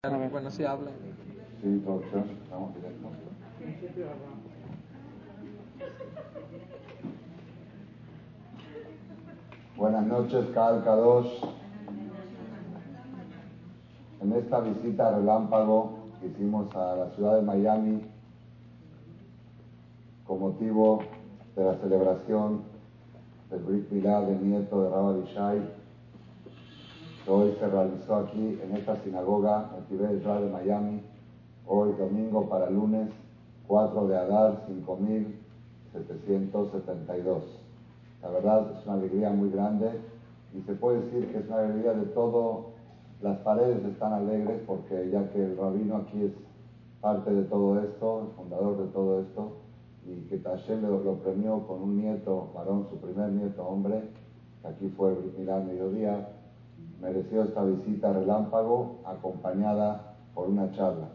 [0.00, 0.92] Bueno, sí habla.
[1.60, 3.08] Sí, introducción, estamos directo.
[9.76, 11.42] Buenas noches, Cal Kadosh.
[14.20, 18.02] En esta visita relámpago que hicimos a la ciudad de Miami
[20.28, 21.00] con motivo
[21.56, 22.62] de la celebración
[23.50, 25.77] del Brit Milá del nieto de Rabbi Shai,
[27.28, 31.02] hoy se realizó aquí en esta sinagoga en de Miami,
[31.66, 33.10] hoy domingo para lunes
[33.66, 37.42] 4 de Adar 5772.
[38.22, 39.90] La verdad es una alegría muy grande
[40.54, 42.68] y se puede decir que es una alegría de todo,
[43.20, 46.32] las paredes están alegres porque ya que el rabino aquí es
[47.02, 49.58] parte de todo esto, el fundador de todo esto,
[50.06, 54.04] y que Tashem lo, lo premió con un nieto varón, su primer nieto hombre,
[54.62, 56.26] que aquí fue Milán Mediodía,
[57.00, 61.08] mereció esta visita relámpago acompañada por una charla.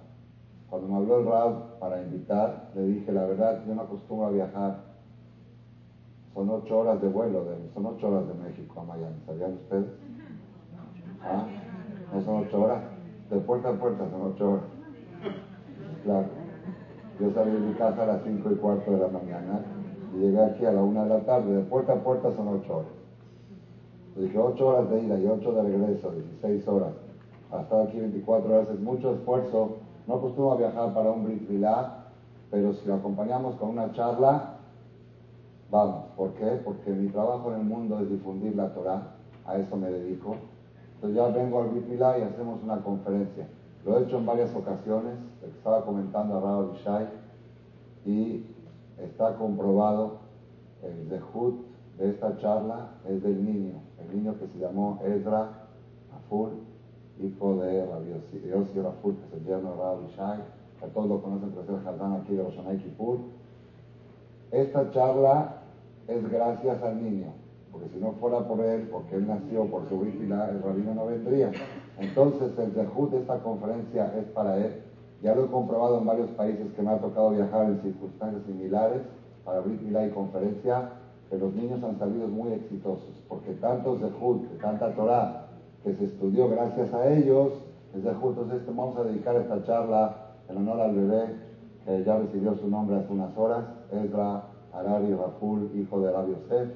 [0.69, 4.31] Cuando me habló el Rab para invitar, le dije, la verdad, yo no acostumbro a
[4.31, 4.93] viajar.
[6.33, 9.85] Son ocho horas de vuelo, de, son ocho horas de México a Miami, ¿sabían ustedes?
[11.23, 11.45] ¿Ah?
[12.11, 12.81] ¿No son ocho horas?
[13.29, 14.65] De puerta a puerta son ocho horas.
[16.03, 16.25] Claro.
[17.19, 19.61] Yo salí de mi casa a las cinco y cuarto de la mañana
[20.13, 21.53] y llegué aquí a la una de la tarde.
[21.53, 23.02] De puerta a puerta son ocho horas.
[24.15, 26.93] Dije 8 horas de ida y 8 de regreso, 16 horas.
[27.51, 29.77] Hasta aquí 24 horas es mucho esfuerzo.
[30.07, 32.05] No acostumbro a viajar para un Brit Milá,
[32.51, 34.57] pero si lo acompañamos con una charla,
[35.71, 36.05] vamos.
[36.15, 36.45] ¿Por qué?
[36.63, 39.15] Porque mi trabajo en el mundo es difundir la Torah.
[39.45, 40.35] A eso me dedico.
[40.95, 43.47] Entonces ya vengo al Brit Milá y hacemos una conferencia.
[43.83, 45.15] Lo he hecho en varias ocasiones.
[45.57, 47.07] Estaba comentando a Raúl Bishai
[48.05, 48.45] y
[48.99, 50.19] está comprobado
[50.83, 53.81] el Zehut de esta charla es del niño,
[54.13, 55.49] niño que se llamó Ezra
[56.15, 56.51] Aful,
[57.19, 58.09] hijo de Rabbi
[58.49, 60.39] Yossi Raful, que es el yerno de Rabbi Shai,
[60.79, 63.17] que todos lo conocen por ser Hazán aquí de Roshanay Kippur.
[64.51, 65.55] Esta charla
[66.07, 67.27] es gracias al niño,
[67.71, 71.05] porque si no fuera por él, porque él nació por su víctima, el rabino no
[71.07, 71.51] vendría.
[71.99, 74.81] Entonces el zehut de esta conferencia es para él.
[75.21, 79.01] Ya lo he comprobado en varios países que me ha tocado viajar en circunstancias similares
[79.45, 80.89] para Brit Milá y conferencia
[81.33, 85.47] que los niños han salido muy exitosos, porque tantos de Jud, tanta Torah
[85.83, 87.53] que se estudió gracias a ellos,
[87.95, 88.37] es de Jud.
[88.37, 90.15] Entonces vamos a dedicar esta charla
[90.47, 91.35] en honor al bebé
[91.85, 96.69] que ya recibió su nombre hace unas horas, Ezra Harari Raful, hijo de Rabbi Yosef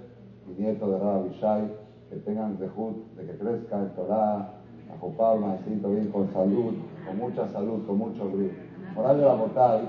[0.48, 1.72] y nieto de Rabbi Shai,
[2.10, 4.38] que tengan de Jud, de que crezca en Torah,
[4.92, 6.74] a Jopal, maecito, bien con salud,
[7.06, 8.54] con mucha salud, con mucho brillo.
[8.96, 9.88] La Botay,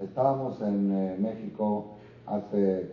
[0.00, 1.97] estábamos en eh, México
[2.30, 2.92] hace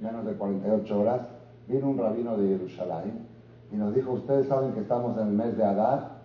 [0.00, 1.20] menos de 48 horas,
[1.68, 3.26] vino un rabino de Jerusalén
[3.72, 6.20] y nos dijo, ¿ustedes saben que estamos en el mes de Adar?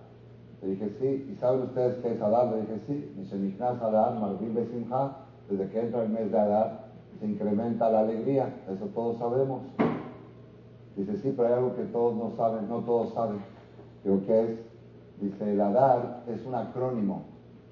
[0.61, 1.31] Le dije, sí.
[1.31, 2.47] ¿Y saben ustedes qué es Adar?
[2.47, 3.13] Le dije, sí.
[3.15, 5.17] Mishenichnas Adar, Marvin Besimha,
[5.49, 6.87] desde que entra el mes de Adar,
[7.19, 8.53] se incrementa la alegría.
[8.69, 9.61] Eso todos sabemos.
[10.97, 13.37] Dice, sí, pero hay algo que todos no saben, no todos saben.
[14.03, 14.59] Digo, ¿qué es?
[15.21, 17.21] Dice, el Adar es un acrónimo.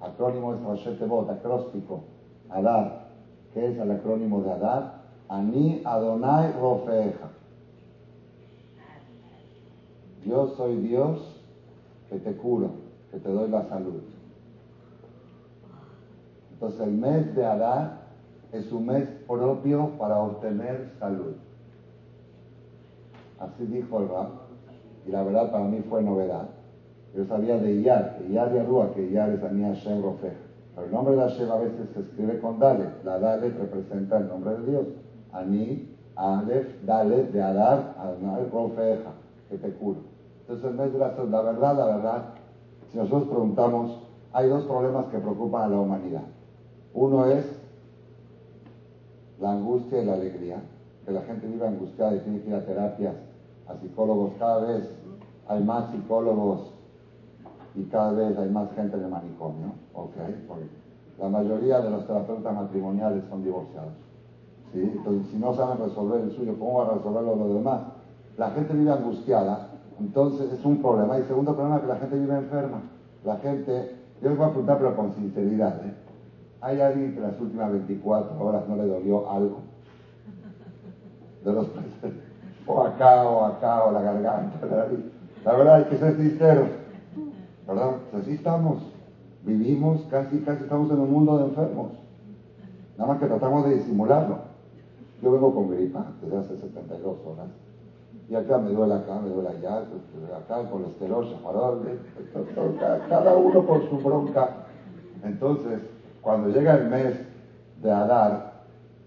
[0.00, 2.04] Acrónimo es Rashetebot, acróstico.
[2.48, 3.05] Adar.
[3.56, 4.96] ¿Qué es el acrónimo de Adar?
[5.30, 7.30] Ani Adonai Rofeja.
[10.26, 11.40] Yo soy Dios
[12.10, 12.68] que te curo,
[13.10, 14.02] que te doy la salud.
[16.52, 18.02] Entonces el mes de Adar
[18.52, 21.36] es un mes propio para obtener salud.
[23.38, 24.28] Así dijo el Rab.
[25.06, 26.50] Y la verdad para mí fue novedad.
[27.14, 30.45] Yo sabía de Iyar, que Iyar y Arúa, que Iyar es Ani Hashem Rofeja.
[30.76, 33.02] Pero el nombre de Hashem a veces se escribe con Dalet.
[33.02, 34.86] La Dalet representa el nombre de Dios.
[35.32, 39.12] Ani, Aleph, Dalet, de Adar, Adonai, Rofeja,
[39.48, 40.00] que te curo.
[40.42, 42.22] Entonces, el mes la la verdad, la verdad,
[42.92, 44.02] si nosotros preguntamos,
[44.34, 46.24] hay dos problemas que preocupan a la humanidad.
[46.92, 47.46] Uno es
[49.40, 50.60] la angustia y la alegría,
[51.06, 53.14] que la gente vive angustiada y tiene que ir a terapias,
[53.66, 54.32] a psicólogos.
[54.38, 54.90] Cada vez
[55.48, 56.75] hay más psicólogos
[57.76, 60.14] y cada vez hay más gente en el manicomio, ¿ok?
[60.48, 60.64] Porque
[61.20, 63.92] la mayoría de los terapeutas matrimoniales son divorciados,
[64.72, 64.80] ¿sí?
[64.96, 67.80] Entonces, si no saben resolver el suyo, ¿cómo va a resolver lo de los demás?
[68.38, 69.68] La gente vive angustiada,
[70.00, 71.18] entonces es un problema.
[71.18, 72.80] Y segundo problema, que la gente vive enferma.
[73.24, 75.94] La gente, yo les voy a preguntar, pero con sinceridad, ¿eh?
[76.62, 79.58] ¿Hay alguien que las últimas 24 horas no le dolió algo?
[81.44, 81.68] De los
[82.66, 84.86] O acá, o acá, o la garganta, la
[85.44, 86.85] La verdad, hay que ser sinceros.
[87.66, 87.96] ¿Verdad?
[88.10, 88.82] Pues así estamos.
[89.44, 91.92] Vivimos, casi, casi estamos en un mundo de enfermos.
[92.96, 94.38] Nada más que tratamos de disimularlo.
[95.22, 97.46] Yo vengo con gripa desde hace 72 horas.
[98.28, 99.84] y acá me duele acá, me duele allá,
[100.36, 101.98] acá el colesterol, chaparol,
[103.08, 104.48] cada uno con su bronca.
[105.22, 105.80] Entonces,
[106.20, 107.14] cuando llega el mes
[107.82, 108.52] de Adar,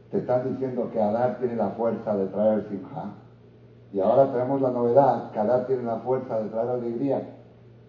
[0.09, 3.13] te están diciendo que Adar tiene la fuerza de traer Simha.
[3.91, 7.38] Y ahora tenemos la novedad, que Adar tiene la fuerza de traer alegría.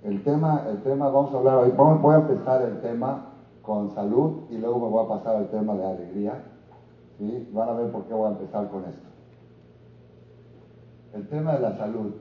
[0.02, 3.26] El tema, el tema, vamos a hablar hoy, voy a empezar el tema
[3.60, 6.42] con salud y luego me voy a pasar al tema de alegría.
[7.18, 7.50] ¿sí?
[7.52, 9.08] Van a ver por qué voy a empezar con esto.
[11.12, 12.12] El tema de la salud,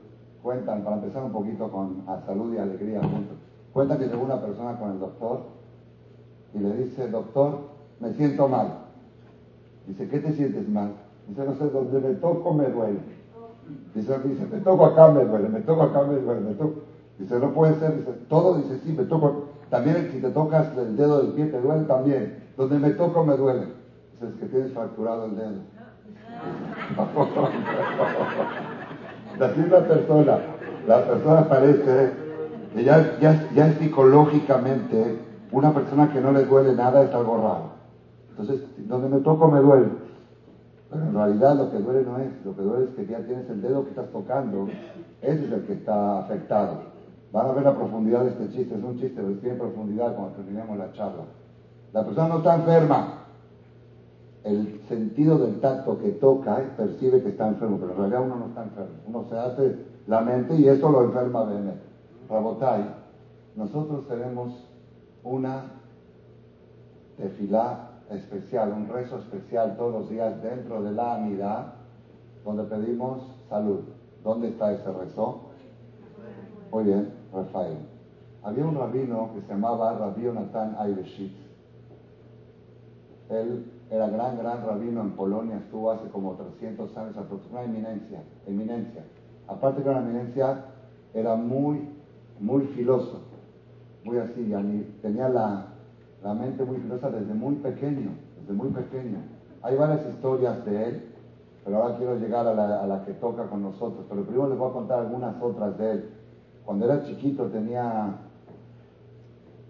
[0.42, 3.38] cuentan, para empezar un poquito con salud y alegría juntos,
[3.72, 5.40] cuenta que llegó una persona con el doctor
[6.52, 7.60] y le dice, doctor,
[7.98, 8.74] me siento mal.
[9.86, 10.92] Dice, ¿qué te sientes mal?
[11.28, 13.00] Dice, no sé, donde me toco me duele.
[13.94, 16.89] Dice, dice, me toco acá me duele, me toco acá me duele, me toco.
[17.20, 19.44] Dice, no puede ser, dice, todo, dice, sí, me toco.
[19.68, 22.42] También si te tocas el dedo del pie te duele también.
[22.56, 23.66] Donde me toco me duele.
[24.12, 25.60] Dice, es que tienes fracturado el dedo.
[29.38, 30.38] Así la persona,
[30.88, 32.12] la persona parece
[32.72, 35.18] que ya, ya, ya psicológicamente
[35.52, 37.70] una persona que no le duele nada es algo raro.
[38.30, 39.88] Entonces, donde me toco me duele.
[40.90, 43.48] Pero en realidad lo que duele no es, lo que duele es que ya tienes
[43.50, 44.68] el dedo que estás tocando,
[45.20, 46.89] ese es el que está afectado.
[47.32, 50.36] Van a ver la profundidad de este chiste, es un chiste, pero tiene profundidad cuando
[50.36, 51.24] terminemos la charla.
[51.92, 53.14] La persona no está enferma.
[54.42, 58.46] El sentido del tacto que toca percibe que está enfermo, pero en realidad uno no
[58.46, 58.94] está enfermo.
[59.06, 61.72] Uno se hace la mente y eso lo enferma de
[62.28, 62.94] Rabotai,
[63.56, 64.64] nosotros tenemos
[65.24, 65.64] una
[67.16, 71.74] tefilá especial, un rezo especial todos los días dentro de la amidad,
[72.44, 73.80] donde pedimos salud.
[74.22, 75.40] ¿Dónde está ese rezo?
[76.70, 77.78] Muy bien, Rafael.
[78.42, 81.36] Había un rabino que se llamaba Rabbi Natán Aibeshitz.
[83.28, 87.16] Él era gran, gran rabino en Polonia, estuvo hace como 300 años,
[87.50, 89.04] una eminencia, eminencia.
[89.46, 90.64] Aparte que era una eminencia,
[91.12, 91.88] era muy,
[92.38, 93.20] muy filoso,
[94.04, 94.52] muy así,
[95.02, 95.66] tenía la,
[96.22, 98.10] la mente muy filosa desde muy pequeño,
[98.40, 99.18] desde muy pequeño.
[99.62, 101.04] Hay varias historias de él,
[101.64, 104.06] pero ahora quiero llegar a la, a la que toca con nosotros.
[104.08, 106.10] Pero primero les voy a contar algunas otras de él.
[106.70, 108.14] Cuando era chiquito tenía,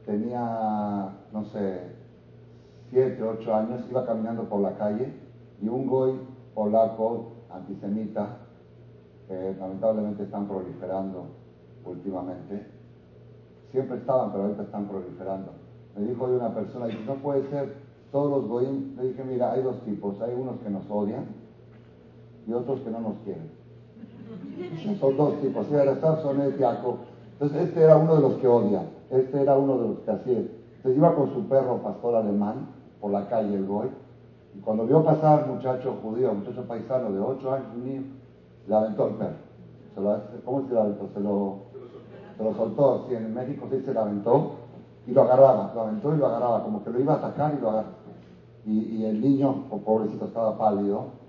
[0.04, 1.80] tenía, no sé,
[2.90, 5.10] siete, ocho años, iba caminando por la calle
[5.62, 6.20] y un goy
[6.54, 8.36] polaco, antisemita,
[9.26, 11.24] que lamentablemente están proliferando
[11.86, 12.66] últimamente,
[13.70, 15.52] siempre estaban, pero ahorita están proliferando.
[15.96, 17.76] Me dijo de una persona, y no puede ser,
[18.12, 21.24] todos los goyim, le dije, mira, hay dos tipos, hay unos que nos odian
[22.46, 23.59] y otros que no nos quieren.
[25.00, 29.88] Son dos tipos, Entonces este era uno de los que odian, este era uno de
[29.88, 30.38] los que hacía.
[30.38, 32.68] Entonces iba con su perro pastor alemán
[33.00, 33.88] por la calle el Goy,
[34.54, 38.02] y cuando vio pasar muchacho judío, muchacho paisano de 8 años, niño,
[38.66, 39.36] le aventó el perro.
[39.94, 41.08] Se lo, ¿Cómo se lo aventó?
[41.14, 41.56] Se lo,
[42.36, 44.52] se lo soltó, sí, en México sí se lo aventó
[45.06, 47.60] y lo agarraba, lo aventó y lo agarraba, como que lo iba a atacar y
[47.60, 47.94] lo agarraba.
[48.66, 51.20] Y, y el niño, pobrecito, estaba pálido,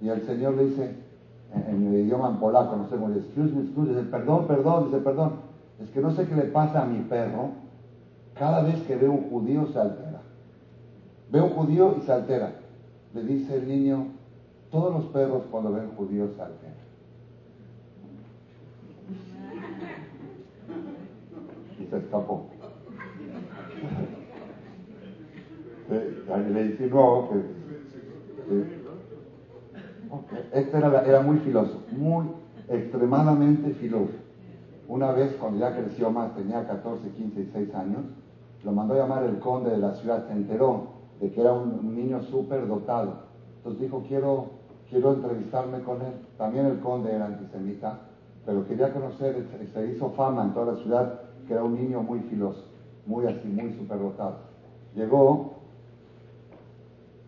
[0.00, 1.07] y el Señor le dice,
[1.54, 4.98] en el idioma polaco, no sé cómo dice, excuse me, excuse, dice, perdón, perdón, dice,
[4.98, 5.32] perdón,
[5.80, 7.50] es que no sé qué le pasa a mi perro,
[8.34, 10.20] cada vez que ve un judío se altera.
[11.30, 12.52] Ve un judío y se altera.
[13.14, 14.06] Le dice el niño,
[14.70, 16.74] todos los perros cuando ven judíos se alteran.
[21.80, 22.46] Y se escapó.
[26.52, 28.87] le insinuó que
[30.52, 32.26] este era, era muy filoso, muy
[32.68, 34.12] extremadamente filoso.
[34.88, 38.00] Una vez, cuando ya creció más, tenía 14, 15, 16 años,
[38.64, 40.88] lo mandó a llamar el conde de la ciudad, se enteró
[41.20, 43.28] de que era un, niño súper dotado.
[43.58, 44.46] Entonces dijo, quiero,
[44.88, 46.12] quiero entrevistarme con él.
[46.36, 47.98] También el conde era antisemita,
[48.46, 52.20] pero quería conocer, se hizo fama en toda la ciudad que era un niño muy
[52.20, 52.64] filoso,
[53.06, 54.36] muy así, muy dotado.
[54.94, 55.57] Llegó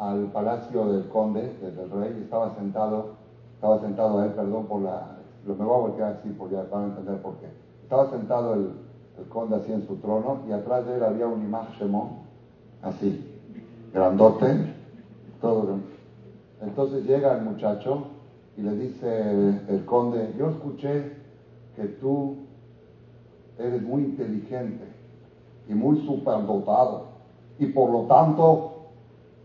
[0.00, 3.10] al palacio del conde, del rey, estaba sentado,
[3.54, 6.64] estaba sentado a él, perdón por la, lo me voy a voltear así, porque ya
[6.70, 7.48] van a entender por qué.
[7.82, 8.70] Estaba sentado el,
[9.28, 11.94] conde así en su trono, y atrás de él había un imagen
[12.80, 13.38] así,
[13.92, 14.74] grandote,
[15.42, 15.74] todo
[16.62, 18.04] Entonces llega el muchacho
[18.56, 21.12] y le dice el conde, yo escuché
[21.76, 22.36] que tú
[23.58, 24.84] eres muy inteligente
[25.68, 27.08] y muy superdotado,
[27.58, 28.69] y por lo tanto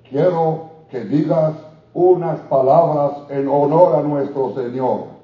[0.10, 1.54] quiero que digas
[1.94, 5.16] unas palabras en honor a nuestro Señor.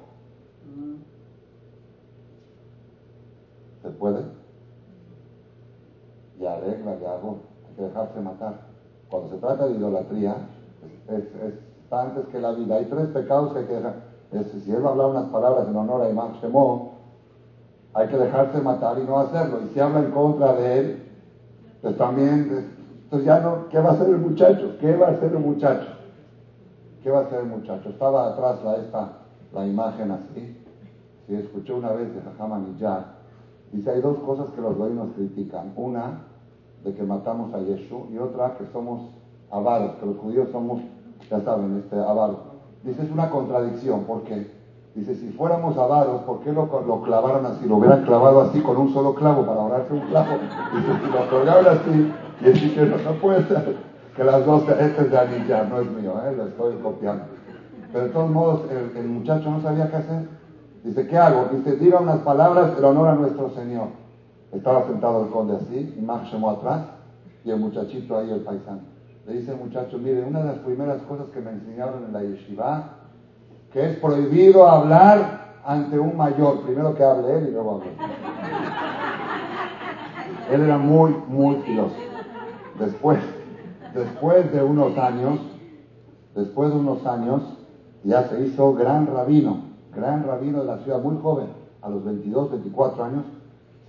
[3.82, 4.22] ¿Se puede?
[6.38, 8.60] Y arregla, y hago, hay que dejarse matar.
[9.10, 10.36] Cuando se trata de idolatría,
[11.08, 11.54] es, es,
[11.92, 12.76] antes que la vida.
[12.76, 13.94] Hay tres pecados que hay que dejar.
[14.64, 16.32] si él va unas palabras en honor a Imam
[17.94, 19.60] hay que dejarse matar y no hacerlo.
[19.64, 21.02] Y si habla en contra de él,
[21.82, 22.71] pues también,
[23.12, 24.76] entonces ya no, ¿qué va a hacer el muchacho?
[24.80, 25.86] ¿Qué va a hacer el muchacho?
[27.02, 27.90] ¿Qué va a hacer el muchacho?
[27.90, 29.08] Estaba atrás la, esta,
[29.52, 30.56] la imagen así.
[31.26, 32.74] Si escuché una vez de Jajam
[33.70, 35.74] dice, hay dos cosas que los goyim nos critican.
[35.76, 36.22] Una,
[36.84, 39.10] de que matamos a Yeshua, y otra, que somos
[39.50, 40.80] avaros, que los judíos somos,
[41.30, 42.38] ya saben, este, avaros.
[42.82, 44.50] Dice, es una contradicción, porque
[44.94, 47.68] dice, si fuéramos avaros, ¿por qué lo, lo, clavaron así?
[47.68, 50.38] Lo hubieran clavado así con un solo clavo para ahorrarse un clavo.
[50.74, 52.12] Dice, si lo colgaron así,
[52.44, 53.76] y así que no, no puede ser
[54.16, 56.34] que las dos, este es de Anillar, no es mío, ¿eh?
[56.36, 57.24] lo estoy copiando.
[57.92, 60.28] Pero de todos modos, el, muchacho no sabía qué hacer.
[60.84, 61.48] Dice, ¿qué hago?
[61.52, 63.88] Dice, diga unas palabras en honor a nuestro Señor.
[64.52, 66.86] Estaba sentado el conde así, y Max llamó atrás,
[67.44, 68.80] y el muchachito ahí, el paisano.
[69.26, 72.22] Le dice el muchacho, mire, una de las primeras cosas que me enseñaron en la
[72.22, 72.88] yeshiva,
[73.72, 77.92] que es prohibido hablar ante un mayor, primero que hable él y luego hable.
[80.50, 82.11] Él era muy, muy filoso.
[82.82, 83.20] Después,
[83.94, 85.38] después de unos años,
[86.34, 87.42] después de unos años,
[88.02, 89.58] ya se hizo gran rabino,
[89.94, 91.46] gran rabino de la ciudad, muy joven,
[91.80, 93.24] a los 22, 24 años,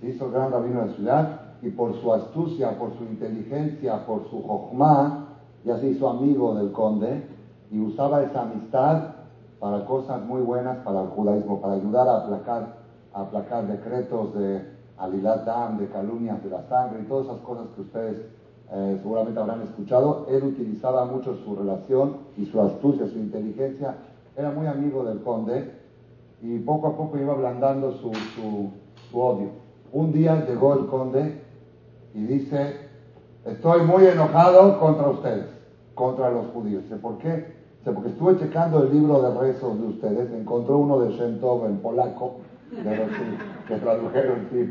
[0.00, 4.30] se hizo gran rabino de la ciudad y por su astucia, por su inteligencia, por
[4.30, 5.26] su jochma,
[5.64, 7.26] ya se hizo amigo del conde
[7.72, 9.14] y usaba esa amistad
[9.58, 12.76] para cosas muy buenas para el judaísmo, para ayudar a aplacar,
[13.12, 15.44] a aplacar decretos de alilat
[15.78, 20.26] de calumnias de la sangre y todas esas cosas que ustedes eh, seguramente habrán escuchado.
[20.30, 23.96] Él utilizaba mucho su relación y su astucia, su inteligencia.
[24.36, 25.70] Era muy amigo del conde
[26.42, 28.12] y poco a poco iba ablandando su,
[29.10, 29.48] su odio.
[29.92, 31.40] Un día llegó el conde
[32.14, 32.76] y dice,
[33.44, 35.46] estoy muy enojado contra ustedes,
[35.94, 36.84] contra los judíos.
[37.00, 37.54] ¿por qué?
[37.84, 42.36] Porque estuve checando el libro de rezos de ustedes, encontró uno de Shentov en polaco,
[43.68, 44.68] que tradujeron, sí,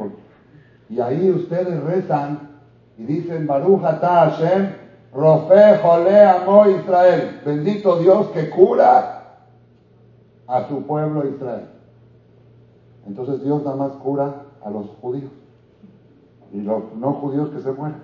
[0.90, 2.53] y ahí ustedes rezan
[2.98, 4.74] y dicen, Baruch ata Hashem,
[5.14, 9.38] Rofe Jole Amo Israel, bendito Dios que cura
[10.48, 11.68] a su pueblo Israel.
[13.08, 14.34] Entonces Dios nada más cura
[14.64, 15.32] a los judíos
[16.52, 18.02] y los no judíos que se mueren.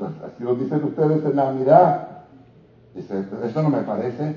[0.00, 2.08] Así lo dicen ustedes en la unidad.
[2.94, 4.36] Dice, eso no me parece.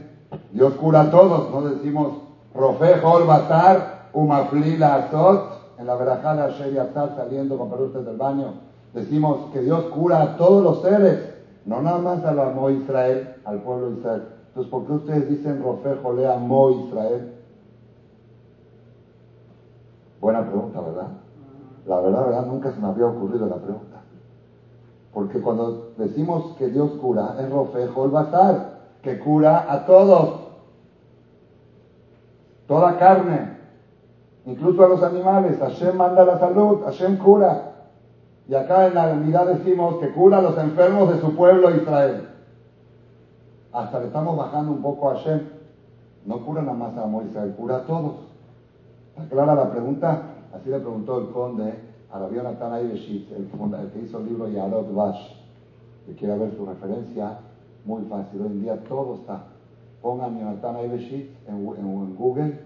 [0.52, 2.14] Dios cura a todos, no decimos
[2.54, 8.71] Rofejol Batar, Umaflila Azot, en la verajala Sheriatar saliendo con pelustes del baño.
[8.94, 11.34] Decimos que Dios cura a todos los seres,
[11.66, 14.24] no nada más al Amo Israel, al pueblo de Israel.
[14.48, 17.34] Entonces, ¿por qué ustedes dicen Rofejole Amo Israel?
[20.20, 21.08] Buena pregunta, ¿verdad?
[21.88, 24.02] La verdad, verdad, nunca se me había ocurrido la pregunta.
[25.14, 30.42] Porque cuando decimos que Dios cura, es Rofejo el Bazar, que cura a todos.
[32.68, 33.58] Toda carne,
[34.46, 35.60] incluso a los animales.
[35.60, 37.71] Hashem manda la salud, Hashem cura.
[38.52, 42.28] Y acá en la unidad decimos que cura a los enfermos de su pueblo Israel.
[43.72, 45.40] Hasta le estamos bajando un poco a Hashem.
[46.26, 48.16] No cura nada más a Moisés, cura a todos.
[49.16, 50.24] ¿Está clara la pregunta?
[50.54, 51.76] Así le preguntó el conde
[52.12, 55.32] a Rabbi Jonathan el, el, que hizo el libro Yarot Vash,
[56.06, 57.40] que quiere ver su referencia,
[57.86, 58.42] muy fácil.
[58.42, 59.44] Hoy en día todo está.
[60.02, 62.60] Pongan Jonathan Aibeshit en, en, Google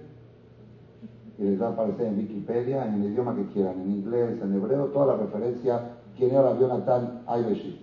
[1.38, 4.54] y les va a aparecer en Wikipedia, en el idioma que quieran, en inglés, en
[4.56, 5.82] hebreo, toda la referencia.
[6.18, 7.82] ¿Quién era Jonathan Aibeshit?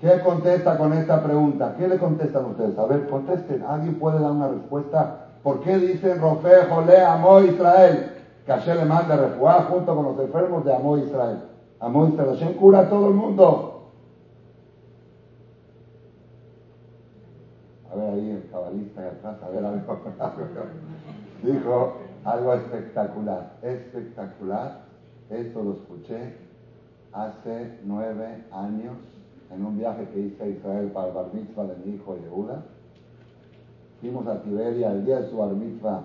[0.00, 1.74] ¿Qué contesta con esta pregunta?
[1.78, 2.78] ¿Qué le contestan ustedes?
[2.78, 3.62] A ver, contesten.
[3.62, 5.28] ¿Alguien puede dar una respuesta?
[5.42, 8.16] ¿Por qué dicen Rofe, Jole, Amo Israel?
[8.46, 9.36] que Hashem le manda
[9.68, 11.42] junto con los enfermos de Amó Israel.
[11.80, 13.90] Amó Israel, Hashem cura a todo el mundo.
[17.92, 19.98] A ver ahí el cabalista de atrás, a ver algo.
[21.42, 21.94] Dijo
[22.26, 24.80] algo espectacular, espectacular.
[25.30, 26.34] Esto lo escuché
[27.12, 28.96] hace nueve años
[29.50, 32.62] en un viaje que hice a Israel para el bar mitzvah de mi hijo Yehuda.
[34.00, 36.02] Fuimos a Tiberia el día de su bar mitzvah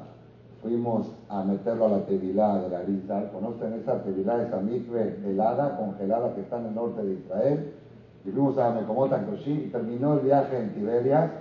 [0.62, 3.32] fuimos a meterlo a la tevilá de la Rizal.
[3.32, 7.74] ¿Conocen esa tevilá, esa mikve helada, congelada que está en el norte de Israel?
[8.24, 9.12] Y fuimos a Mekomot
[9.48, 11.32] y terminó el viaje en Tiberias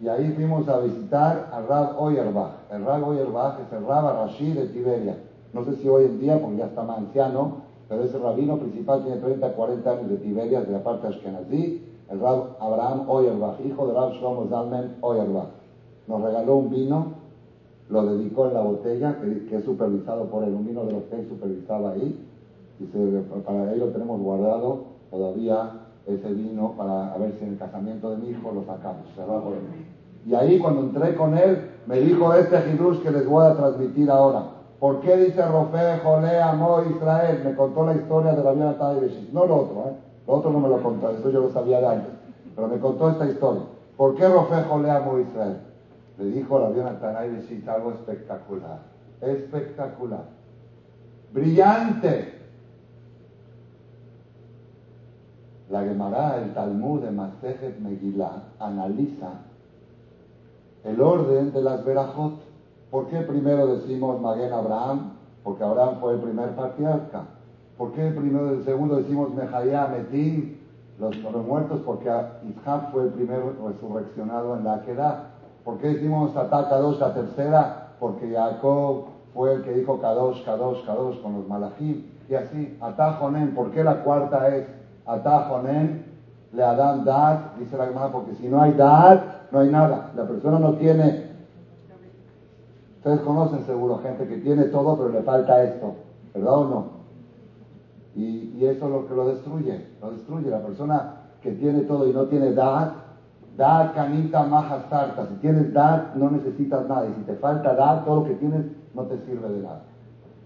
[0.00, 2.52] y ahí fuimos a visitar al Rab Oyerbach.
[2.70, 5.16] El Rab Oyerbach es el Rab Rashi de Tiberia.
[5.52, 7.58] No sé si hoy en día, porque ya está más anciano,
[7.88, 12.20] pero ese rabino principal tiene 30, 40 años de Tiberias, de la parte Ashkenazí, el
[12.20, 15.48] Rab Abraham Oyerbach, hijo de Rab Shlomo Zalmen Oyerbach.
[16.06, 17.24] Nos regaló un vino
[17.90, 21.92] lo dedicó en la botella, que, es supervisado por el vino de los que supervisaba
[21.92, 22.18] ahí.
[22.80, 22.84] Y
[23.44, 28.16] para ahí lo tenemos guardado todavía ese vino para ver si en el casamiento de
[28.18, 29.06] mi hijo lo sacamos.
[29.14, 29.54] Se va por
[30.26, 34.10] Y ahí cuando entré con él, me dijo este Hidush que les voy a transmitir
[34.10, 34.44] ahora.
[34.78, 37.40] ¿Por qué dice Rofe, Jolé, Amó, Israel?
[37.44, 39.32] Me contó la historia de la vida de Beshit.
[39.32, 39.96] No lo otro, ¿eh?
[40.26, 42.12] Lo otro no me lo contó, eso yo lo sabía de antes.
[42.54, 43.62] Pero me contó esta historia.
[43.96, 45.58] ¿Por qué Rofe, Jolé, Amó, Israel?
[46.18, 48.78] Le dijo la vida de Beshit algo espectacular.
[49.20, 50.24] Espectacular.
[51.32, 52.43] Brillante.
[55.70, 59.30] La Gemara, el Talmud de Masejet Megillah, analiza
[60.84, 62.34] el orden de las verajot.
[62.90, 65.14] ¿Por qué primero decimos Maguen Abraham?
[65.42, 67.24] Porque Abraham fue el primer patriarca.
[67.78, 70.56] ¿Por qué primero el segundo decimos Mejaya Metim,
[70.98, 71.16] los,
[71.46, 71.80] muertos?
[71.84, 75.30] Porque Isaac fue el primero resurreccionado en la queda.
[75.64, 77.88] ¿Por qué decimos Atá Kadosh la tercera?
[77.98, 82.04] Porque Jacob fue el que dijo Kadosh, Kadosh, Kadosh con los malachim.
[82.28, 83.54] Y así, Atá Jonen.
[83.54, 84.66] ¿Por qué la cuarta es
[85.06, 86.14] Atá Jonen?
[86.54, 90.12] Le Adam Dat, dice la hermana, porque si no hay Dat, no hay nada.
[90.16, 91.34] La persona no tiene.
[92.98, 95.94] Ustedes conocen seguro gente que tiene todo, pero le falta esto,
[96.32, 96.86] ¿verdad o no?
[98.16, 100.48] Y, eso es lo que lo destruye, lo destruye.
[100.48, 102.92] La persona que tiene todo y no tiene Dat,
[103.56, 105.26] Dat, canita, maja, sarta.
[105.26, 107.06] Si tienes Dat, no necesitas nada.
[107.06, 109.82] Y si te falta Dat, todo lo que tienes no te sirve de nada.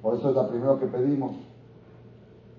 [0.03, 1.33] Por eso es lo primero que pedimos.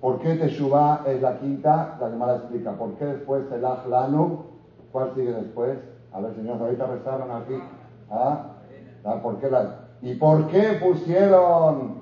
[0.01, 1.98] ¿Por qué Teshuvah es la quinta?
[2.00, 2.72] La Gemara explica.
[2.74, 4.46] ¿Por qué después el Lanu?
[4.91, 5.77] ¿Cuál sigue después?
[6.13, 7.62] A ver, señores, ahorita rezaron aquí.
[8.10, 8.56] ¿Ah?
[9.03, 9.20] ¿Ah?
[9.22, 9.75] ¿Por qué la...
[10.01, 12.00] ¿Y por qué pusieron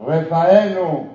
[0.00, 1.06] Refaenu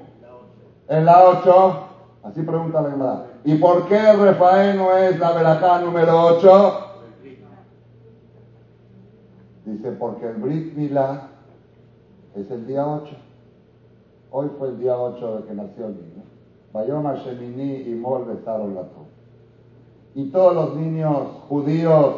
[0.88, 1.88] en la 8?
[2.24, 3.26] Así pregunta la Gemara.
[3.44, 6.88] ¿Y por qué Refaenu es la verajá número 8?
[9.66, 10.78] Dice, porque el Brit
[12.36, 13.16] es el día 8.
[14.34, 16.24] Hoy fue el día 8 de que nació el niño.
[16.72, 18.84] Bayoma Shemini y Mol besaron la
[20.16, 22.16] Y todos los niños judíos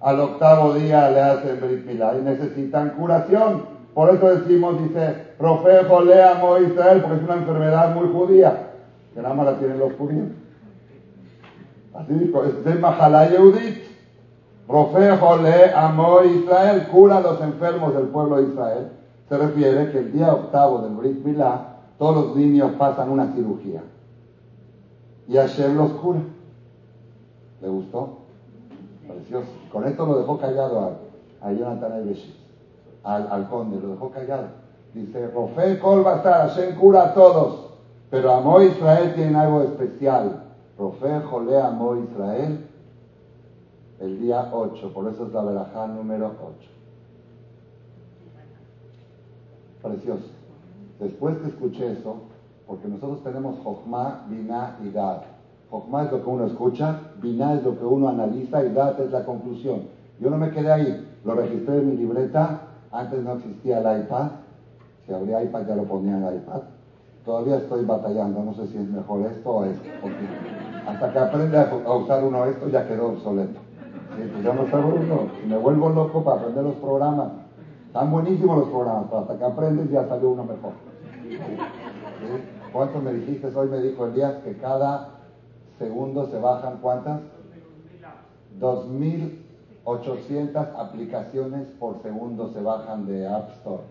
[0.00, 3.62] al octavo día le hacen Brit y necesitan curación.
[3.94, 8.72] Por eso decimos, dice, Profejo leamo Israel, porque es una enfermedad muy judía,
[9.14, 10.28] que nada más la tienen los judíos.
[11.94, 13.84] Así dijo, es de Mahalá Yehudit.
[14.66, 18.88] Profejo le amó Israel, cura a los enfermos del pueblo de Israel
[19.28, 23.82] se refiere que el día octavo del Brit Milá, todos los niños pasan una cirugía.
[25.26, 26.20] Y Hashem los cura.
[27.62, 28.18] ¿Le gustó?
[29.08, 29.48] Precioso.
[29.72, 30.98] Con esto lo dejó callado
[31.40, 32.34] a, Jonathan Ebeshit,
[33.02, 34.46] al, al conde, lo dejó callado.
[34.94, 37.70] Dice, Rofe Kol Basar, Hashem cura a todos,
[38.10, 40.44] pero Amo Israel tiene algo especial.
[40.78, 42.66] Rofe Jole Amo Israel,
[44.00, 46.73] el día 8, por eso es la verajá número 8.
[49.84, 50.30] Precioso.
[50.98, 52.16] Después que escuché eso,
[52.66, 55.20] porque nosotros tenemos Jochma, Binah y Dad.
[55.70, 59.12] Jochma es lo que uno escucha, Binah es lo que uno analiza y Dad es
[59.12, 59.82] la conclusión.
[60.18, 64.28] Yo no me quedé ahí, lo registré en mi libreta, antes no existía el iPad,
[65.04, 66.62] si habría iPad ya lo ponía en el iPad.
[67.22, 69.84] Todavía estoy batallando, no sé si es mejor esto o esto,
[70.88, 73.60] hasta que aprende a usar uno esto ya quedó obsoleto.
[74.16, 77.43] Sí, pues ya no sabgo uno, me vuelvo loco para aprender los programas.
[77.94, 80.72] Están buenísimos los programas, hasta que aprendes ya salió uno mejor.
[82.72, 83.46] ¿Cuántos me dijiste?
[83.54, 85.20] Hoy me dijo Elías que cada
[85.78, 87.20] segundo se bajan cuántas?
[88.58, 93.84] 2.800 aplicaciones por segundo se bajan de App Store.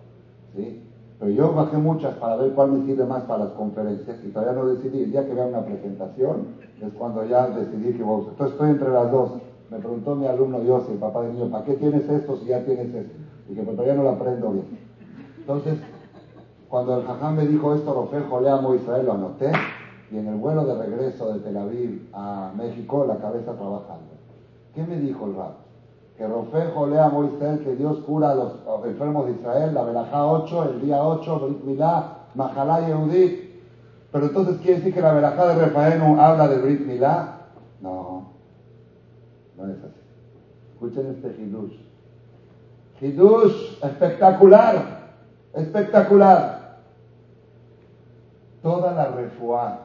[0.53, 0.83] ¿sí?
[1.17, 4.61] Pero yo bajé muchas para ver cuál me sirve más para las conferencias y todavía
[4.61, 5.03] no decidí.
[5.03, 8.27] El día que vea una presentación es cuando ya decidí que vos.
[8.27, 9.31] Entonces estoy entre las dos.
[9.71, 12.65] Me preguntó mi alumno Dios, el papá de niño, ¿para qué tienes esto si ya
[12.65, 13.22] tienes esto?
[13.49, 14.79] Y que todavía no lo aprendo bien.
[15.39, 15.79] Entonces,
[16.69, 19.51] cuando el jajam me dijo esto, Rofejo le amo Israel, lo anoté,
[20.11, 24.13] y en el vuelo de regreso de Tel Aviv a México, la cabeza trabajando.
[24.73, 25.53] ¿Qué me dijo el rab?
[26.17, 28.53] Que Rofejo le amo Israel, que Dios cura a los
[28.85, 33.43] enfermos de Israel, la Berajá 8, el día 8, Brit Milá, Mahalá Yehudit.
[34.11, 37.47] Pero entonces quiere decir que la Berajá de Refaenu habla de Brit Milá.
[37.81, 38.29] No,
[39.57, 39.99] no es así.
[40.73, 41.92] Escuchen este hidush.
[43.01, 45.13] Hidush, espectacular,
[45.53, 46.79] espectacular.
[48.61, 49.79] Toda la refuá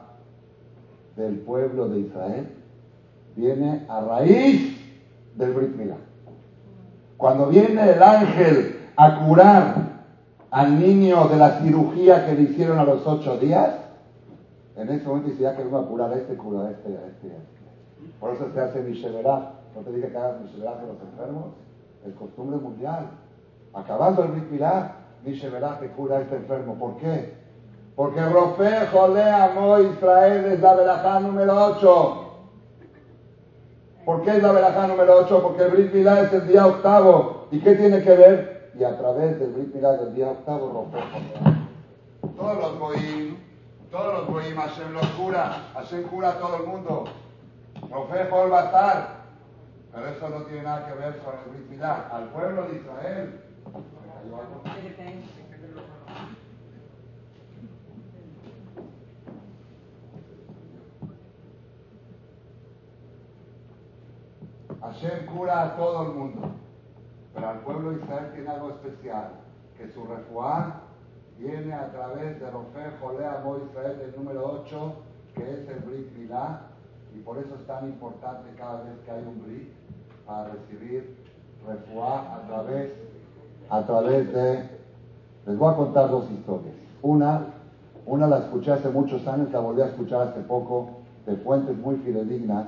[1.15, 2.47] del pueblo de Israel
[3.35, 4.79] viene a raíz
[5.35, 5.97] del Brit Milá.
[7.17, 9.75] Cuando viene el ángel a curar
[10.51, 13.75] al niño de la cirugía que le hicieron a los ocho días,
[14.77, 17.07] en ese momento dice, ya que vengo a curar a este, cura a este, a
[17.07, 18.17] este, este.
[18.19, 19.53] Por eso se hace Misheverá.
[19.75, 21.47] ¿No te dije que hagas Misheverá de los enfermos?
[22.05, 23.09] Es costumbre mundial.
[23.73, 24.61] Acabando el Brit
[25.23, 26.75] dice verá que cura a este enfermo.
[26.75, 27.37] ¿Por qué?
[27.95, 32.25] Porque Rofe Jole amó Israel es la verajá número 8.
[34.05, 35.43] ¿Por qué es la verajá número 8?
[35.43, 37.47] Porque el Brit Milá es el día octavo.
[37.51, 38.71] ¿Y qué tiene que ver?
[38.79, 41.03] Y a través del Brit Milá del día octavo romper
[42.37, 43.35] Todos los goyim,
[43.91, 47.03] todos los goyim, Hashem los cura, Hashem cura a todo el mundo.
[47.91, 49.18] Rofejo va a estar.
[49.91, 51.81] Pero eso no tiene nada que ver con el Brit.
[51.81, 53.41] Al pueblo de Israel.
[64.81, 66.51] Hashem cura a todo el mundo,
[67.33, 69.31] pero al pueblo de Israel tiene algo especial,
[69.77, 70.81] que su refuá
[71.37, 74.93] viene a través de Rofe Jolea Mo Israel número 8,
[75.35, 76.61] que es el Brit Milá,
[77.15, 79.69] y por eso es tan importante cada vez que hay un Brit
[80.25, 81.17] para recibir
[81.67, 82.91] refuá a través,
[83.69, 84.79] a través de...
[85.45, 86.75] Les voy a contar dos historias.
[87.01, 87.45] Una,
[88.05, 90.89] una la escuché hace muchos años, la volví a escuchar hace poco,
[91.25, 92.67] de fuentes muy fidedignas,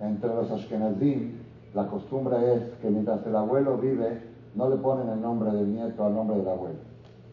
[0.00, 1.42] entre los ashkenazim,
[1.74, 4.20] la costumbre es que mientras el abuelo vive,
[4.54, 6.78] no le ponen el nombre del nieto al nombre del abuelo.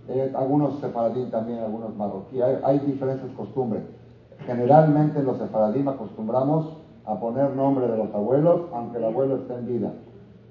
[0.07, 3.83] Eh, algunos sefaradín también, algunos marroquíes, hay, diferentes costumbres.
[4.49, 9.67] Generalmente los sefaradín acostumbramos a poner nombre de los abuelos, aunque el abuelo esté en
[9.67, 9.91] vida.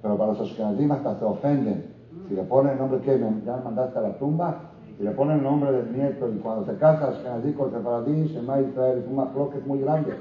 [0.00, 1.94] Pero para los ashkenazim hasta se ofenden.
[2.28, 5.42] Si le ponen el nombre que ya mandaste a la tumba, si le ponen el
[5.42, 9.66] nombre del nieto y cuando se casa ashkenazí con sefaradín, Shema Israel, es un es
[9.66, 10.14] muy grande.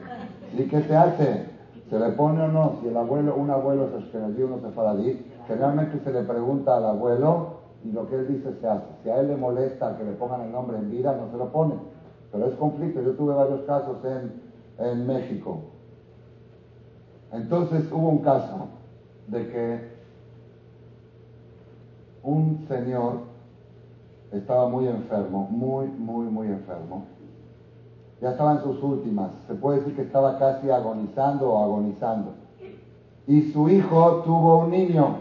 [0.58, 1.46] ¿Y qué se hace?
[1.88, 2.78] ¿Se le pone o no?
[2.82, 7.58] Si el abuelo, un abuelo es ashkenazí, uno sefaradí, generalmente se le pregunta al abuelo
[7.84, 8.88] y lo que él dice se hace.
[9.04, 11.52] Si a él le molesta que le pongan el nombre en vida, no se lo
[11.52, 11.76] pone.
[12.32, 13.02] Pero es conflicto.
[13.02, 14.42] Yo tuve varios casos en,
[14.86, 15.62] en México.
[17.32, 18.68] Entonces hubo un caso
[19.28, 19.98] de que
[22.24, 23.20] un señor
[24.32, 27.06] estaba muy enfermo, muy, muy, muy enfermo
[28.22, 32.34] ya estaba en sus últimas, se puede decir que estaba casi agonizando o agonizando.
[33.28, 35.18] Y su hijo tuvo un niño,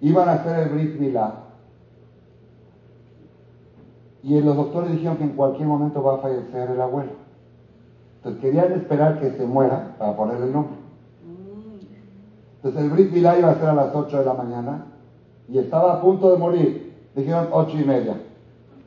[0.00, 1.41] iban a hacer el Brit Milá.
[4.22, 7.10] Y los doctores dijeron que en cualquier momento va a fallecer el abuelo.
[8.16, 10.76] Entonces querían esperar que se muera para ponerle el nombre.
[12.56, 14.86] Entonces el Brit Milá iba a ser a las 8 de la mañana
[15.48, 16.92] y estaba a punto de morir.
[17.16, 18.16] Dijeron 8 y media,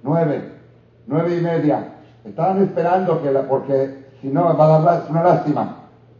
[0.03, 0.51] 9,
[1.07, 1.95] 9 y media,
[2.25, 5.77] Estaban esperando que la, porque si no va a dar una lástima.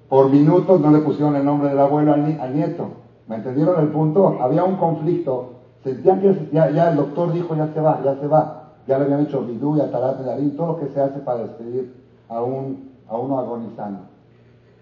[0.07, 2.89] Por minutos no le pusieron el nombre del abuelo al, nieto.
[3.27, 4.37] ¿Me entendieron el punto?
[4.39, 5.53] Había un conflicto.
[5.83, 8.64] Sentían que ya, el doctor dijo ya se va, ya se va.
[8.87, 11.93] Ya le habían hecho bidú y atalat darín, todo lo que se hace para despedir
[12.29, 14.01] a, un, a uno agonizando.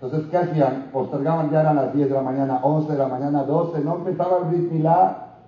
[0.02, 0.90] Entonces, ¿qué hacían?
[0.92, 4.40] Postergaban, ya eran las 10 de la mañana, 11 de la mañana, 12, no empezaba
[4.40, 4.86] el Brit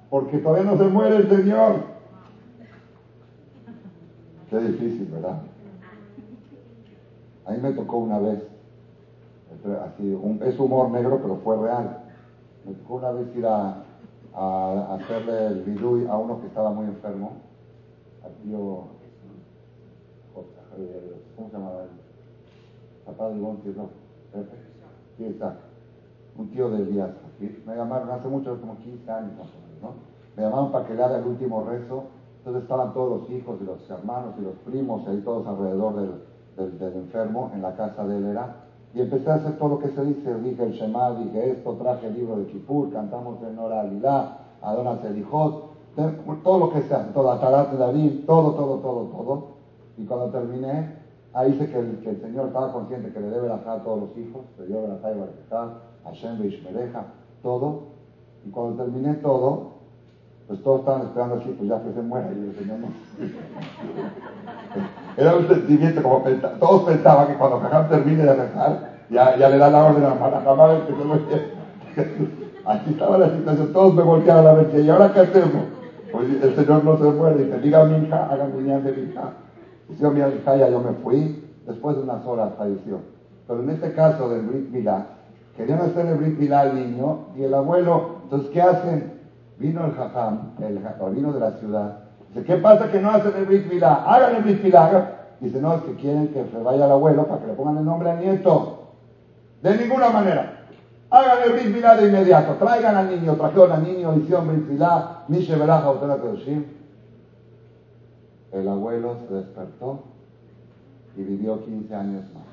[0.09, 1.75] porque todavía no se muere el Señor.
[4.49, 5.39] Qué difícil, ¿verdad?
[7.45, 8.47] A mí me tocó una vez,
[9.83, 12.03] así, es humor negro, pero fue real.
[12.65, 13.83] Me tocó una vez ir a,
[14.95, 17.33] hacerle el vidui a uno que estaba muy enfermo,
[18.25, 18.87] al tío,
[21.35, 21.89] ¿cómo se llamaba él?
[23.05, 23.89] Papá de Ivonne, no,
[25.17, 25.61] Sí, exacto.
[26.37, 27.11] Un tío de Díaz.
[27.65, 29.89] Me llamaron hace mucho, como 15 años más o menos, ¿no?
[30.35, 32.03] Me llamaron para que le haga el último rezo.
[32.39, 36.79] Entonces estaban todos los hijos y los hermanos y los primos ahí todos alrededor del,
[36.79, 38.55] del, enfermo en la casa de él era.
[38.93, 42.07] Y empecé a hacer todo lo que se dice, dije el Shema, dije esto, traje
[42.07, 47.13] el libro de Kippur, cantamos en Nora Aguilá, Adona Selijot, todo lo que se hace,
[47.13, 49.47] todo, Atarat de David, todo, todo, todo, todo.
[49.97, 50.97] Y cuando terminé,
[51.33, 54.41] ahí dice que el, Señor estaba consciente que le debe la a todos los hijos,
[54.59, 54.95] le dio la
[55.57, 57.05] a Hashem Beishmereja,
[57.41, 57.95] todo.
[58.45, 59.71] Y cuando terminé todo,
[60.47, 62.87] pues todos estaban esperando así, pues ya que se muera, y el Señor no.
[65.17, 66.21] Era un sentimiento como
[66.59, 70.09] todos pensaban que cuando Jajam termine de rezar, ya, ya le da la orden a
[70.09, 70.15] la
[70.85, 71.15] que se lo
[72.65, 75.74] Así estaba la situación, todos me volteaban a ver ¿y ahora qué hacemos?
[76.15, 79.11] Pues el Señor no se muere, dice, diga a mi hija, hagan mi de mi
[79.11, 79.33] hija.
[79.89, 82.99] Dice, mi hija, ya yo me fui, después de unas horas falleció.
[83.45, 85.07] Pero en este caso del Brit Milá,
[85.57, 89.11] querían hacer el Brit Milá al niño y el abuelo, entonces, ¿qué hacen?
[89.59, 91.99] Vino el Jajam, el rabino de la ciudad,
[92.29, 94.05] Dice, ¿qué pasa que no hacen el Brit Milá?
[94.05, 95.11] Hagan el Brit Milá.
[95.41, 97.85] Dice, no, es que quieren que se vaya el abuelo para que le pongan el
[97.85, 98.93] nombre al nieto.
[99.61, 100.64] De ninguna manera.
[101.15, 102.55] Hagan el de inmediato.
[102.55, 103.35] Traigan al niño.
[103.35, 105.23] Trajeron al niño, hicieron Brit Milá.
[105.29, 105.93] Mishe Belaja,
[108.51, 110.03] El abuelo se despertó
[111.15, 112.43] y vivió 15 años más.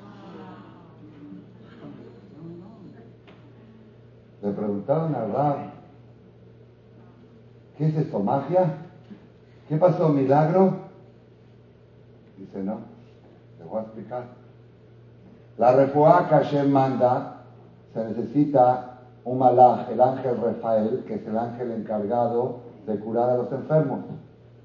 [4.41, 5.57] Le preguntaron al Rab,
[7.77, 8.77] ¿qué es esto, magia?
[9.67, 10.77] ¿Qué pasó, milagro?
[12.37, 12.79] Dice, no,
[13.57, 14.23] te voy a explicar.
[15.57, 17.32] La refuá que Hashem manda
[17.93, 23.37] se necesita un malaj, el ángel Rafael, que es el ángel encargado de curar a
[23.37, 23.99] los enfermos.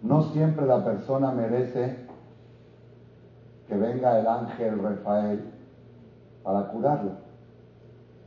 [0.02, 1.96] No siempre la persona merece
[3.68, 5.44] que venga el ángel Rafael
[6.42, 7.10] para curarlo.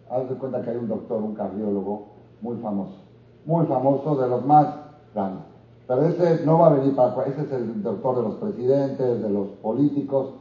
[0.09, 2.07] Haz de cuenta que hay un doctor, un cardiólogo
[2.41, 2.97] muy famoso,
[3.45, 4.67] muy famoso, de los más
[5.15, 5.45] grandes.
[5.87, 9.29] Pero ese no va a venir para ese es el doctor de los presidentes, de
[9.29, 10.35] los políticos.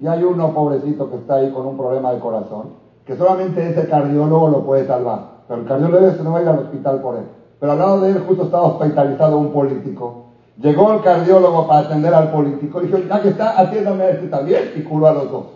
[0.00, 3.88] Y hay uno pobrecito que está ahí con un problema de corazón, que solamente ese
[3.88, 5.42] cardiólogo lo puede salvar.
[5.48, 7.24] Pero el cardiólogo no va a ir al hospital por él.
[7.58, 10.26] Pero al lado de él justo estaba hospitalizado un político.
[10.58, 14.28] Llegó el cardiólogo para atender al político y dijo, ya que está, atiéndame a este
[14.28, 15.46] también y curó a los dos.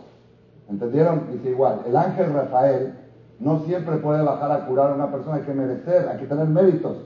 [0.68, 1.24] ¿Entendieron?
[1.32, 2.94] Dice igual, el ángel Rafael
[3.38, 6.46] no siempre puede bajar a curar a una persona, hay que merecer, hay que tener
[6.46, 6.96] méritos.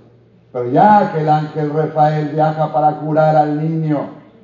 [0.53, 3.99] Pero ya que el ángel Rafael viaja para curar al niño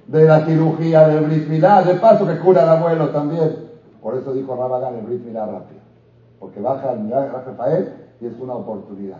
[0.06, 3.66] de la cirugía del Brit Milá, de paso que cura al abuelo también.
[4.02, 5.86] Por eso dijo Rabagán el Brit Milá rápido.
[6.38, 9.18] Porque baja el Rafael y es una oportunidad.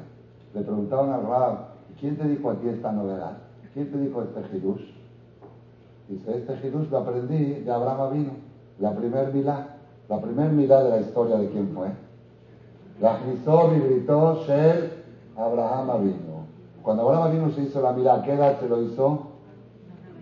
[0.55, 1.59] Le preguntaban al Rab,
[2.01, 3.39] ¿quién te dijo a ti esta novedad?
[3.75, 4.91] ¿Quién te dijo este Hidush?
[6.09, 8.31] Dice, este Hidush lo aprendí de Abraham vino,
[8.79, 9.77] la primer Milá,
[10.09, 11.89] la primer Milá de la historia de quién fue.
[13.01, 14.93] La y gritó Shel
[15.37, 16.47] Abraham vino.
[16.83, 19.27] Cuando Abraham vino se hizo la Milá, ¿qué edad se lo hizo?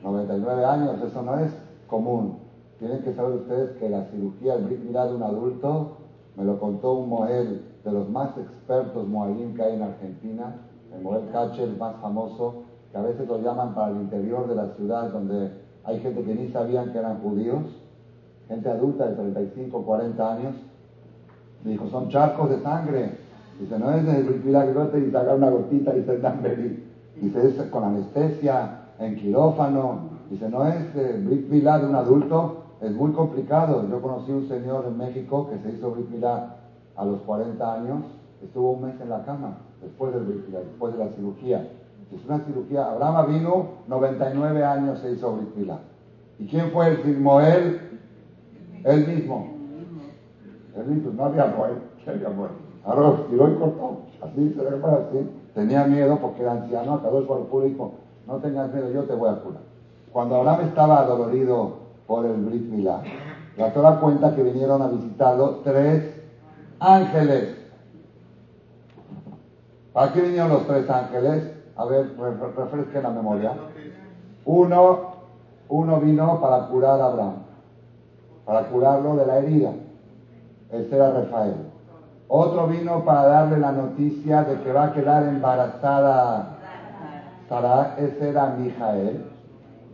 [0.02, 1.52] 99 años, eso no es
[1.86, 2.38] común.
[2.78, 5.98] Tienen que saber ustedes que la cirugía, el Brit Milá de un adulto,
[6.36, 10.56] me lo contó un Moel de los más expertos Moalim que hay en Argentina,
[10.94, 14.54] el Moel Kacher, el más famoso, que a veces lo llaman para el interior de
[14.54, 15.50] la ciudad, donde
[15.84, 17.62] hay gente que ni sabían que eran judíos,
[18.48, 20.54] gente adulta de 35, 40 años,
[21.64, 23.24] dijo, son charcos de sangre.
[23.58, 26.92] Dice, no es de milagro y sacar una gotita y se dan venir.
[27.20, 30.10] Dice, es con anestesia, en quirófano.
[30.30, 33.88] Dice, no es eh, Brit de un adulto, es muy complicado.
[33.88, 38.04] Yo conocí un señor en México que se hizo Brit a los 40 años,
[38.42, 41.66] estuvo un mes en la cama después del Brit después de la cirugía.
[42.14, 42.90] Es una cirugía.
[42.90, 45.70] Abraham vino, 99 años se hizo Brit
[46.38, 47.80] ¿Y quién fue el Moel?
[48.84, 49.48] Él mismo.
[50.76, 52.50] Él mismo, no había Moel, había Moel.
[52.84, 54.00] Ahora tiró y cortó.
[54.20, 55.30] Así se ve así.
[55.54, 57.92] Tenía miedo porque era anciano, acabó el dijo,
[58.26, 59.62] no tengas miedo, yo te voy a curar.
[60.12, 63.02] Cuando Abraham estaba adolorido por el Brit Milá,
[63.56, 66.14] la Torah cuenta que vinieron a visitarlo tres
[66.80, 67.56] ángeles.
[69.92, 71.52] ¿Para qué vinieron los tres ángeles?
[71.76, 72.16] A ver,
[72.56, 73.52] refresque la memoria.
[74.44, 75.14] Uno,
[75.68, 77.34] uno vino para curar a Abraham,
[78.44, 79.70] para curarlo de la herida.
[80.70, 81.54] Ese era Rafael.
[82.28, 86.54] Otro vino para darle la noticia de que va a quedar embarazada
[87.48, 89.33] Sara, ese era Mijael.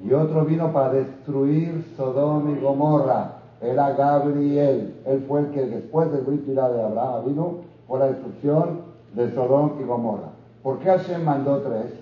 [0.02, 4.94] Y otro vino para destruir Sodoma y Gomorra, era Gabriel.
[5.04, 7.54] Él fue el que después del Brit de Abraham vino
[7.86, 8.80] por la destrucción
[9.14, 10.30] de Sodoma y Gomorra.
[10.62, 11.92] ¿Por qué Hashem mandó tres?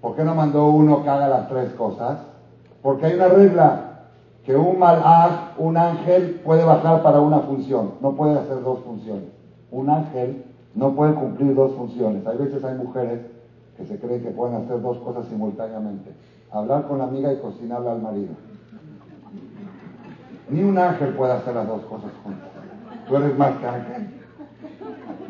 [0.00, 2.18] ¿Por qué no mandó uno que haga las tres cosas?
[2.82, 3.88] Porque hay una regla
[4.44, 9.24] que un malach, un ángel, puede bajar para una función, no puede hacer dos funciones.
[9.70, 12.26] Un ángel no puede cumplir dos funciones.
[12.26, 13.20] Hay veces hay mujeres
[13.76, 16.10] que se creen que pueden hacer dos cosas simultáneamente.
[16.52, 18.34] Hablar con la amiga y cocinarle al marido.
[20.50, 22.48] Ni un ángel puede hacer las dos cosas juntas.
[23.08, 24.20] Tú eres más que ángel.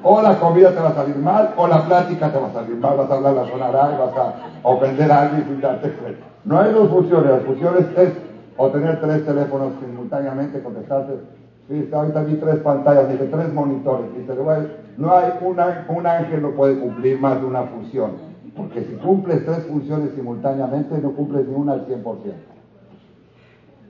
[0.03, 2.77] O la comida te va a salir mal, o la plática te va a salir
[2.77, 6.27] mal, vas a hablar la zona y vas a ofender a alguien sin darte cuenta.
[6.45, 8.13] No hay dos funciones, las funciones es
[8.57, 11.13] o tener tres teléfonos simultáneamente, contestarte.
[11.69, 14.07] Sí, ahorita vi tres pantallas, dije tres monitores.
[14.17, 14.35] Dice,
[14.97, 18.32] no hay una, un ángel no puede cumplir más de una función.
[18.57, 22.05] Porque si cumples tres funciones simultáneamente, no cumples ni una al 100%.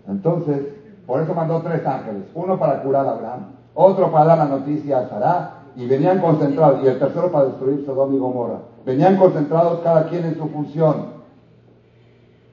[0.08, 0.66] Entonces,
[1.06, 2.24] por eso mandó tres ángeles.
[2.34, 3.40] Uno para curar a Abraham,
[3.74, 7.84] otro para dar la noticia a Sarah, y venían concentrados, y el tercero para destruir
[7.86, 8.58] Sodom y Gomorra.
[8.84, 11.12] Venían concentrados cada quien en su función.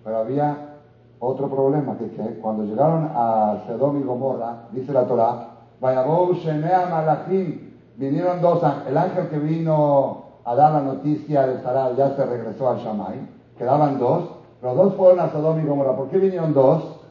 [0.04, 0.78] Pero había
[1.20, 2.08] otro problema, que,
[2.42, 5.48] cuando llegaron a Sodom y Gomorra, dice la Torah,
[5.82, 8.88] Vayabou Shemea Malachim, vinieron dos ángeles.
[8.90, 13.20] El ángel que vino a dar la noticia de Sarah ya se regresó al Shamay.
[13.56, 14.30] Quedaban dos.
[14.64, 15.96] Los dos fueron a Sodom y Gomorra.
[15.96, 17.02] ¿Por qué vinieron dos?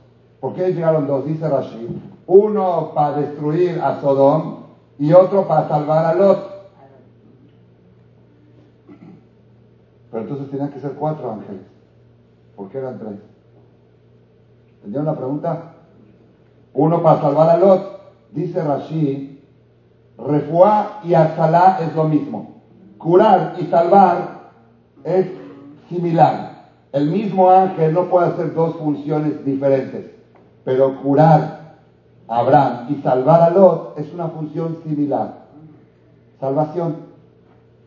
[0.41, 1.25] ¿Por qué llegaron dos?
[1.25, 1.89] Dice Rashid.
[2.27, 4.65] Uno para destruir a Sodom
[4.99, 6.51] y otro para salvar a Lot.
[10.11, 11.63] Pero entonces tenían que ser cuatro ángeles.
[12.57, 13.21] ¿Por qué eran tres?
[14.79, 15.75] ¿Entendieron la pregunta?
[16.75, 18.01] Uno para salvar a Lot.
[18.33, 19.39] Dice Rashid,
[20.19, 22.58] Refuá y Azalá es lo mismo.
[22.99, 24.51] Curar y salvar
[25.05, 25.27] es
[25.89, 26.49] similar.
[26.93, 30.11] El mismo ángel no puede hacer dos funciones diferentes,
[30.65, 31.77] pero curar
[32.27, 35.47] a Abraham y salvar a Lot es una función similar.
[36.41, 37.09] salvación.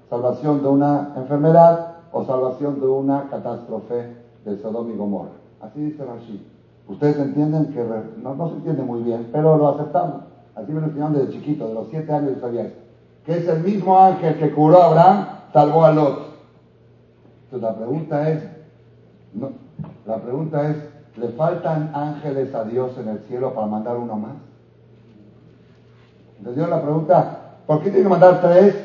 [0.10, 5.32] Salvación de una enfermedad o salvación de una catástrofe de Sodom y Gomorra.
[5.62, 6.46] Así dice Rashi.
[6.88, 7.82] Ustedes entienden que
[8.22, 10.24] no, no se entiende muy bien, pero lo aceptamos.
[10.56, 12.74] Así me lo enseñaron desde chiquito, de los siete años yo sabía
[13.26, 16.32] Que es el mismo ángel que curó a Abraham, salvó a Lot.
[17.46, 18.44] Entonces la pregunta es,
[19.34, 19.52] no,
[20.06, 20.78] la pregunta es,
[21.18, 24.36] ¿le faltan ángeles a Dios en el cielo para mandar uno más?
[26.40, 28.76] Entonces la pregunta, ¿por qué tiene que mandar tres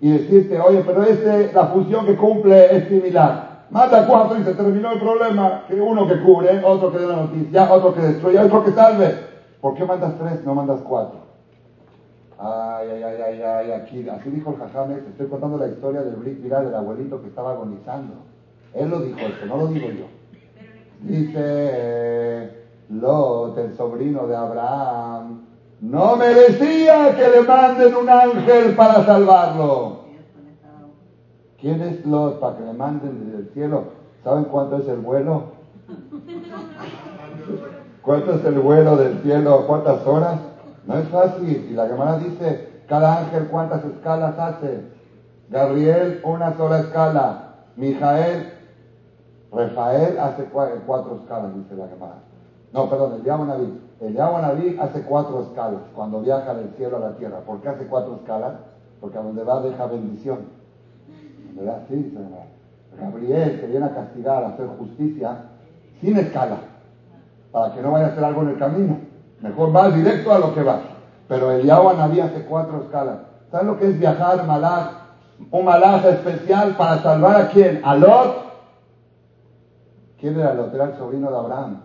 [0.00, 3.48] y decirte, oye, pero este, la función que cumple es similar?
[3.70, 5.64] Manda cuatro y se terminó el problema.
[5.68, 9.14] Que uno que cubre, otro que dé la noticia, otro que destruya, otro que salve.
[9.60, 11.27] ¿Por qué mandas tres, no mandas cuatro?
[12.40, 16.14] Ay, ay, ay, ay, ay, aquí, así dijo el Jajames, estoy contando la historia del
[16.14, 18.14] Brit Viral, del abuelito que estaba agonizando.
[18.74, 20.06] Él lo dijo esto, no lo digo yo.
[21.00, 22.50] Dice
[22.90, 25.46] Lot, el sobrino de Abraham,
[25.80, 30.04] no merecía que le manden un ángel para salvarlo.
[31.60, 33.84] ¿Quién es Lot para que le manden desde el cielo?
[34.22, 35.42] ¿Saben cuánto es el vuelo?
[38.02, 39.64] ¿Cuánto es el vuelo del cielo?
[39.66, 40.38] ¿Cuántas horas?
[40.88, 41.68] No es fácil.
[41.70, 44.80] Y la Gemara dice, cada ángel cuántas escalas hace.
[45.50, 47.44] Gabriel, una sola escala.
[47.76, 48.54] Mijael,
[49.52, 52.14] Rafael hace cuatro escalas, dice la Gemara.
[52.72, 53.80] No, perdón, el Naví.
[54.00, 57.40] El Naví hace cuatro escalas cuando viaja del cielo a la tierra.
[57.40, 58.54] ¿Por qué hace cuatro escalas?
[59.00, 60.38] Porque a donde va deja bendición.
[61.54, 61.82] ¿verdad?
[61.88, 62.16] Sí,
[62.98, 65.36] Gabriel que viene a castigar, a hacer justicia,
[66.00, 66.56] sin escala,
[67.52, 68.97] para que no vaya a hacer algo en el camino.
[69.40, 70.80] Mejor va directo a lo que va.
[71.28, 73.18] Pero el Naví hace cuatro escalas.
[73.50, 74.90] ¿Saben lo que es viajar malaj?
[75.50, 77.80] Un malaj especial para salvar a quién?
[77.84, 78.36] A Lot.
[80.20, 80.74] ¿Quién era Lot?
[80.74, 81.80] Era el sobrino de Abraham.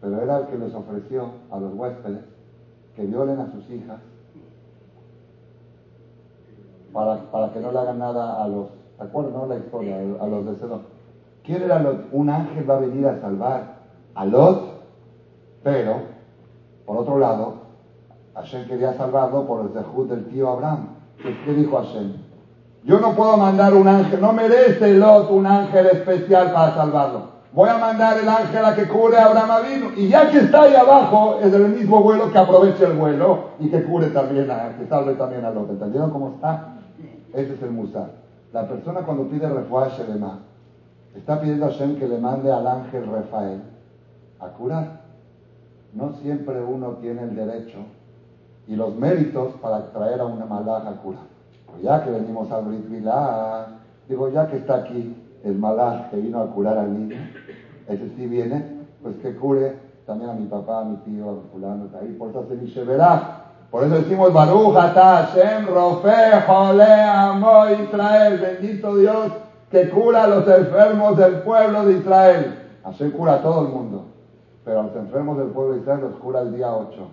[0.00, 2.24] Pero era el que les ofreció a los huéspedes
[2.96, 4.00] que violen a sus hijas
[6.92, 9.46] para, para que no le hagan nada a los ¿Se acuerdan, no?
[9.46, 10.82] La historia, a los de Sedón.
[11.42, 12.08] ¿Quién era Lot?
[12.12, 13.76] Un ángel va a venir a salvar
[14.14, 14.82] a Lot,
[15.62, 16.02] pero,
[16.90, 17.54] por otro lado,
[18.34, 20.88] Hashem quería salvarlo por el dejud del tío Abraham.
[21.22, 22.14] ¿Qué dijo Hashem?
[22.82, 27.22] Yo no puedo mandar un ángel, no merece Lot un ángel especial para salvarlo.
[27.52, 29.92] Voy a mandar el ángel a que cure a Abraham.
[29.96, 33.70] Y ya que está ahí abajo, es del mismo vuelo que aproveche el vuelo y
[33.70, 35.70] que cure también a, que salve también a Lot.
[35.70, 36.74] ¿Entendieron cómo está?
[37.32, 38.10] Ese es el Musar.
[38.52, 40.40] La persona cuando pide refuá Shelema,
[41.14, 43.62] está pidiendo a Hashem que le mande al ángel Rafael
[44.40, 44.99] a curar.
[45.94, 47.78] No siempre uno tiene el derecho
[48.66, 51.24] y los méritos para traer a una malaj a curar.
[51.66, 52.86] Pues ya que venimos al Brit
[54.08, 57.16] digo, ya que está aquí el malaj que vino a curar al niño,
[57.88, 59.76] ese sí viene, pues que cure
[60.06, 62.84] también a mi papá, a mi tío, a mi fulano, ahí, por eso se dice,
[62.84, 68.40] verá, por eso decimos Baruch Ata Hashem Rofe Jole Amo Israel.
[68.40, 69.32] Bendito Dios
[69.70, 72.58] que cura a los enfermos del pueblo de Israel.
[72.82, 74.06] Hashem cura a todo el mundo.
[74.64, 77.08] Pero a los enfermos del pueblo de Israel los cura el día 8.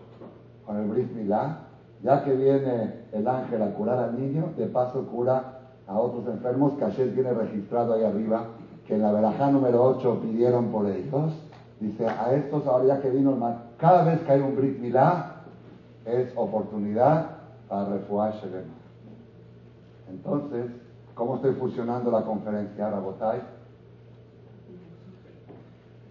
[0.66, 1.60] Con el Brit Milá.
[2.04, 6.74] Ya que viene el ángel a curar al niño, de paso cura a otros enfermos
[6.74, 8.46] que Hashem tiene registrado ahí arriba.
[8.86, 11.34] Que en la verajá número 8 pidieron por ellos.
[11.80, 14.80] Dice, a estos ahora ya que vino el mar, cada vez que hay un Brit
[14.80, 15.36] Milá,
[16.06, 18.74] es oportunidad para refuar Shelema.
[20.10, 20.72] Entonces,
[21.14, 23.42] ¿cómo estoy fusionando la conferencia, Rabotai?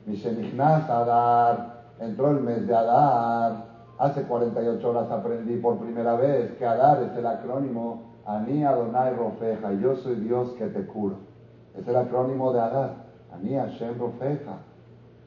[0.06, 3.64] Mishenichnas Adar, entró el mes de Adar,
[3.98, 9.72] hace 48 horas aprendí por primera vez que Adar es el acrónimo Ani Adonai Rofeja,
[9.72, 11.16] yo soy Dios que te curo.
[11.76, 12.94] Es el acrónimo de Adar,
[13.32, 14.58] Ani Hashem Rofeja.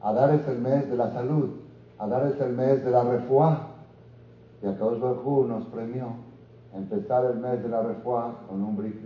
[0.00, 1.50] Adar es el mes de la salud,
[1.98, 3.66] Adar es el mes de la refuá.
[4.62, 6.08] Y a todos los nos premió
[6.74, 8.96] empezar el mes de la refuá con un Brit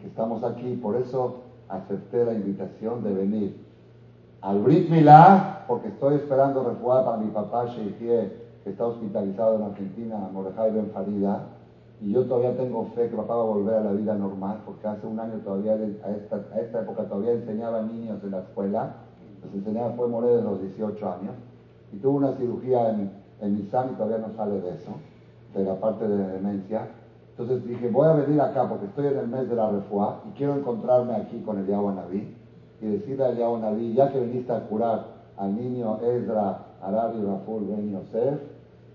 [0.00, 3.56] Que estamos aquí, por eso acepté la invitación de venir
[4.40, 9.62] al Brit Milá, porque estoy esperando refuá para mi papá Sheikh, que está hospitalizado en
[9.62, 11.46] Argentina, Mordejai Ben Farida,
[12.00, 14.86] y yo todavía tengo fe que papá va a volver a la vida normal, porque
[14.86, 18.94] hace un año todavía, a esta, a esta época todavía enseñaba niños en la escuela,
[19.44, 21.34] les enseñaba, fue morir de los 18 años,
[21.92, 23.10] y tuvo una cirugía en,
[23.40, 24.92] en mi y todavía no sale de eso,
[25.54, 26.88] de la parte de demencia.
[27.38, 30.36] Entonces dije, voy a venir acá porque estoy en el mes de la refuá y
[30.36, 32.34] quiero encontrarme aquí con el Naví
[32.80, 35.04] y decirle al Naví, ya que viniste a curar
[35.36, 38.40] al niño Ezra, Arabi, Raful, Ben Yosef,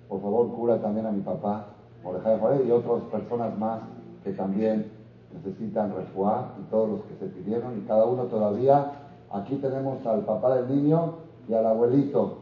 [0.10, 1.68] por favor cura también a mi papá,
[2.04, 3.80] Mordejai y otras personas más
[4.26, 4.92] que también
[5.34, 8.92] necesitan refuá y todos los que se pidieron y cada uno todavía,
[9.32, 11.14] aquí tenemos al papá del niño
[11.48, 12.40] y al abuelito.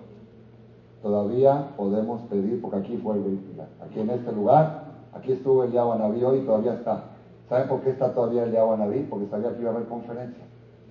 [1.03, 3.39] Todavía podemos pedir, porque aquí fue el
[3.83, 4.80] Aquí en este lugar
[5.13, 7.03] Aquí estuvo el Naví hoy y todavía está.
[7.49, 9.07] ¿Saben por qué está todavía el Naví?
[9.09, 10.43] Porque sabía que iba a haber conferencia.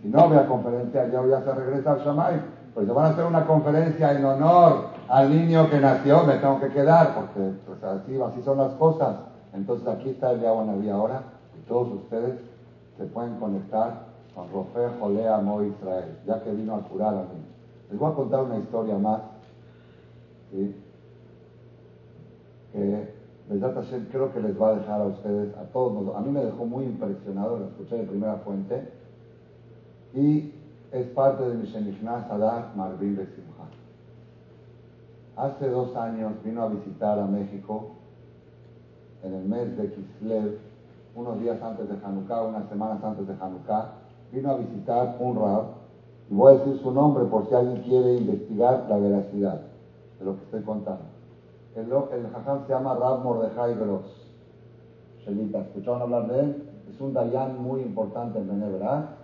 [0.02, 2.40] Si no había conferencia, ya ya se regresa al Shamay.
[2.74, 6.60] Pues se van a hacer una conferencia en honor al niño que nació, me tengo
[6.60, 9.16] que quedar, porque pues, así, así son las cosas.
[9.52, 11.22] Entonces aquí está el Naví ahora
[11.58, 12.38] y todos ustedes
[12.96, 17.44] se pueden conectar con Rofe Jolea Mo Israel, ya que vino a curar a mí.
[17.90, 19.20] Les voy a contar una historia más,
[20.52, 20.76] ¿sí?
[22.72, 23.19] que
[24.10, 26.84] creo que les va a dejar a ustedes, a todos, a mí me dejó muy
[26.84, 28.88] impresionado, lo escuché de primera fuente,
[30.14, 30.52] y
[30.92, 33.50] es parte de mi Shenichna Sadar Marvin Besimha.
[35.36, 37.88] Hace dos años vino a visitar a México
[39.24, 40.58] en el mes de Kislev,
[41.16, 43.92] unos días antes de Hanukkah, unas semanas antes de Hanukkah,
[44.32, 45.64] vino a visitar un rab,
[46.30, 49.60] y voy a decir su nombre por si alguien quiere investigar la veracidad
[50.20, 51.19] de lo que estoy contando.
[51.76, 54.26] El, el jajam se llama Rab Mordejai Gross.
[55.24, 56.70] Shelita, ¿escucharon hablar de él?
[56.92, 59.16] Es un dayan muy importante en Benebra.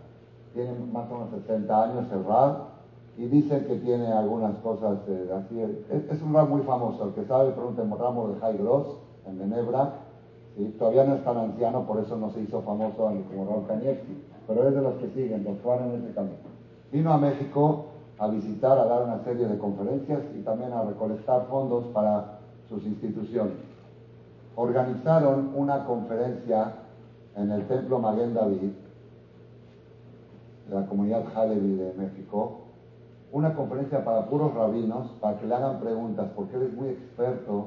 [0.54, 2.76] Tiene más o menos 60 años el Rab.
[3.18, 5.60] Y dicen que tiene algunas cosas eh, así.
[5.90, 7.06] Es, un Rab muy famoso.
[7.06, 9.94] El que sabe, pregunten Rab Mordejai Gross en Benebra.
[10.78, 14.22] Todavía no es tan anciano, por eso no se hizo famoso como Rab Kanievski.
[14.46, 16.36] Pero es de los que siguen, los que van en ese camino.
[16.92, 17.86] Vino a México
[18.18, 22.35] a visitar, a dar una serie de conferencias y también a recolectar fondos para
[22.68, 23.54] sus instituciones.
[24.54, 26.72] Organizaron una conferencia
[27.36, 28.70] en el Templo Maguen David,
[30.68, 32.60] de la comunidad Halevi de México,
[33.32, 37.66] una conferencia para puros rabinos, para que le hagan preguntas, porque él es muy experto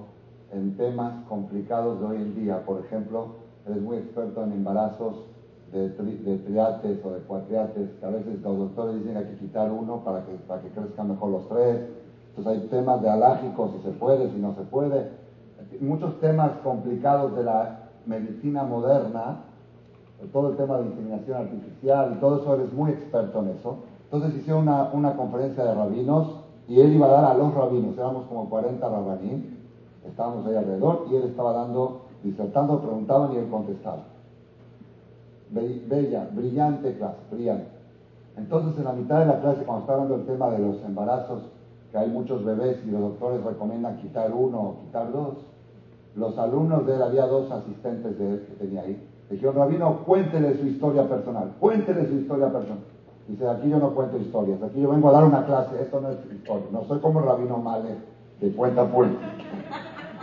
[0.51, 2.65] en temas complicados de hoy en día.
[2.65, 3.27] Por ejemplo,
[3.67, 5.25] él es muy experto en embarazos
[5.71, 9.71] de, triates o de cuatriates, que a veces los doctores dicen que hay que quitar
[9.71, 11.81] uno para que, para que crezcan mejor los tres.
[12.39, 15.09] Entonces hay temas de alágicos, si se puede, si no se puede.
[15.81, 19.39] Muchos temas complicados de la medicina moderna,
[20.31, 23.79] todo el tema de inseminación artificial y todo eso, él es muy experto en eso.
[24.05, 27.97] Entonces hicieron una, una conferencia de rabinos y él iba a dar a los rabinos,
[27.97, 29.57] éramos como 40 rabanín,
[30.07, 34.03] estábamos ahí alrededor y él estaba dando, disertando, preguntaban y él contestaba
[35.51, 37.67] bella, brillante clase, brillante.
[38.37, 41.41] Entonces, en la mitad de la clase, cuando está hablando el tema de los embarazos,
[41.91, 45.33] que hay muchos bebés y los doctores recomiendan quitar uno o quitar dos,
[46.15, 49.99] los alumnos de él, había dos asistentes de él que tenía ahí, le dijeron, Rabino,
[50.05, 52.79] cuéntele su historia personal, cuéntele su historia personal.
[53.27, 56.09] Dice, aquí yo no cuento historias, aquí yo vengo a dar una clase, esto no
[56.09, 57.95] es historia, no soy como Rabino Male
[58.41, 59.19] de cuenta puerta.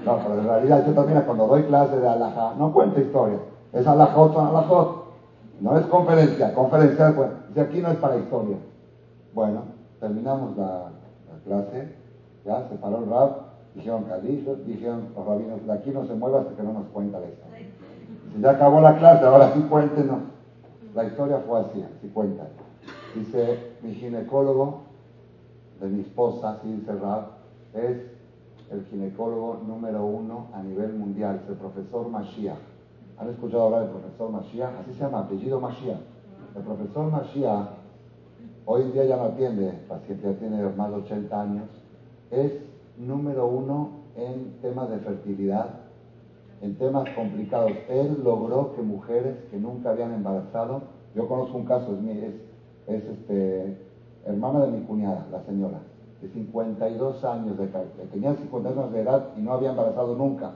[0.05, 3.41] No, pero en realidad yo también cuando doy clase de alajá, no cuento historias,
[3.73, 5.07] es alajot, son alajot.
[5.61, 8.57] No es conferencia, conferencia, bueno, si aquí no es para historia.
[9.35, 9.62] Bueno,
[9.99, 10.91] terminamos la,
[11.47, 11.89] clase,
[12.45, 13.31] ya se paró el rab,
[13.75, 17.21] dijeron Kadish, dijeron los rabinos, de aquí no se mueva hasta que no nos cuenta
[17.21, 17.69] la historia.
[18.35, 20.19] Si ya acabó la clase, ahora sí cuéntenos.
[20.95, 22.45] La historia fue así, así cuenta.
[23.15, 24.83] Dice, mi ginecólogo
[25.81, 27.25] de mi esposa, así dice Rab,
[27.75, 27.99] es
[28.71, 32.59] el ginecólogo número uno a nivel mundial, es el profesor Mashiach
[33.19, 34.81] ¿Han escuchado hablar del profesor Mashiach?
[34.81, 36.01] Así se llama, apellido Mashiach.
[36.55, 37.69] El profesor Mashiach
[38.67, 41.69] hoy en día ya no atiende paciente, ya tiene más de 80 años.
[42.31, 42.53] Es
[42.99, 45.69] número uno en temas de fertilidad,
[46.61, 47.73] en temas complicados.
[47.89, 50.83] Él logró que mujeres que nunca habían embarazado,
[51.14, 53.79] yo conozco un caso, es, es, este,
[54.27, 55.79] hermana de mi cuñada, la señora,
[56.21, 57.67] de 52 años de
[58.11, 60.53] tenía 52 años de edad y no había embarazado nunca.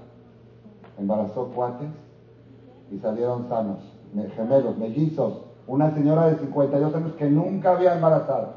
[0.99, 1.89] Embarazó cuates
[2.91, 3.79] y salieron sanos,
[4.35, 5.50] gemelos, mellizos.
[5.71, 8.55] Una señora de 52 años que nunca había embarazado.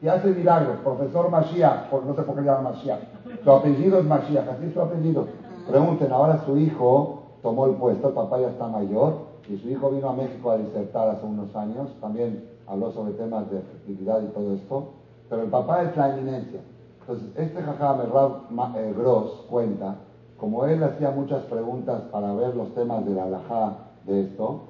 [0.00, 3.00] Y hace milagros, profesor Mashiach, no sé por qué le llama Mashiach.
[3.44, 5.26] Su apellido es Mashiach, así su apellido.
[5.68, 9.16] Pregunten, ahora su hijo tomó el puesto, el papá ya está mayor,
[9.50, 13.50] y su hijo vino a México a disertar hace unos años, también habló sobre temas
[13.50, 14.84] de fertilidad y todo esto,
[15.28, 16.60] pero el papá es la eminencia.
[17.02, 19.96] Entonces, este jajam, el Gross, cuenta
[20.38, 23.74] como él hacía muchas preguntas para ver los temas de la alajá
[24.06, 24.69] de esto,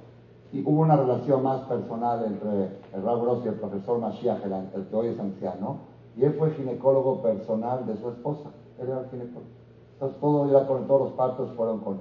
[0.53, 4.84] y hubo una relación más personal entre el Rab Gross y el profesor Mashiach, el,
[4.86, 5.78] que hoy es anciano,
[6.16, 8.51] y él fue ginecólogo personal de su esposa.
[8.80, 9.46] Él era el ginecólogo.
[9.94, 11.98] Entonces todo era con todos los partos fueron con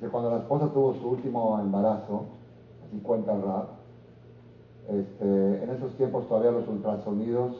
[0.00, 0.10] él.
[0.10, 2.24] Cuando la esposa tuvo su último embarazo,
[2.86, 3.66] así cuenta el Rab,
[4.88, 7.56] este, en esos tiempos todavía los ultrasonidos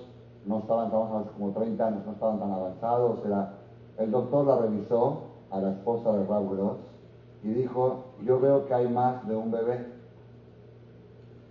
[0.47, 3.55] no estaban, estamos como 30 años, no estaban tan avanzados, era
[3.99, 6.77] el doctor la revisó a la esposa de Raúl Gross
[7.43, 9.96] y dijo, yo veo que hay más de un bebé.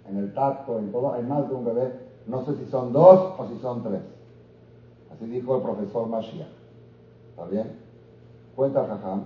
[0.09, 1.91] En el tacto, en todo, hay más de un bebé.
[2.27, 4.01] No sé si son dos o si son tres.
[5.13, 6.47] Así dijo el profesor Mashiach.
[7.31, 7.71] ¿Está bien?
[8.55, 9.23] Cuenta Jajam.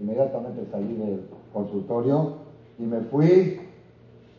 [0.00, 2.32] Inmediatamente salí del consultorio
[2.78, 3.60] y me fui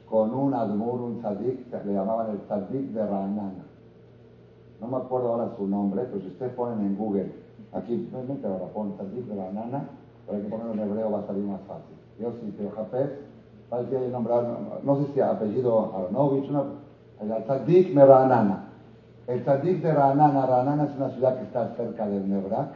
[0.10, 3.64] con un admur, un tzadik, le llamaban el tzadik de Ranana.
[4.82, 7.32] No me acuerdo ahora su nombre, pero si ustedes ponen en Google,
[7.72, 9.88] aquí, mete ahora, pon tzadik de Ranana,
[10.26, 11.96] pero hay que ponerlo en hebreo, va a salir más fácil.
[12.20, 12.72] Yo sí, pero
[13.72, 16.64] Parece que hay nombrado, no, sé si apellido Aronovich, una,
[17.22, 18.66] el tzadik de Ranana.
[19.28, 22.74] El tzadik de Ranana, Ranana es una ciudad que está cerca de Nebrak.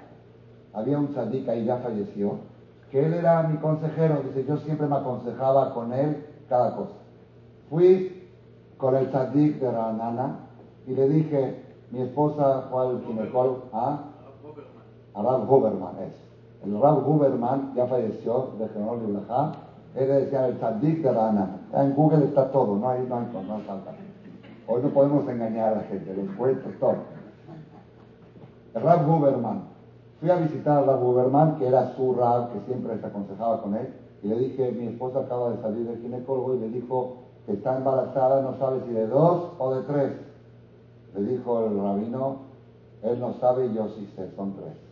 [0.73, 2.37] Había un tzadik ahí, ya falleció,
[2.91, 6.93] que él era mi consejero, dice, yo siempre me aconsejaba con él cada cosa.
[7.69, 8.29] Fui
[8.77, 10.37] con el tzadik de Ranana
[10.87, 13.99] y le dije, mi esposa fue al ginecólogo, ¿ah?
[15.13, 16.13] Arab Huberman es.
[16.65, 19.07] El Rab Huberman ya falleció, de General de
[19.95, 21.57] Él decía el tzadik de Ranana.
[21.73, 23.91] En Google está todo, no hay, no hay, no falta.
[24.67, 26.97] Hoy no podemos engañar a la gente, los cuentos, todo.
[28.73, 29.75] Rab Huberman
[30.19, 33.75] Fui a visitar a Rab Huberman, que era su Rab, que siempre se aconsejaba con
[33.75, 33.93] él,
[34.23, 37.77] y le dije, mi esposa acaba de salir del ginecólogo y le dijo que está
[37.77, 40.13] embarazada, no sabe si de dos o de tres.
[41.15, 42.37] Le dijo el rabino,
[43.03, 44.84] él no sabe y yo sí sé, son tres.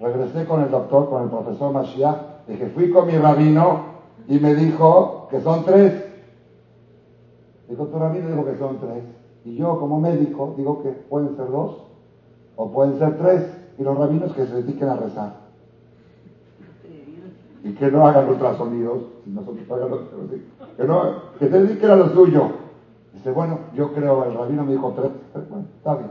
[0.00, 3.80] Regresé con el doctor, con el profesor Mashiach, dije, fui con mi rabino
[4.28, 6.04] y me dijo que son tres.
[7.68, 9.02] Dijo, tu rabino dijo que son tres.
[9.44, 11.78] Y yo como médico digo que pueden ser dos
[12.56, 13.54] o pueden ser tres.
[13.78, 15.34] Y los rabinos que se dediquen a rezar.
[17.64, 20.00] Y que no hagan ultrasonidos, si nosotros los,
[20.76, 21.02] que, no,
[21.38, 22.50] que se dediquen a lo suyo.
[23.14, 25.10] Dice, bueno, yo creo, el rabino me dijo tres,
[25.76, 26.10] está bien.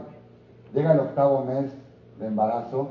[0.74, 1.72] Llega el octavo mes
[2.18, 2.88] de embarazo,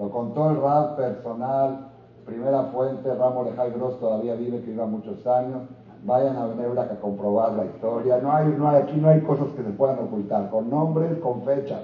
[0.00, 1.90] lo contó el Rab personal,
[2.24, 5.62] primera fuente, Ramo Lejay Gross todavía vive, que viva muchos años,
[6.02, 8.16] Vayan a Nebra a comprobar la historia.
[8.22, 11.42] No hay, no hay, aquí no hay cosas que se puedan ocultar, con nombres, con
[11.42, 11.82] fechas.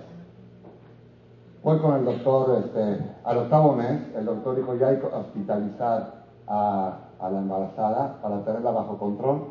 [1.62, 6.14] Voy con el doctor, este, al octavo mes, el doctor dijo ya hay que hospitalizar
[6.47, 9.43] a, a la embarazada para tenerla bajo control,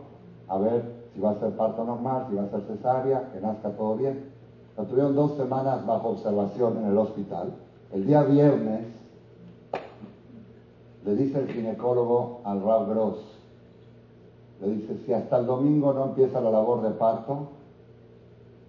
[0.48, 0.82] a ver
[1.14, 4.32] si va a ser parto normal, si va a ser cesárea, que nazca todo bien.
[4.76, 7.54] La tuvieron dos semanas bajo observación en el hospital.
[7.96, 8.82] El día viernes
[11.06, 13.20] le dice el ginecólogo al Rab Gross,
[14.60, 17.48] le dice, si hasta el domingo no empieza la labor de parto,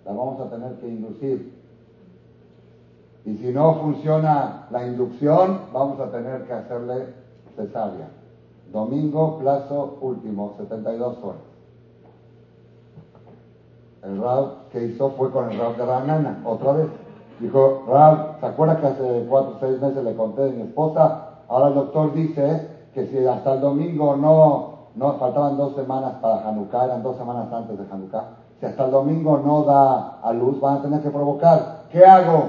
[0.04, 1.52] la vamos a tener que inducir.
[3.24, 7.06] Y si no funciona la inducción, vamos a tener que hacerle
[7.56, 8.08] cesárea.
[8.72, 11.40] Domingo, plazo último, 72 horas.
[14.04, 17.05] El Rab que hizo fue con el Rab de Ranana, otra vez.
[17.40, 21.40] Dijo, Rab, ¿se acuerda que hace cuatro o seis meses le conté de mi esposa?
[21.48, 26.48] Ahora el doctor dice que si hasta el domingo no no, faltaban dos semanas para
[26.48, 28.28] Hanukkah, eran dos semanas antes de Hanukkah.
[28.58, 31.84] Si hasta el domingo no da a luz, van a tener que provocar.
[31.92, 32.48] ¿Qué hago?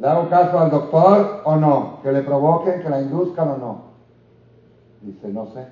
[0.00, 1.98] ¿Le hago caso al doctor o no?
[2.02, 3.78] ¿Que le provoquen, que la induzcan o no?
[5.02, 5.68] Dice, no sé.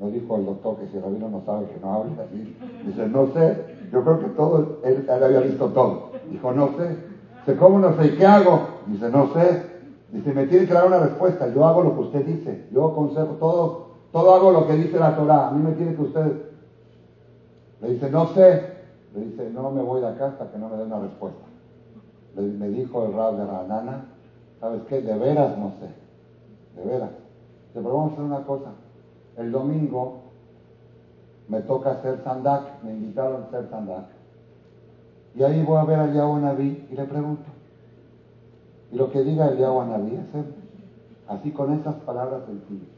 [0.00, 2.56] No dijo el doctor que si el rabino no sabe que no hable así.
[2.86, 3.77] Dice, no sé.
[3.92, 6.10] Yo creo que todo, él, había visto todo.
[6.30, 6.96] Dijo, no sé.
[7.38, 8.06] Dice, ¿cómo no sé?
[8.06, 8.60] ¿Y qué hago?
[8.86, 9.66] Dice, no sé.
[10.12, 11.48] Dice, me tiene que dar una respuesta.
[11.48, 12.68] Yo hago lo que usted dice.
[12.72, 15.48] Yo consejo todo, todo hago lo que dice la Torah.
[15.48, 16.50] A mí me tiene que usted.
[17.80, 18.78] Le dice, no sé.
[19.14, 21.44] Le dice, no me voy de acá hasta que no me dé una respuesta.
[22.36, 24.04] Le, me dijo el rab de Ranana,
[24.60, 25.00] ¿sabes qué?
[25.00, 26.80] De veras no sé.
[26.80, 27.10] De veras.
[27.68, 28.70] Dice, pero vamos a hacer una cosa.
[29.36, 30.27] El domingo
[31.48, 32.82] me toca hacer sandak.
[32.82, 34.06] Me invitaron a hacer sandak.
[35.34, 37.44] Y ahí voy a ver a Yahweh Naví y le pregunto.
[38.92, 40.46] Y lo que diga el Yahweh Naví, hacemos.
[41.28, 42.88] Así con esas palabras sencillas.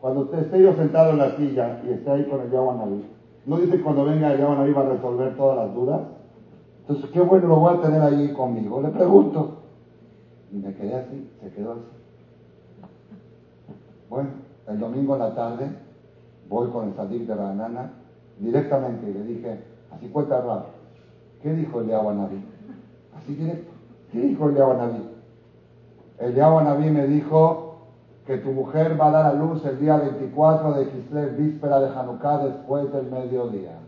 [0.00, 3.04] Cuando usted esté yo sentado en la silla y esté ahí con el Yahweh Naví,
[3.46, 6.00] no dice cuando venga el Yahweh Naví va a resolver todas las dudas.
[6.82, 8.80] Entonces, qué bueno lo voy a tener ahí conmigo.
[8.80, 9.58] Le pregunto.
[10.52, 11.80] Y me quedé así, se quedó así.
[14.08, 14.30] Bueno,
[14.66, 15.70] el domingo en la tarde
[16.50, 17.92] voy con el Sadik de la nana
[18.38, 19.60] directamente y le dije,
[19.92, 20.66] así cuenta raro.
[21.42, 22.44] ¿Qué dijo el Naví?
[23.16, 23.70] Así directo.
[24.12, 25.08] ¿Qué dijo el Naví?
[26.18, 27.76] El Naví me dijo
[28.26, 31.88] que tu mujer va a dar a luz el día 24 de Kislev, víspera de
[31.88, 33.78] Hanukkah, después del mediodía.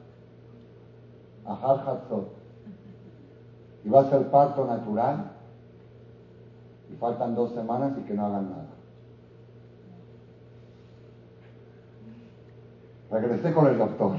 [1.44, 2.28] Ahar Hatzot.
[3.84, 5.32] Y va a ser parto natural.
[6.92, 8.61] Y faltan dos semanas y que no hagan nada.
[13.12, 14.16] Regresé con el doctor.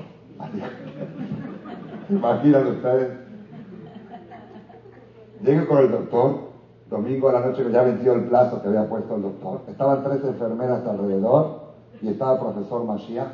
[2.10, 3.24] Imagínate ustedes
[5.44, 6.40] Llegué con el doctor,
[6.90, 9.62] domingo a la noche ya venció el plazo que había puesto el doctor.
[9.68, 13.28] Estaban tres enfermeras alrededor y estaba el profesor Mashiach.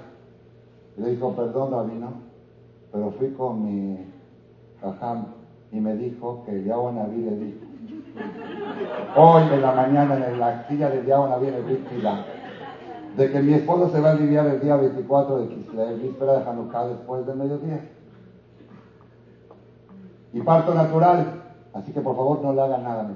[0.98, 2.14] Y le dijo, perdón, Rabino,
[2.92, 4.08] pero fui con mi
[4.82, 5.26] jajam
[5.72, 7.70] y me dijo que Yahweh Naví le dijo
[9.16, 11.66] hoy en la mañana en la silla de Diablo viene el
[13.18, 16.50] de que mi esposo se va a aliviar el día 24 de Kislev, víspera de
[16.50, 17.90] Hanukkah, después del mediodía.
[20.34, 21.42] Y parto natural,
[21.74, 23.16] así que por favor no le hagan nada a mi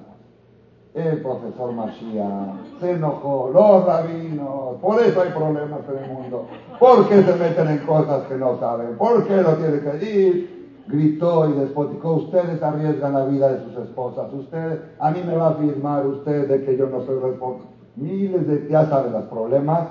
[0.94, 6.48] El profesor Mashiach se enojó, los rabinos, por eso hay problemas en el mundo.
[6.80, 8.98] ¿Por qué se meten en cosas que no saben?
[8.98, 10.64] ¿Por qué lo tiene que ir?
[10.88, 15.48] Gritó y despoticó, ustedes arriesgan la vida de sus esposas, ustedes, a mí me va
[15.48, 19.88] a afirmar usted de que yo no soy responsable miles de, ya saben, los problemas,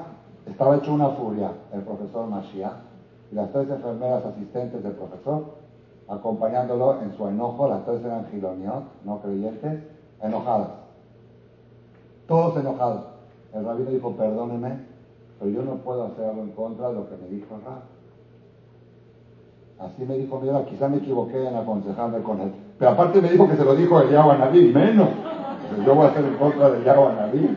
[0.46, 2.72] estaba hecho una furia el profesor Mashiach
[3.30, 5.44] y las tres enfermeras asistentes del profesor,
[6.08, 9.82] acompañándolo en su enojo, las tres eran giloniot, no creyentes,
[10.22, 10.68] enojadas.
[12.26, 13.04] Todos enojados.
[13.54, 14.80] El rabino dijo, perdóneme,
[15.38, 18.02] pero yo no puedo hacer algo en contra de lo que me dijo el rabino.
[19.78, 22.52] Así me dijo, mira, quizá me equivoqué en aconsejarme con él.
[22.78, 25.08] Pero aparte me dijo que se lo dijo el Yahweh menos.
[25.84, 27.56] yo voy a hacer en contra del Yahweh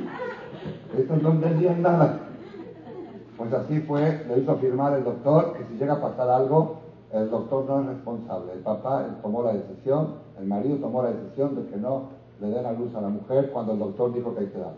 [0.97, 2.19] Estos no entendían nada.
[3.37, 6.77] Pues así fue, le hizo firmar el doctor que si llega a pasar algo,
[7.11, 8.53] el doctor no es responsable.
[8.53, 12.03] El papá tomó la decisión, el marido tomó la decisión de que no
[12.39, 14.73] le den a luz a la mujer cuando el doctor dijo que hay que dar.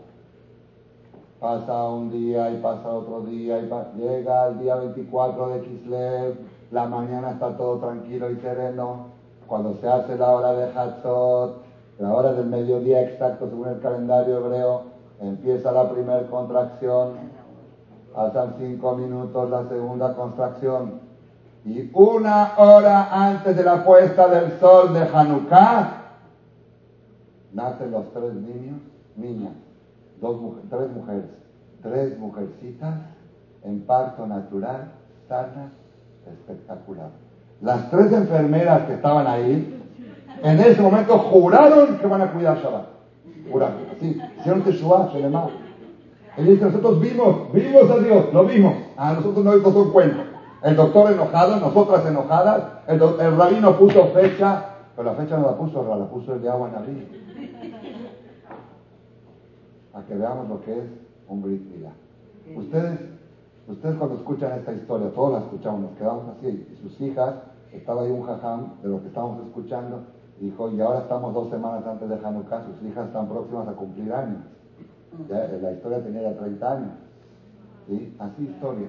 [1.40, 6.34] Pasa un día y pasa otro día y llega el día 24 de Kislev,
[6.72, 9.06] la mañana está todo tranquilo y sereno.
[9.46, 11.62] Cuando se hace la hora de Hatzot,
[12.00, 17.14] la hora del mediodía exacto según el calendario hebreo, Empieza la primera contracción,
[18.14, 21.00] pasan cinco minutos la segunda contracción
[21.64, 25.98] y una hora antes de la puesta del sol de Hanukkah
[27.52, 28.78] nacen los tres niños,
[29.16, 29.52] niñas,
[30.20, 30.36] dos,
[30.70, 31.24] tres mujeres,
[31.82, 32.94] tres mujercitas
[33.64, 34.92] en parto natural,
[35.28, 35.72] sanas,
[36.26, 37.10] espectacular.
[37.60, 39.82] Las tres enfermeras que estaban ahí,
[40.42, 42.97] en ese momento juraron que van a cuidar Shabbat.
[43.50, 44.20] Pura, así.
[44.38, 45.48] Hicieron Teshua, Shelema.
[46.36, 48.74] Él dice, nosotros vimos, vimos a Dios, lo vimos.
[48.96, 50.22] A nosotros no nos un cuento.
[50.62, 52.62] El doctor enojado, nosotras enojadas.
[52.86, 54.64] El, el rabino puso fecha,
[54.96, 57.06] pero la fecha no la puso, la puso el de agua Naví.
[59.94, 60.84] A que veamos lo que es
[61.28, 61.62] un Brit
[62.56, 63.00] Ustedes,
[63.66, 66.66] ustedes cuando escuchan esta historia, todos la escuchamos, nos quedamos así.
[66.72, 67.34] Y sus hijas,
[67.72, 70.02] estaba ahí un jajam de lo que estábamos escuchando,
[70.40, 74.12] Dijo, y ahora estamos dos semanas antes de Hanukkah, sus hijas están próximas a cumplir
[74.12, 74.42] años.
[75.28, 76.90] Ya, la historia tenía ya 30 años.
[77.88, 78.14] ¿Sí?
[78.18, 78.88] Así historia.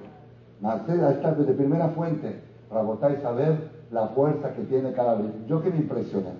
[0.60, 2.40] Nacer, está de primera fuente,
[2.70, 5.32] y saber la fuerza que tiene cada vez.
[5.48, 6.30] Yo que me impresioné,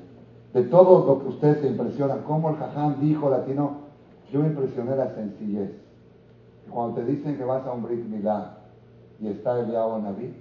[0.53, 3.79] de todo lo que ustedes se impresionan, como el Jajam dijo latino,
[4.33, 5.73] yo me impresioné la sencillez.
[6.71, 8.59] Cuando te dicen que vas a un Brit Milá
[9.21, 10.35] y está el Yahweh Naví,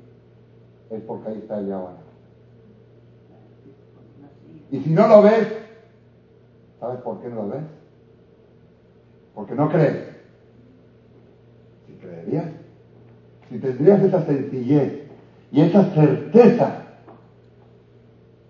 [0.92, 2.09] es porque ahí está el Yahweh.
[4.72, 5.48] Y si no lo ves,
[6.80, 7.64] ¿sabes por qué no lo ves?
[9.34, 10.10] Porque no crees.
[11.88, 12.52] Si creerías,
[13.50, 15.10] si tendrías esa sencillez
[15.52, 16.84] y esa certeza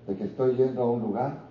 [0.07, 1.49] de que estoy yendo a un lugar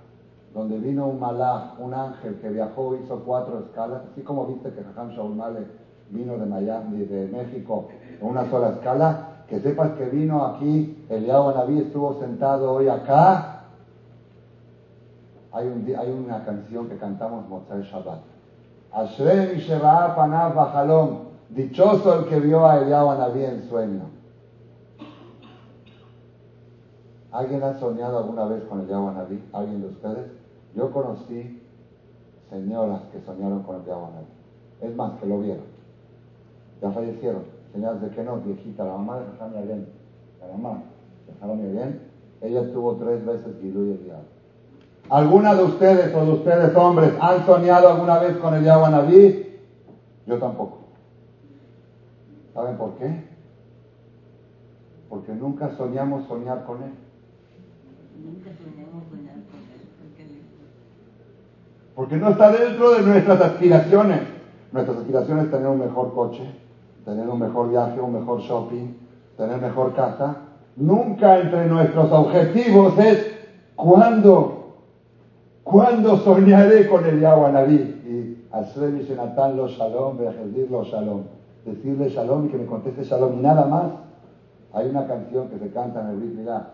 [0.52, 4.82] donde vino un malá, un ángel que viajó, hizo cuatro escalas, así como viste que
[4.82, 5.66] Jajam Shaul Male
[6.10, 7.88] vino de Miami, de México,
[8.20, 12.88] en una sola escala, que sepas que vino aquí, el Eliyahu Naví estuvo sentado hoy
[12.88, 13.57] acá
[15.52, 18.20] hay, un, hay una canción que cantamos Mozart Shabbat.
[18.92, 21.28] Ashrei Sheva Panav Bajalom.
[21.50, 24.02] Dichoso el que vio a Eliyahu Anabí en sueño.
[27.32, 29.42] ¿Alguien ha soñado alguna vez con Eliyahu Anabí?
[29.52, 30.30] ¿Alguien de ustedes?
[30.74, 31.62] Yo conocí
[32.50, 34.26] señoras que soñaron con Eliyahu Anabí.
[34.82, 35.64] Es más, que lo vieron.
[36.82, 37.42] Ya fallecieron.
[37.72, 39.88] Señoras de que no, viejita, la mamá de Jajami bien.
[40.40, 40.82] La mamá
[41.26, 42.00] de Jajami bien.
[42.42, 44.37] Ella tuvo tres veces Gilú y Eliyahu.
[45.10, 49.46] ¿Alguna de ustedes o de ustedes hombres han soñado alguna vez con el Yahweh Naví?
[50.26, 50.78] Yo tampoco.
[52.52, 53.24] ¿Saben por qué?
[55.08, 56.92] Porque nunca soñamos soñar con él.
[58.22, 60.42] Nunca soñamos soñar con él.
[61.94, 64.20] Porque no está dentro de nuestras aspiraciones.
[64.72, 66.42] Nuestras aspiraciones es tener un mejor coche,
[67.06, 68.94] tener un mejor viaje, un mejor shopping,
[69.38, 70.36] tener mejor casa.
[70.76, 73.34] Nunca entre nuestros objetivos es
[73.74, 74.57] cuándo
[75.70, 77.74] ¿Cuándo soñaré con el Naví?
[78.08, 80.16] Y Asremi Shenatan lo Shalom,
[80.70, 81.24] lo Shalom.
[81.66, 83.90] Decirle Shalom y que me conteste Shalom y nada más.
[84.72, 86.70] Hay una canción que se canta en el Brit Milá.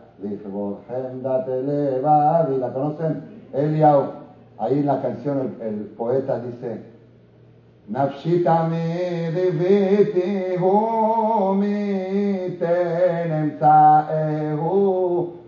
[2.60, 3.22] ¿la conocen?
[3.52, 4.04] Eliau.
[4.58, 6.82] Ahí en la canción el, poeta dice,
[7.88, 13.58] Nafshita me devete ho mi tenem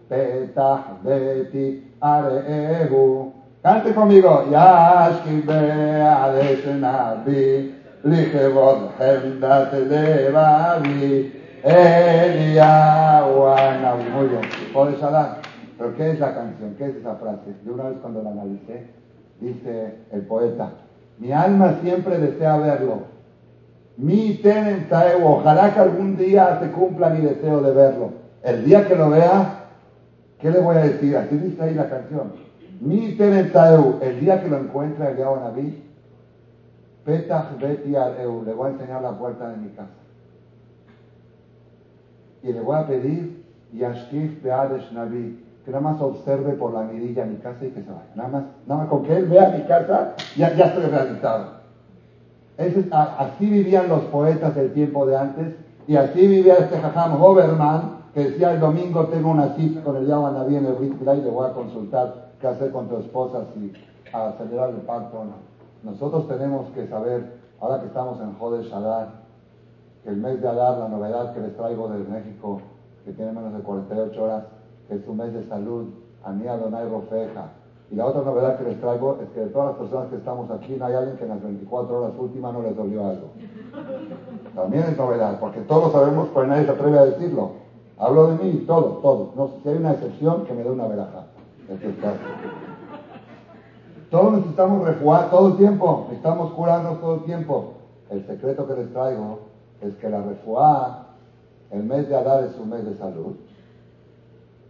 [0.08, 3.35] petach beti arehu
[3.66, 4.44] Cante conmigo.
[4.48, 11.32] Yashki be'adesh nabi, lichevod hemdat levavi,
[11.64, 13.42] Eliyahu
[13.82, 14.04] nabi.
[14.14, 14.42] Muy bien.
[14.72, 15.38] ¿Puedes hablar?
[15.76, 16.76] ¿Pero qué es la canción?
[16.78, 17.56] ¿Qué es esa frase?
[17.66, 18.86] Yo una vez cuando la analicé,
[19.40, 20.70] dice el poeta,
[21.18, 22.98] mi alma siempre desea verlo.
[23.96, 24.86] Mi tenen
[25.24, 28.10] ojalá que algún día se cumpla mi deseo de verlo.
[28.44, 29.64] El día que lo vea,
[30.38, 31.16] ¿qué le voy a decir?
[31.16, 32.45] Así dice ahí la canción.
[32.80, 33.52] Mi tenen
[34.00, 35.82] el día que lo encuentre el Naví,
[37.04, 39.88] Petach Beti Eu, le voy a enseñar la puerta de mi casa.
[42.42, 47.24] Y le voy a pedir Yashkif Beadesh Naví, que nada más observe por la mirilla
[47.24, 48.10] mi casa y que se vaya.
[48.14, 51.56] Nada más, nada más con que él vea mi casa, ya, ya estoy realizado
[52.58, 55.54] así vivían los poetas del tiempo de antes
[55.86, 60.06] y así vivía este Jajam Hoverman que decía el domingo tengo una cita con el
[60.06, 63.44] Yahweh Naví en el Brit y le voy a consultar qué hacer con tu esposa
[63.54, 63.72] si
[64.12, 65.34] acelerar el parto o no.
[65.82, 69.08] Nosotros tenemos que saber, ahora que estamos en Jodesh Adar,
[70.02, 72.60] que el mes de Adar, la novedad que les traigo desde México,
[73.04, 74.44] que tiene menos de 48 horas,
[74.88, 75.86] que es un mes de salud,
[76.24, 77.50] Anía Donai Rofeja,
[77.90, 80.50] y la otra novedad que les traigo es que de todas las personas que estamos
[80.50, 83.28] aquí, no hay alguien que en las 24 horas últimas no les dolió algo.
[84.56, 87.50] También es novedad, porque todos sabemos, pero nadie se atreve a decirlo.
[87.98, 89.36] Hablo de mí, todos, todos.
[89.36, 91.25] No, si hay una excepción, que me dé una veraja.
[94.10, 97.72] Todos necesitamos refuar todo el tiempo, necesitamos curarnos todo el tiempo.
[98.10, 99.40] El secreto que les traigo
[99.80, 101.06] es que la refuá,
[101.70, 103.34] el mes de Adar es un mes de salud,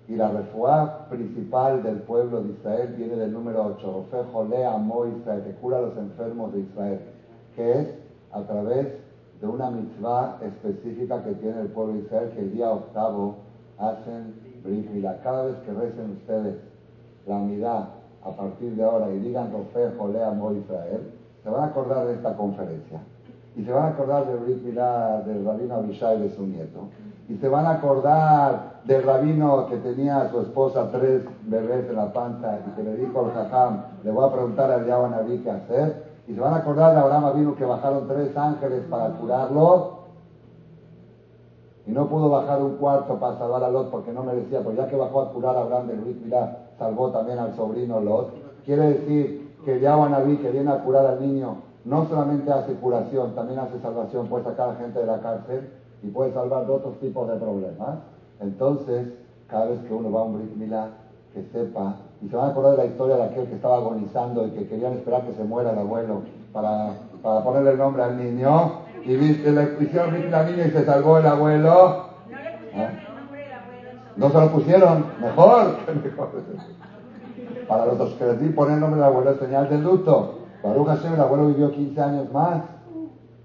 [0.08, 4.76] y la refuá principal del pueblo de Israel viene del número 8, Rofe Jolea
[5.18, 7.00] Israel, que cura a los enfermos de Israel,
[7.54, 7.88] que es
[8.32, 8.86] a través
[9.40, 13.34] de una mitzvah específica que tiene el pueblo de Israel, que el día octavo
[13.78, 14.34] hacen
[14.64, 14.88] Brit
[15.22, 16.56] Cada vez que recen ustedes
[17.26, 17.88] la unidad
[18.24, 21.12] a partir de ahora y digan Rofe Jolea Israel,
[21.42, 23.00] se van a acordar de esta conferencia.
[23.56, 26.80] Y se van a acordar de Brit Milá del rabino Abishai de su nieto.
[27.28, 31.96] Y se van a acordar del rabino que tenía a su esposa tres bebés en
[31.96, 35.38] la panza y que le dijo al jajam, le voy a preguntar al Yahweh Naví
[35.38, 39.10] qué hacer, y se van a acordar de Abraham vino que bajaron tres ángeles para
[39.10, 39.96] curarlo,
[41.86, 44.88] y no pudo bajar un cuarto para salvar a Lot porque no merecía, pues ya
[44.88, 48.32] que bajó a curar a Abraham de Luis Milá, salvó también al sobrino Lot.
[48.64, 53.34] Quiere decir que Yahweh Naví que viene a curar al niño, no solamente hace curación,
[53.34, 55.70] también hace salvación, puede sacar a gente de la cárcel,
[56.02, 57.98] y puede salvar de otros tipos de problemas.
[58.40, 59.08] Entonces,
[59.48, 60.88] cada vez que uno va a un Brit Milá,
[61.32, 64.46] que sepa, y se van a acordar de la historia de aquel que estaba agonizando
[64.46, 66.22] y que querían esperar que se muera el abuelo
[66.52, 66.90] para,
[67.22, 68.72] para ponerle el nombre al niño,
[69.04, 72.06] y viste, le pusieron Brit al niño y se salvó el abuelo.
[72.30, 73.08] No le pusieron ¿Ah?
[73.08, 73.90] el nombre del abuelo.
[74.16, 76.28] No se lo pusieron, mejor, mejor.
[77.68, 80.34] Para los que di poner nombre del abuelo señal de luto.
[80.62, 82.62] Baruch Hashem, el abuelo vivió 15 años más.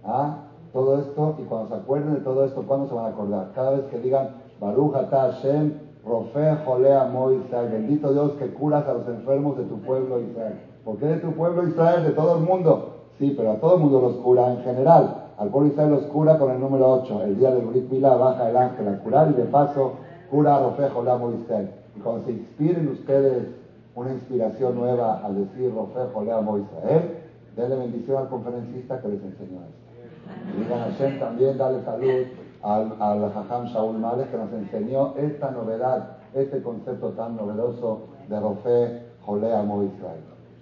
[0.04, 0.38] ¿Ah?
[0.74, 3.52] todo esto y cuando se acuerden de todo esto, ¿cuándo se van a acordar?
[3.54, 5.74] Cada vez que digan Baruch Ata Hashem,
[6.06, 10.60] Rofe Jolea Mo Israel, bendito Dios que curas a los enfermos de tu pueblo Israel.
[10.86, 12.04] ¿Por qué de tu pueblo Israel?
[12.04, 12.96] De todo el mundo.
[13.20, 15.16] Sí, pero a todo el mundo los cura en general.
[15.38, 17.24] Al pueblo Israel los cura con el número 8.
[17.24, 19.94] El día del Brit Milá baja el ángel a curar y de paso
[20.32, 21.70] cura a Rofe Jolea Mo Israel.
[21.96, 23.48] Y cuando se inspiren ustedes
[23.94, 27.18] una inspiración nueva al decir Rofe Jolea Mo Israel,
[27.58, 30.58] denle bendición al conferencista que les enseñó esto.
[30.58, 32.26] Y digan Hashem también dale salud
[32.64, 38.40] al, al Jajam Shaul Males que nos enseñó esta novedad, este concepto tan novedoso de
[38.40, 40.22] Rofe Jolea Mo Israel.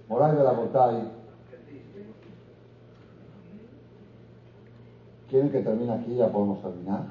[0.10, 1.12] Moray de la Botay.
[5.30, 6.16] ¿Quieren que termine aquí?
[6.16, 7.04] Ya podemos terminar.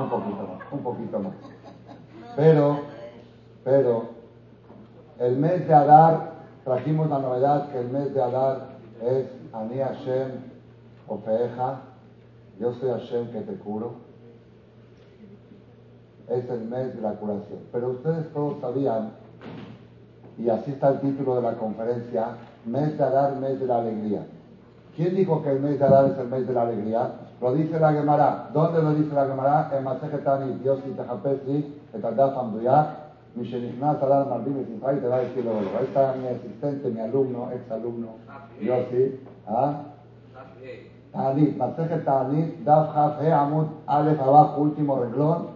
[0.00, 1.51] Un poquito más, un poquito más.
[2.36, 2.80] Pero,
[3.62, 4.04] pero,
[5.18, 6.32] el mes de Adar,
[6.64, 8.68] trajimos la novedad que el mes de Adar
[9.02, 10.30] es Ani Hashem
[11.08, 11.80] Ofeja,
[12.58, 13.94] yo soy Hashem que te curo.
[16.28, 17.58] Es el mes de la curación.
[17.70, 19.10] Pero ustedes todos sabían,
[20.38, 24.24] y así está el título de la conferencia, mes de Adar, mes de la alegría.
[24.96, 27.10] ¿Quién dijo que el mes de Adar es el mes de la alegría?
[27.40, 28.50] Lo dice la Gemara.
[28.54, 29.70] ¿Dónde lo dice la Gemara?
[29.76, 30.92] En Masejetani, Dios y
[31.92, 33.02] Tejapesli, Etadaf Amduyak,
[33.36, 35.60] Mishenichnas Adar Mardim y te va a decir luego.
[35.78, 38.08] Ahí está mi asistente, mi alumno, ex alumno,
[38.60, 39.20] Yossi.
[39.46, 39.84] ¿Ah?
[41.12, 45.48] Ta'anit, Masejet Ta'anit, Daf Haf He Amud Aleph abajo, último renglón,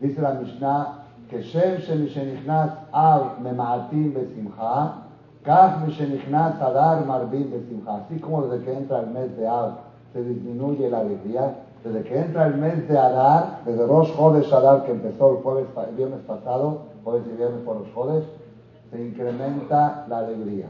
[0.00, 5.02] dice la Mishnah, que Shem Shemishenichnas Av Memaatim Besimcha,
[5.44, 8.04] Kaf Mishenichnas Adar Marbim Besimcha.
[8.04, 9.78] Así como desde que entra el mes de Av
[10.12, 11.54] se disminuye la alegría,
[11.84, 15.66] desde que entra el mes de Adar, desde Rosh Chodesh Adar que empezó el jueves,
[15.88, 18.24] el viernes pasado, jueves y viernes por los Chodesh,
[18.90, 20.66] se incrementa la alegría.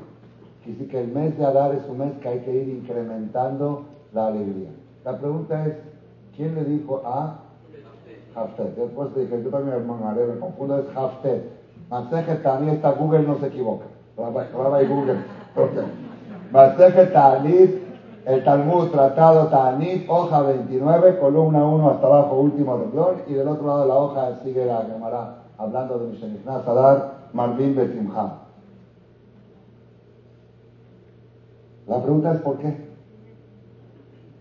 [0.64, 4.28] Quiere que el mes de Adar es un mes que hay que ir incrementando la
[4.28, 4.70] alegría.
[5.04, 5.74] La pregunta es,
[6.36, 7.38] ¿quién le dijo a
[8.34, 8.74] Haftet?
[8.74, 11.56] Después dije, yo también me, me confundo, es Haftet.
[11.88, 13.84] Maseje también está Google, no se equivoca.
[14.82, 15.16] y Google.
[16.52, 17.85] Maseje Tanit,
[18.26, 23.68] el Talmud Tratado Tanit, hoja 29, columna 1 hasta abajo, último renglón, y del otro
[23.68, 28.38] lado de la hoja sigue la Gemara hablando de Mishenichnas Adar, Marvin Besimha.
[31.86, 32.76] La pregunta es ¿por qué?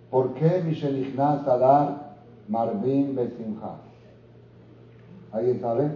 [0.09, 2.15] ¿Por qué Mishenichnas Adar,
[2.47, 3.75] Marvin Besimha?
[5.31, 5.91] ¿Alguien sabe?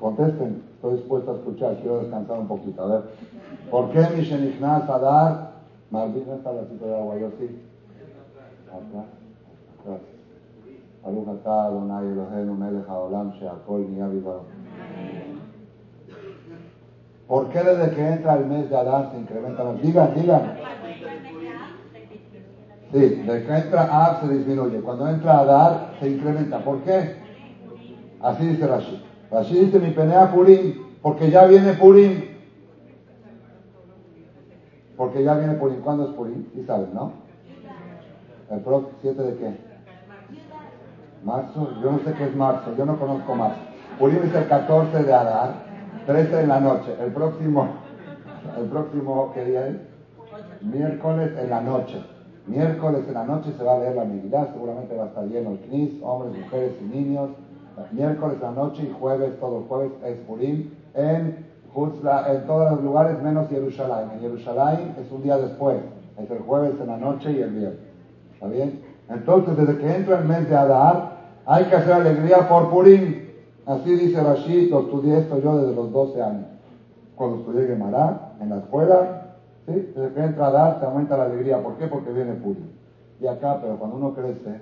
[0.00, 2.82] Contesten, estoy dispuesto a escuchar, quiero descansar un poquito.
[2.84, 3.02] A ver,
[3.70, 5.49] ¿por qué Mishenichnas Adar,
[5.91, 7.17] Marvin no está la cita de agua?
[7.19, 7.61] Yo sí.
[8.69, 9.05] Atrás,
[9.79, 10.01] atrás.
[11.05, 14.39] ברוך אתה אדוני אלוהינו מלך העולם שהכל נהיה בדברו.
[17.27, 19.81] ¿Por qué desde que entra el mes de Adán se incrementa más?
[19.81, 20.43] Digan, digan.
[22.91, 24.79] Sí, desde que entra Ab se disminuye.
[24.81, 26.59] Cuando entra Adar se incrementa.
[26.59, 27.15] ¿Por qué?
[28.21, 29.03] Así dice Rashi.
[29.31, 32.28] Rashi dice mi penea Purim, porque ya viene Purim.
[35.00, 35.80] Porque ya viene Purim.
[35.80, 36.44] ¿Cuándo es Purim?
[36.54, 37.12] Sí saben, ¿no?
[38.50, 39.56] ¿El pro 7 de qué?
[41.24, 43.60] Marzo, yo no sé qué es marzo, yo no conozco marzo.
[43.98, 45.54] Purim es el 14 de Adar,
[46.04, 46.94] 13 en la noche.
[47.00, 47.66] El próximo,
[48.58, 49.76] el próximo, ¿qué día es?
[50.60, 52.04] Miércoles en la noche.
[52.46, 55.52] Miércoles en la noche se va a leer la Megillah, seguramente va a estar lleno
[55.52, 57.30] el Knis, hombres, mujeres y niños.
[57.92, 62.82] Miércoles en la noche y jueves, todos los jueves es Purim en, en todos los
[62.82, 64.10] lugares menos Jerusalén.
[64.14, 65.78] En Jerusalén es un día después,
[66.18, 67.80] es el jueves en la noche y el viernes.
[68.34, 68.80] ¿Está bien?
[69.08, 71.16] Entonces, desde que entra el mes de Adar,
[71.46, 73.28] hay que hacer alegría por Purim.
[73.66, 76.46] Así dice Rashid, lo estudié esto yo desde los 12 años.
[77.14, 79.92] Cuando estudié Gemara en la escuela, ¿sí?
[79.94, 81.62] desde que entra Adar se aumenta la alegría.
[81.62, 81.86] ¿Por qué?
[81.86, 82.70] Porque viene Purim.
[83.20, 84.60] Y acá, pero cuando uno crece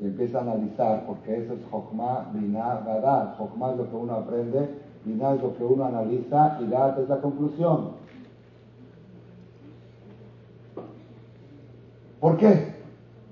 [0.00, 3.36] y empieza a analizar, porque eso es Jochma, Binah, Gadar.
[3.36, 4.68] Jochma es lo que uno aprende,
[5.04, 8.00] Binah es lo que uno analiza y Gad es la conclusión.
[12.20, 12.70] ¿Por qué?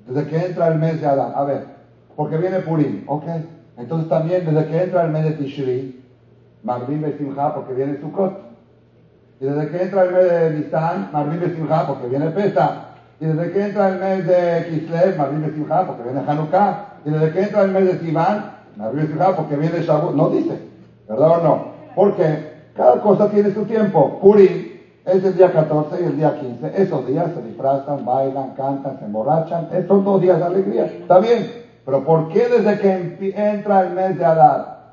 [0.09, 1.33] desde que entra el mes de Adán.
[1.35, 1.66] A ver,
[2.16, 3.25] porque viene Purim, ¿ok?
[3.77, 6.05] Entonces también desde que entra el mes de Tishri,
[6.64, 8.49] Marvin Besimha, porque viene Sukkot.
[9.41, 12.85] Y desde que entra el mes de Nisan, Marvin Besimha, porque viene Pesa.
[13.21, 16.85] Y desde que entra el mes de Kislev, Marvin Besimha, porque viene Hanukkah.
[17.05, 20.14] Y desde que entra el mes de Sivan, Marvin Besimha, porque viene Shavuot.
[20.14, 20.68] No dice,
[21.09, 21.64] ¿verdad o no?
[21.94, 24.18] Porque cada cosa tiene su tiempo.
[24.20, 24.68] Purim
[25.04, 26.82] es el día 14 y el día 15.
[26.82, 29.68] Esos días se disfrazan, bailan, cantan, se emborrachan.
[29.88, 30.84] Son dos días de alegría.
[30.84, 31.46] Está bien.
[31.84, 34.92] Pero ¿por qué desde que entra el mes de Adar?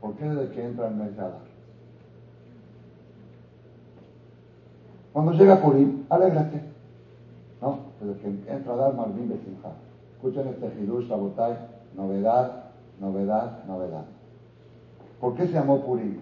[0.00, 1.50] ¿Por qué desde que entra el mes de Adar?
[5.12, 6.62] Cuando llega Purim, alégrate.
[7.60, 7.78] ¿No?
[8.00, 9.74] Desde que entra Adar, Marvin Besimha.
[10.14, 11.56] Escuchen este Hidush, Sabotay.
[11.94, 12.69] Novedad,
[13.00, 14.04] novedad, novedad.
[15.20, 16.20] ¿Por qué se llamó Purim?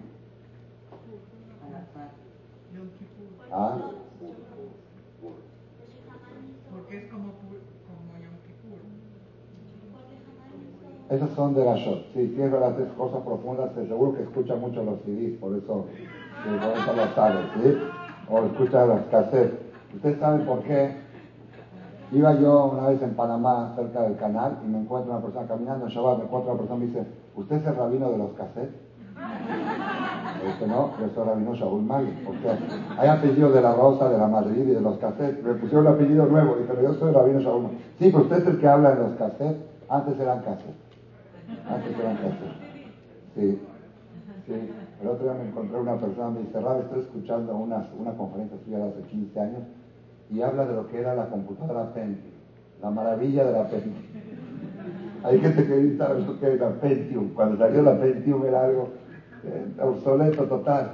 [3.51, 3.77] ¿Ah?
[6.71, 8.79] Porque es como, como Yom Kippur.
[11.09, 12.13] Esos son de la shot.
[12.13, 13.71] Sí, sí es verdad, es cosas profundas.
[13.73, 15.85] Seguro que escucha mucho los CDs, por eso,
[16.43, 17.77] por eso lo sabe, ¿sí?
[18.29, 19.59] O escucha los cassettes.
[19.95, 21.08] ¿Ustedes saben por qué?
[22.11, 25.85] Iba yo una vez en Panamá, cerca del canal, y me encuentro una persona caminando
[25.85, 28.31] en Shabbat, me encuentro una persona y me dice, ¿usted es el rabino de los
[28.31, 28.89] cassettes?
[30.47, 32.49] Este no, yo soy Rabino Shaul Mali, porque
[32.97, 35.43] hay apellido de la Rosa, de la Madrid y de los cassettes.
[35.43, 37.77] Me pusieron un apellido nuevo, dije, yo soy Rabino Shaul Mali.
[37.99, 39.61] Sí, pero usted es el que habla en los cassettes.
[39.89, 40.75] Antes eran cassettes.
[41.69, 42.69] Antes eran cassettes.
[43.35, 43.61] Sí,
[44.47, 44.71] sí.
[45.01, 48.57] El otro día me encontré una persona, me dice, Rab, estoy escuchando una, una conferencia
[48.65, 49.61] suya de hace 15 años
[50.29, 52.33] y habla de lo que era la computadora Pentium,
[52.81, 53.95] la maravilla de la Pentium.
[55.23, 57.33] Hay gente que dice lo que era Pentium.
[57.33, 58.89] Cuando salió la Pentium era algo
[59.43, 60.91] eh, obsoleto total.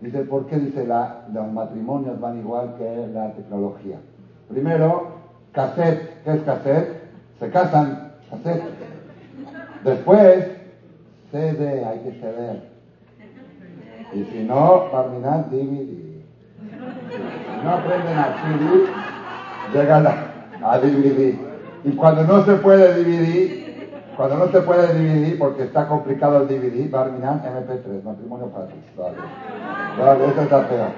[0.00, 0.58] Dice, ¿por qué?
[0.58, 3.98] Dice, la, los matrimonios van igual que la tecnología.
[4.48, 5.08] Primero,
[5.52, 6.22] cassette.
[6.24, 7.02] ¿Qué es cassette?
[7.38, 8.62] Se casan, cassette.
[9.84, 10.46] Después,
[11.30, 12.74] CD, hay que ceder.
[14.12, 16.13] Y si no, terminar DVD.
[17.64, 18.86] No aprenden a CD,
[19.72, 21.34] llegan a, a DVD.
[21.84, 26.48] Y cuando no se puede dividir, cuando no se puede dividir, porque está complicado el
[26.48, 28.82] dividir, Barminan MP3, matrimonio fácil.
[28.98, 29.16] Vale.
[29.98, 30.92] Vale, esa es la fea.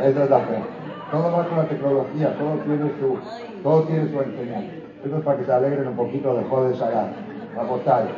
[0.00, 0.62] Esa es fea.
[1.10, 4.72] Todo va con la tecnología, todo tiene su, todo tiene su enseñanza.
[5.04, 8.10] Eso es para que se alegren un poquito de joder la botalla.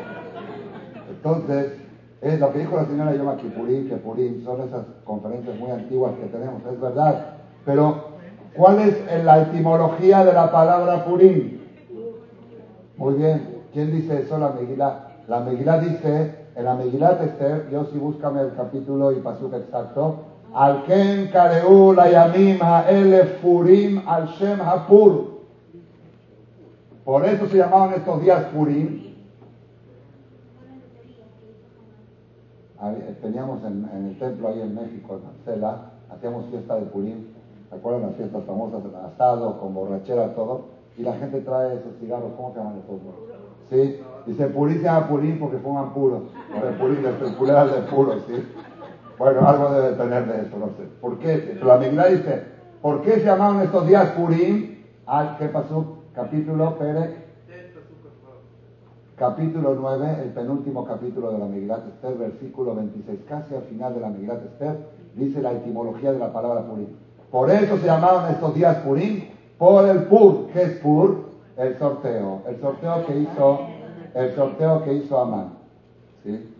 [1.10, 1.72] Entonces,
[2.20, 4.00] Es lo que dijo la señora Yoma Kipurim, que
[4.44, 7.37] son esas conferencias muy antiguas que tenemos, es verdad.
[7.68, 7.96] Pero,
[8.56, 11.58] ¿cuál es la etimología de la palabra Purim?
[12.96, 13.58] Muy bien.
[13.74, 14.38] ¿Quién dice eso?
[14.38, 15.08] La Megilá.
[15.28, 20.16] La Megilá dice, en la Megilá Esther, yo sí búscame el capítulo y pasuk exacto,
[20.54, 25.42] al ken kareu la yamim ha'elef purim al shem hapur.
[27.04, 29.08] Por eso se llamaban estos días purim.
[33.20, 37.37] Teníamos en, el templo ahí en México, en Marcela, hacíamos fiesta de purim.
[37.68, 38.80] ¿Se acuerdan las fiestas famosas?
[39.12, 40.66] Asado, con borrachera, todo.
[40.96, 43.00] Y la gente trae esos cigarros, ¿cómo se llaman estos?
[43.70, 44.00] ¿Sí?
[44.26, 46.22] Dice purín se purín porque fuman puros.
[46.56, 48.42] O de purín, circular de puros, ¿sí?
[49.18, 50.84] Bueno, algo debe tener de eso, no sé.
[51.00, 51.58] ¿Por qué?
[51.62, 52.42] La Megilá dice,
[52.80, 54.86] ¿por qué se llamaron estos días purín?
[55.06, 55.98] Ah, ¿qué pasó?
[56.14, 57.28] Capítulo, Pere.
[59.16, 64.00] Capítulo 9, el penúltimo capítulo de la Megilat Esther, versículo 26, casi al final de
[64.00, 64.76] la Megilat Esther,
[65.16, 67.07] dice la etimología de la palabra purín.
[67.30, 70.48] Por eso se llamaron estos días purín, por el pur.
[70.52, 71.28] ¿Qué es pur?
[71.56, 72.42] El sorteo.
[72.48, 73.60] El sorteo que hizo,
[74.14, 75.52] el sorteo que hizo Amán.
[76.24, 76.54] ¿Sí?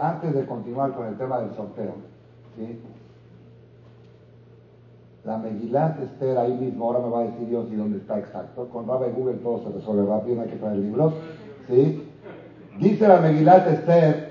[0.00, 1.94] antes de continuar con el tema del sorteo,
[2.56, 2.80] ¿sí?
[5.24, 8.68] La Megilat Esther ahí mismo, ahora me va a decir Dios y dónde está exacto.
[8.68, 11.12] Con Rabbi Google todo se resuelve rápido, no hay que traer libros.
[11.68, 12.08] ¿sí?
[12.78, 14.27] Dice la Megilat Esther,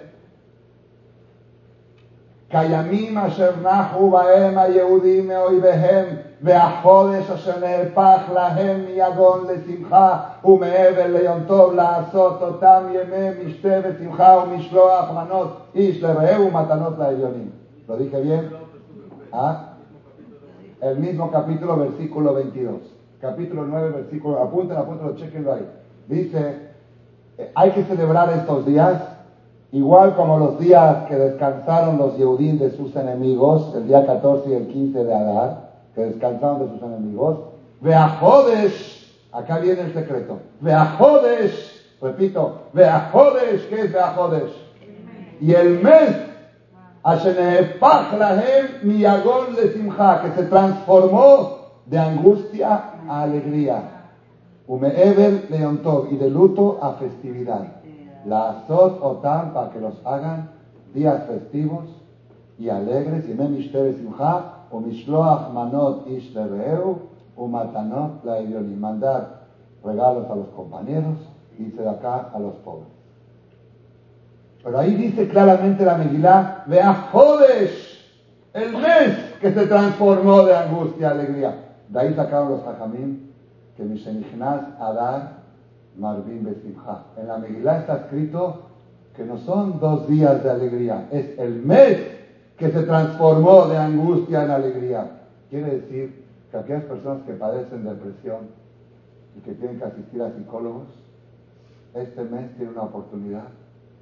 [2.50, 6.06] קיימים אשר נחו בהם היהודים מאויביהם
[6.42, 15.12] והחודש אשר נהפך להם מיגון לשמחה ומעבר ליום טוב לעשות אותם ימי משתה ושמחה ומשלוח
[15.12, 17.50] מנות איש לרעהו ומתנות לעליונים.
[17.88, 18.50] ¿Lo dije bien?
[19.32, 19.76] ¿Ah?
[20.82, 22.82] El mismo capítulo, versículo 22.
[23.22, 25.66] Capítulo 9, versículo, apunten, apunten, chequenlo ahí.
[26.08, 26.68] Dice,
[27.56, 29.02] hay que celebrar estos días
[29.72, 34.54] Igual como los días que descansaron los Yehudim de sus enemigos, el día 14 y
[34.54, 37.40] el 15 de Adar, que descansaron de sus enemigos,
[37.82, 44.52] Veajodes, acá viene el secreto, Veajodes, repito, Veajodes, ¿qué es Veajodes?
[45.42, 46.16] Y el mes,
[48.84, 53.84] Miyagón de Simcha, que se transformó de angustia a alegría,
[54.66, 57.77] Umeever Leontov, y de luto a festividad
[58.28, 60.50] la azot otam para que los hagan
[60.94, 61.86] días festivos
[62.60, 66.36] y alegres, y memishtere simcha, o mishloach manot ish
[67.36, 69.44] o matanot la y mandar
[69.84, 71.18] regalos a los compañeros,
[71.58, 72.88] y de acá a los pobres.
[74.64, 77.98] Pero ahí dice claramente la Megilá, vea Jodesh,
[78.54, 81.56] el mes que se transformó de angustia a alegría.
[81.88, 83.30] De ahí sacaron los hajamim
[83.78, 85.37] que Mishenichnas Adar
[85.98, 87.06] Marvin Besimha.
[87.18, 88.62] En la Megilá está escrito
[89.16, 91.98] que no son dos días de alegría, es el mes
[92.58, 95.12] que se transformó de angustia en alegría.
[95.50, 98.50] Quiere decir que aquellas personas que padecen depresión
[99.38, 100.88] y que tienen que asistir a psicólogos,
[101.94, 103.46] este mes tiene una oportunidad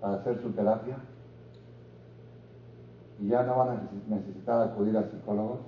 [0.02, 0.98] para hacer su terapia
[3.22, 5.60] y ya no van a necesitar acudir a psicólogos.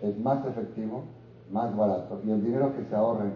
[0.00, 1.02] Es más efectivo,
[1.50, 3.32] más barato y el dinero que se ahorren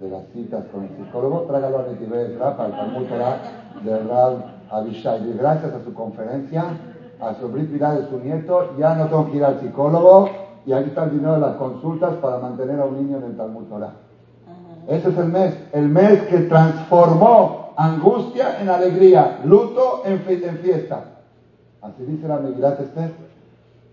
[0.00, 3.38] de las citas con el psicólogo, trágalo a Netibet Rapa, al Talmud Torah
[3.82, 5.28] de Rab Abishai.
[5.28, 6.64] Y gracias a su conferencia,
[7.20, 10.28] a su vida de su nieto, ya no tengo que ir al psicólogo
[10.64, 13.36] y ahí está el dinero de las consultas para mantener a un niño en el
[13.36, 13.92] Talmud Torah.
[14.86, 21.04] Ese es el mes, el mes que transformó angustia en alegría, luto en, fiesta.
[21.82, 23.12] Así dice la Megilat Esther.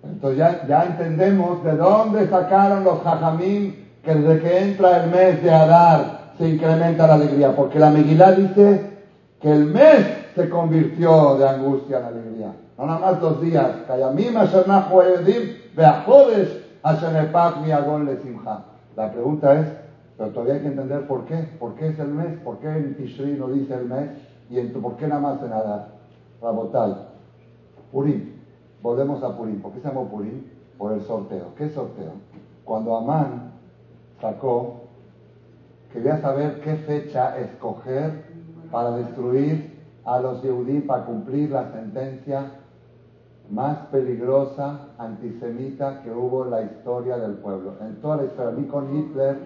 [0.03, 5.43] Entonces ya, ya entendemos de dónde sacaron los jajamín que desde que entra el mes
[5.43, 8.91] de Adar se incrementa la alegría, porque la Megilá dice
[9.41, 12.53] que el mes se convirtió de angustia en alegría.
[12.77, 13.71] No nada más dos días.
[18.95, 19.67] La pregunta es,
[20.17, 21.37] pero todavía hay que entender por qué.
[21.59, 22.37] ¿Por qué es el mes?
[22.43, 24.09] ¿Por qué en Tishri no dice el mes?
[24.49, 25.87] ¿Y en, por qué nada más en Adar?
[26.41, 27.07] Rabotal.
[27.91, 28.33] Purim.
[28.81, 29.61] Volvemos a Purim.
[29.61, 30.43] ¿Por qué se llamó Purim?
[30.77, 31.55] Por el sorteo.
[31.57, 32.11] ¿Qué sorteo?
[32.65, 33.54] Cuando Amán
[34.25, 34.81] sacó,
[35.93, 38.23] quería saber qué fecha escoger
[38.71, 42.51] para destruir a los Yehudí para cumplir la sentencia
[43.51, 47.73] más peligrosa antisemita que hubo en la historia del pueblo.
[47.81, 49.37] En toda la historia, ni con Hitler,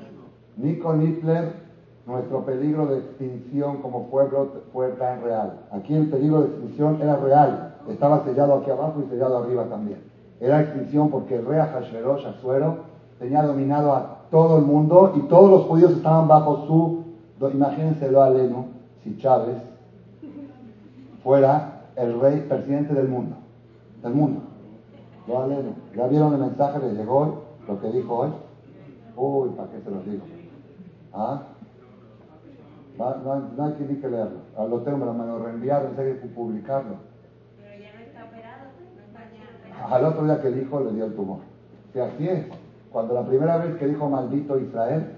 [0.55, 1.67] ni con Hitler,
[2.05, 5.59] nuestro peligro de extinción como pueblo fue tan real.
[5.71, 10.01] Aquí el peligro de extinción era real, estaba sellado aquí abajo y sellado arriba también.
[10.39, 12.77] Era extinción porque el rey Hashverosh, Azuero,
[13.19, 18.29] tenía dominado a todo el mundo y todos los judíos estaban bajo su, imagínenselo a
[18.29, 18.67] Leno,
[19.03, 19.57] si Chávez
[21.23, 23.35] fuera el rey, presidente del mundo.
[24.03, 24.41] Del mundo.
[25.95, 27.31] ¿Ya vieron el mensaje que llegó hoy?
[27.67, 28.29] Lo que dijo hoy.
[29.15, 30.23] Uy, ¿para qué se los digo?
[31.13, 31.41] ¿Ah?
[32.97, 34.39] no, hay, que ni que leerlo.
[34.57, 36.95] A lo tengo, me lo reenviaron, hay que publicarlo.
[37.57, 38.65] Pero ya no está operado,
[39.79, 41.39] no Al otro día que dijo, le dio el tumor.
[41.93, 42.45] Si así es.
[42.91, 45.17] Cuando la primera vez que dijo maldito Israel,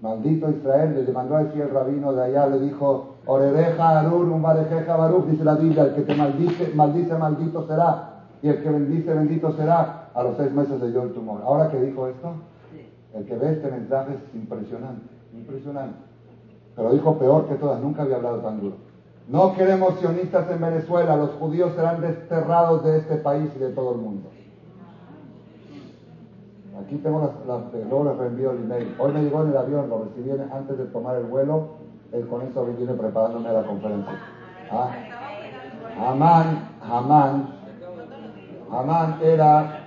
[0.00, 4.42] maldito Israel, le mandó a decir el rabino de allá, le dijo, Orereja Arur, un
[4.42, 8.10] Baruch, dice la Biblia, el que te maldice, maldice, maldito será.
[8.42, 10.10] Y el que bendice, bendito será.
[10.14, 11.42] A los seis meses le dio el tumor.
[11.44, 12.32] Ahora que dijo esto,
[13.14, 15.98] el que ve este mensaje es impresionante, impresionante.
[16.74, 18.76] Pero dijo peor que todas, nunca había hablado tan duro.
[19.28, 23.92] No queremos sionistas en Venezuela, los judíos serán desterrados de este país y de todo
[23.92, 24.28] el mundo.
[26.84, 28.94] Aquí tengo las, las luego les reenvío el email.
[28.98, 31.68] Hoy me llegó en el avión, lo recibí antes de tomar el vuelo,
[32.12, 34.12] el, con eso viene preparándome a la conferencia.
[34.70, 34.90] Ah,
[36.08, 37.54] Amán, Amán,
[38.70, 39.80] Amán era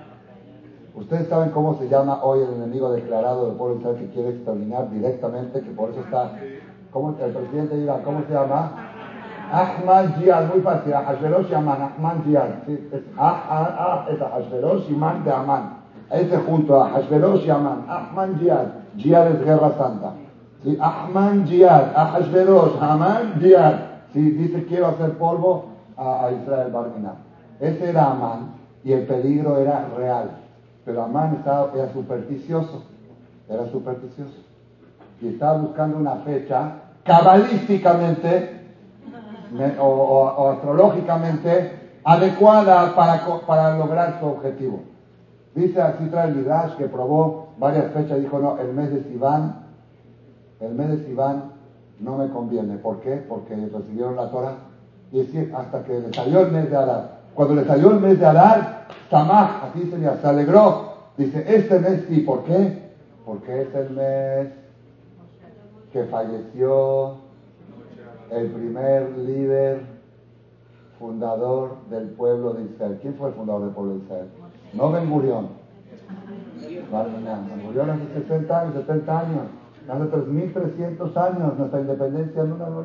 [0.94, 4.88] Ustedes saben cómo se llama hoy el enemigo declarado del pueblo Israel que quiere exterminar
[4.90, 6.38] directamente, que por eso está.
[6.92, 8.70] ¿cómo, el presidente dirá, ¿cómo se llama?
[9.50, 12.16] Ahmad Jihad, muy fácil, Hashverosh y Amán, Ahmad.
[12.24, 15.83] Sí, es, ah, ah, ah, es Hashverosh y de Amán.
[16.10, 18.66] Ese junto a Hashverosh y Amán, Ahmad Jihad.
[18.96, 20.12] Jihad es guerra santa.
[20.62, 20.78] ¿Sí?
[20.80, 21.94] Ahman Jihad,
[22.80, 23.74] Amán Jihad.
[24.12, 27.14] Sí, dice quiero hacer polvo a, Israel Barmina.
[27.60, 30.30] Ese era Amán y el peligro era real.
[30.84, 32.84] Pero Amán estaba, era supersticioso,
[33.48, 34.38] era supersticioso.
[35.20, 36.72] Y estaba buscando una fecha
[37.04, 38.60] cabalísticamente
[39.78, 44.93] o, astrológicamente adecuada para, para lograr su objetivo.
[45.54, 49.64] Dice así trae el Midrash que probó varias fechas, dijo no, el mes de Sivan,
[50.60, 51.52] el mes de Sivan
[52.00, 52.76] no me conviene.
[52.78, 53.24] ¿Por qué?
[53.28, 54.56] Porque recibieron la Torah.
[55.12, 55.20] Y
[55.54, 57.20] hasta que le salió el mes de Adar.
[57.34, 60.94] Cuando le salió el mes de Adar, Samach, así se se alegró.
[61.16, 62.90] Dice, este mes sí, ¿por qué?
[63.24, 64.48] Porque es el mes
[65.92, 67.14] que falleció
[68.30, 69.82] el primer líder
[70.98, 72.98] fundador del pueblo de Israel.
[73.00, 74.28] ¿Quién fue el fundador del pueblo de Israel?
[74.74, 75.48] No Ben Gurión.
[76.66, 79.42] Ben Gurión hace 60 años, 70 años,
[79.88, 82.84] hace 3.300 años, nuestra independencia no, no,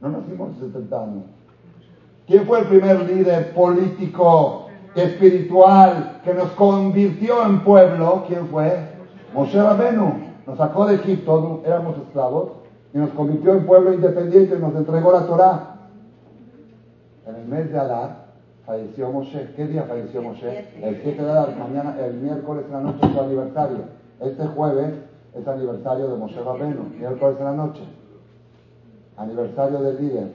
[0.00, 1.22] no nacimos hace 70 años.
[2.26, 8.24] ¿Quién fue el primer líder político, espiritual, que nos convirtió en pueblo?
[8.26, 8.94] ¿Quién fue?
[9.34, 10.24] Moshe Rabenu.
[10.46, 12.52] Nos sacó de Egipto, éramos esclavos,
[12.92, 15.76] y nos convirtió en pueblo independiente, nos entregó la Torah.
[17.26, 18.23] En el mes de Adar
[18.66, 19.48] falleció Moshe.
[19.56, 20.66] ¿Qué día falleció Moshe?
[20.82, 23.78] El 7 de Adar, mañana, el miércoles en la noche es su aniversario.
[24.20, 24.94] Este jueves
[25.34, 27.82] es aniversario de Moshe Rabenu, miércoles en la noche.
[29.16, 30.32] Aniversario del líder.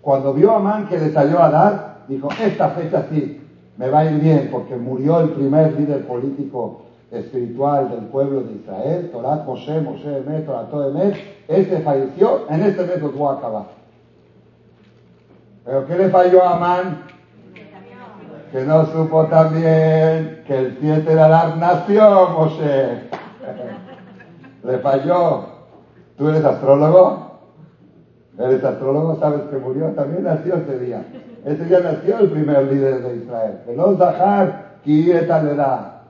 [0.00, 3.40] Cuando vio a Amán que le salió a dar, dijo, esta fecha sí,
[3.76, 8.54] me va a ir bien, porque murió el primer líder político espiritual del pueblo de
[8.54, 11.14] Israel, Torat Moshe, Moshe Emet, Torat Emet,
[11.46, 13.81] este falleció, en este mes los voy a acabar.
[15.64, 17.02] ¿Pero qué le falló a Amán?
[18.50, 23.08] Que no supo también que el 7 de Adar nació Moshe.
[24.64, 25.44] le falló.
[26.18, 27.32] ¿Tú eres astrólogo?
[28.38, 31.04] Eres astrólogo, sabes que murió, también nació ese día.
[31.44, 33.60] Ese día nació el primer líder de Israel.
[33.76, 36.02] No Zahar, le da.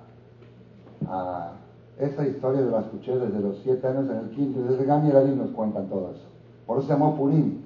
[1.08, 1.52] Ah,
[1.98, 5.50] esa historia la escuché desde los siete años en el quinto, desde Gani y nos
[5.50, 6.26] cuentan todo eso.
[6.66, 7.61] Por eso se llamó Purim,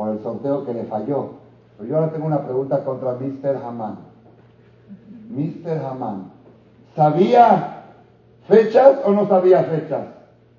[0.00, 1.32] por el sorteo que le falló.
[1.76, 3.60] Pero yo ahora tengo una pregunta contra Mr.
[3.62, 3.98] Haman.
[5.28, 5.84] Mr.
[5.84, 6.30] Haman,
[6.96, 7.82] ¿sabía
[8.48, 10.06] fechas o no sabía fechas?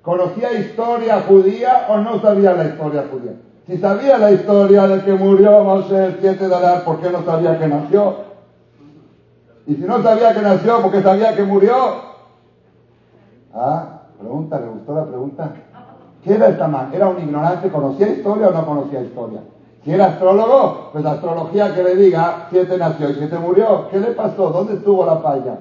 [0.03, 3.34] ¿Conocía historia judía o no sabía la historia judía?
[3.65, 7.26] Si sabía la historia de que murió Moshe el 7 de Adar, ¿por qué no
[7.26, 8.18] sabía que nació?
[9.65, 11.73] Y si no sabía que nació, ¿por qué sabía que murió?
[13.55, 15.51] Ah, pregunta, ¿le gustó la pregunta?
[16.23, 16.91] ¿Qué era esta man?
[16.93, 17.69] ¿Era un ignorante?
[17.69, 19.41] ¿Conocía historia o no conocía historia?
[19.84, 23.88] Si era astrólogo, pues la astrología que le diga, siete nació y siete murió.
[23.89, 24.52] ¿Qué le pasó?
[24.52, 25.57] ¿Dónde estuvo la falla?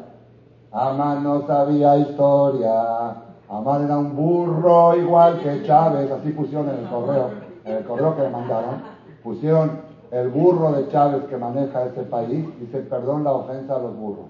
[0.70, 3.14] Amán no sabía historia.
[3.48, 7.30] Amán era un burro igual que Chávez, así pusieron en el correo,
[7.64, 8.82] en el correo que le mandaron,
[9.24, 9.80] pusieron
[10.12, 14.26] el burro de Chávez que maneja ese país, dice, perdón la ofensa a los burros.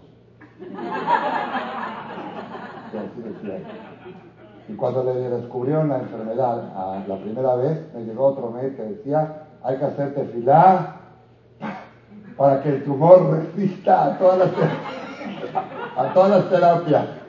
[4.70, 8.82] Y cuando le descubrieron la enfermedad a la primera vez, me llegó otro mail que
[8.82, 11.00] decía, hay que hacerte filar
[12.36, 14.48] para que el tumor resista a todas las,
[15.96, 17.20] a todas las terapias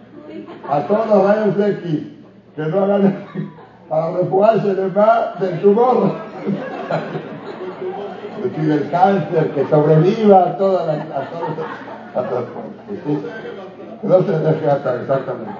[0.69, 2.03] a todos los rayos X
[2.55, 3.25] que no hagan
[3.89, 6.11] para refugiarse de más del tumor.
[8.43, 10.99] decir, el cáncer, que sobreviva a todas las...
[12.15, 12.45] A todas,
[14.01, 15.51] Que no se deje atar, exactamente.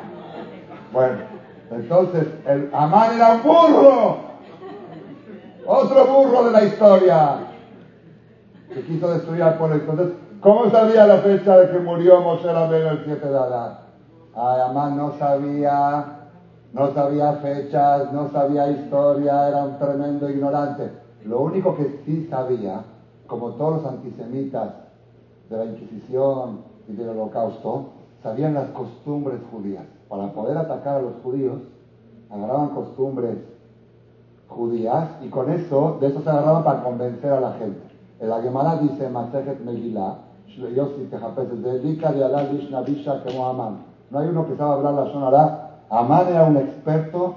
[0.91, 1.17] Bueno,
[1.71, 4.17] entonces, el Amán era un burro.
[5.65, 7.37] Otro burro de la historia.
[8.73, 9.75] Que quiso destruir al pueblo.
[9.75, 10.07] Entonces,
[10.41, 13.77] ¿cómo sabía la fecha de que murió Moshe Rabbeinu el 7 de Adán?
[14.33, 16.21] Amán no sabía
[16.73, 20.89] no sabía fechas, no sabía historia, era un tremendo ignorante.
[21.25, 22.83] Lo único que sí sabía,
[23.27, 24.71] como todos los antisemitas
[25.49, 27.89] de la Inquisición y del Holocausto,
[28.23, 29.83] sabían las costumbres judías.
[30.11, 31.59] Para poder atacar a los judíos,
[32.29, 33.37] agarraban costumbres
[34.49, 37.79] judías y con eso, de eso se agarraban para convencer a la gente.
[38.19, 40.15] En la Gemara dice, Masejet Megillah,
[44.09, 47.35] no hay uno que sabe hablar la Shonara Amán era un experto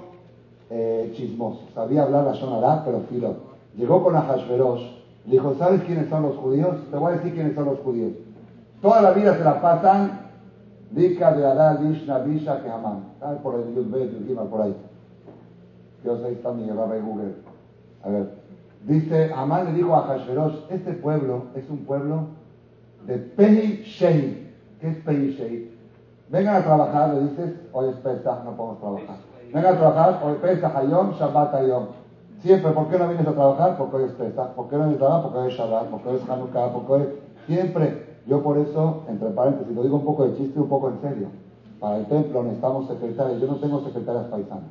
[0.69, 3.35] eh, chismoso, sabía hablar la Shonará, pero filo.
[3.77, 4.81] Llegó con Ahashverosh,
[5.25, 6.75] le dijo, ¿sabes quiénes son los judíos?
[6.91, 8.11] Te voy a decir quiénes son los judíos.
[8.81, 10.24] Toda la vida se la pasan,
[10.95, 13.03] Dika de Adá, Lishna, Bisha, que Amán.
[13.21, 14.75] Ah, por el Yudbet, Yudgima, por ahí.
[16.03, 17.33] Dios ahí está mi Rabbi Google.
[18.01, 18.29] A ver.
[18.87, 22.27] Dice, Amán le dijo a Hashverosh, este pueblo es un pueblo
[23.07, 24.53] de Pei Shei.
[24.79, 25.75] ¿Qué es Pei Shei?
[26.29, 29.17] Vengan a trabajar, le dices, hoy es Pesach, no podemos trabajar.
[29.53, 31.87] Vengan a trabajar, hoy Pesach Hayom, Shabbat Hayom.
[32.41, 33.77] Siempre, ¿por qué no vienes a trabajar?
[33.77, 34.49] Porque hoy es Pesach.
[34.51, 35.23] ¿Por qué no vienes a trabajar?
[35.23, 37.03] Porque hoy es Shabbat, porque hoy es Hanukkah, porque hoy...
[37.47, 38.04] Siempre.
[38.27, 41.27] Yo por eso, entre paréntesis, lo digo un poco de chiste un poco en serio.
[41.79, 43.39] Para el templo necesitamos secretarias.
[43.39, 44.63] Yo no tengo secretarias paisanas.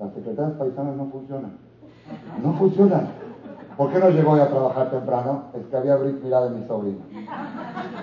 [0.00, 1.52] Las secretarias paisanas no funcionan.
[2.42, 3.08] No funcionan.
[3.76, 5.44] ¿Por qué no llegó hoy a trabajar temprano?
[5.54, 7.00] Es que había Brit de mi sobrino.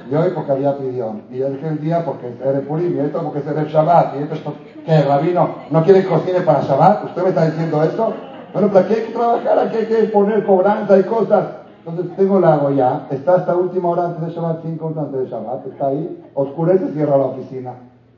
[0.09, 1.23] Y hoy porque había pidión.
[1.29, 2.95] Y dije el día porque es Ere Purim.
[2.95, 4.15] Y esto porque es Ere Shabbat.
[4.15, 4.53] Y esto
[4.85, 5.49] ¿Qué, Rabino?
[5.69, 7.05] ¿No quiere que cocine para Shabbat?
[7.05, 8.13] ¿Usted me está diciendo esto?
[8.51, 11.60] Bueno, pero aquí hay que trabajar, aquí hay que poner cobranza y cosas.
[11.85, 13.07] Entonces tengo la hago ya.
[13.09, 15.65] Está hasta última hora antes de Shabbat, cinco minutos antes de Shabbat.
[15.67, 16.23] Está ahí.
[16.35, 17.73] Oscurece, cierra la oficina.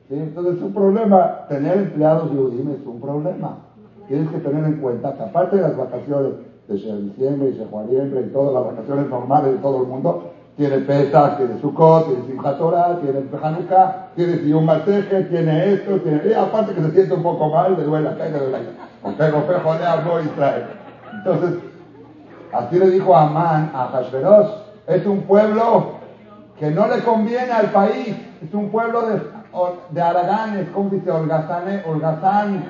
[0.09, 0.15] ¿Sí?
[0.15, 1.45] Entonces es un problema.
[1.47, 3.57] Tener empleados Yudim es un problema.
[4.07, 6.33] Tienes que tener en cuenta que aparte de las vacaciones
[6.67, 11.37] de diciembre y Shejuariembre y todas las vacaciones normales de todo el mundo, tiene Pesach,
[11.37, 16.21] tiene Sukkot, tiene Simchat Torah, tiene Hanukkah, tiene Siyum Maseje, tiene esto, tiene...
[16.29, 18.69] Y aparte que se siente un poco mal, le duele acá y le duele allá.
[19.01, 20.63] Porque Rofejo le habló Israel.
[21.13, 21.72] Entonces,
[22.53, 24.47] así le dijo Amán, a Hashverosh,
[24.87, 25.93] es un pueblo
[26.59, 29.21] que no le conviene al país, es un pueblo de,
[29.91, 31.11] de Araganes, ¿cómo dice?
[31.11, 32.65] Holgazán, Holgazán,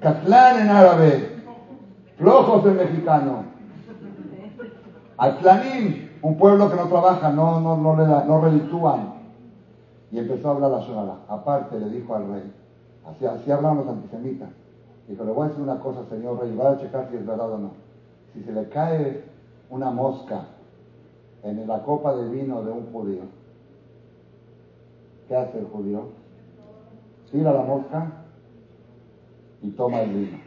[0.00, 1.42] Catlán en árabe,
[2.18, 3.44] flojos en mexicano.
[5.16, 9.14] Atlanim, un pueblo que no trabaja, no, no, no, le da, no.
[10.10, 11.16] Y empezó a hablar la Shonara.
[11.28, 12.52] Aparte le dijo al rey,
[13.06, 14.48] así, así hablan los antisemitas.
[15.08, 17.50] Dijo, le voy a decir una cosa, señor rey, va a checar si es verdad
[17.50, 17.70] o no.
[18.34, 19.22] Si se le cae
[19.70, 20.46] una mosca
[21.42, 23.22] en la copa de vino de un judío,
[25.28, 26.08] ¿qué hace el judío?
[27.30, 28.12] Tira la mosca
[29.62, 30.38] y toma el vino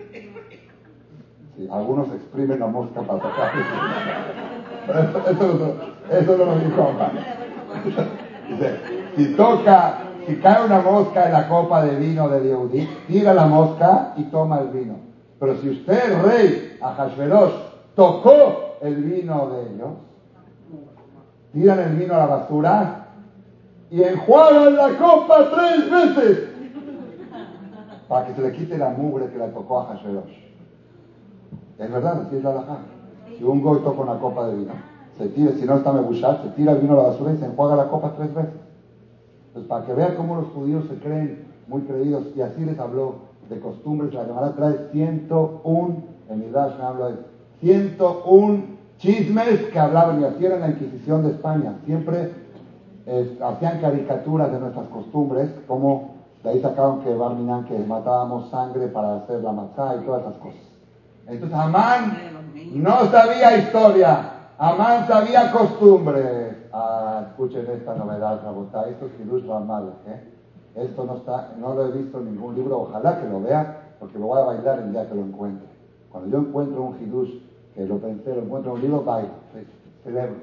[1.72, 3.52] algunos exprimen la mosca para sacar.
[6.12, 6.94] eso, no lo dijo
[8.48, 8.80] Dice,
[9.16, 13.46] si toca, si cae una mosca en la copa de vino de Yehudi, tira la
[13.46, 14.96] mosca y toma el vino.
[15.40, 17.54] Pero si usted, rey, a Hashverosh,
[17.98, 19.90] tocó el vino de ellos,
[21.52, 23.08] tiran el vino a la basura
[23.90, 26.50] y enjuagan la copa tres veces
[28.08, 30.48] para que se le quite la mugre que la tocó a Hashverosh.
[31.80, 32.78] Es verdad, así es la alajá.
[33.36, 34.74] Si un goy toca una copa de vino,
[35.18, 37.46] se tira, si no está mebushal, se tira el vino a la basura y se
[37.46, 38.54] enjuaga la copa tres veces.
[39.48, 43.16] Entonces, para que vean cómo los judíos se creen muy creídos, y así les habló
[43.50, 45.96] de costumbres, la Gemara trae 101,
[46.30, 48.64] en Midrash me habla de 101
[48.98, 51.76] chismes que hablaban y así era la Inquisición de España.
[51.86, 52.32] Siempre
[53.06, 58.88] eh, hacían caricaturas de nuestras costumbres, como de ahí sacaron que Barminan que matábamos sangre
[58.88, 60.62] para hacer la matzá y todas esas cosas.
[61.28, 62.18] Entonces Amán
[62.74, 66.56] no sabía historia, Amán sabía costumbres.
[66.72, 70.34] Ah, escuchen esta novedad, Rabotá, esto es Hidush Ramal, ¿eh?
[70.76, 74.20] Esto no está, no lo he visto en ningún libro, ojalá que lo vea, porque
[74.20, 75.68] lo voy a bailar el día que lo encuentre.
[76.12, 77.47] Cuando yo encuentro un Hidush,
[77.78, 79.30] que lo pensé, lo encuentro en un libro, bailo,
[80.04, 80.38] celebro.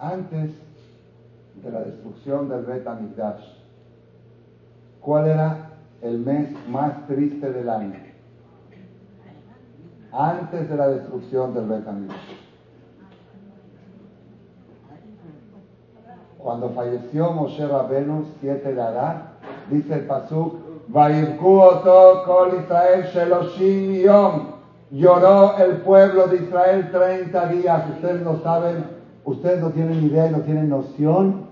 [0.00, 0.50] Antes
[1.62, 2.84] de la destrucción del Bet
[5.00, 5.70] ¿cuál era
[6.02, 8.08] el mes más triste del año?
[10.10, 12.10] antes de la destrucción del Betamil.
[16.38, 19.34] Cuando falleció Moshe Rabenu, 7 de Adán,
[19.70, 20.54] dice el Pasuk,
[21.38, 24.57] kol Israel sheloshim yom.
[24.90, 27.84] Lloró el pueblo de Israel 30 días.
[27.90, 28.84] Ustedes no saben,
[29.24, 31.48] ustedes no tienen idea y no tienen noción,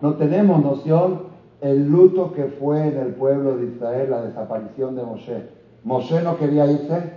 [0.00, 5.04] no tenemos noción el luto que fue en el pueblo de Israel la desaparición de
[5.04, 5.48] Moshe.
[5.84, 7.12] Moshe no quería irse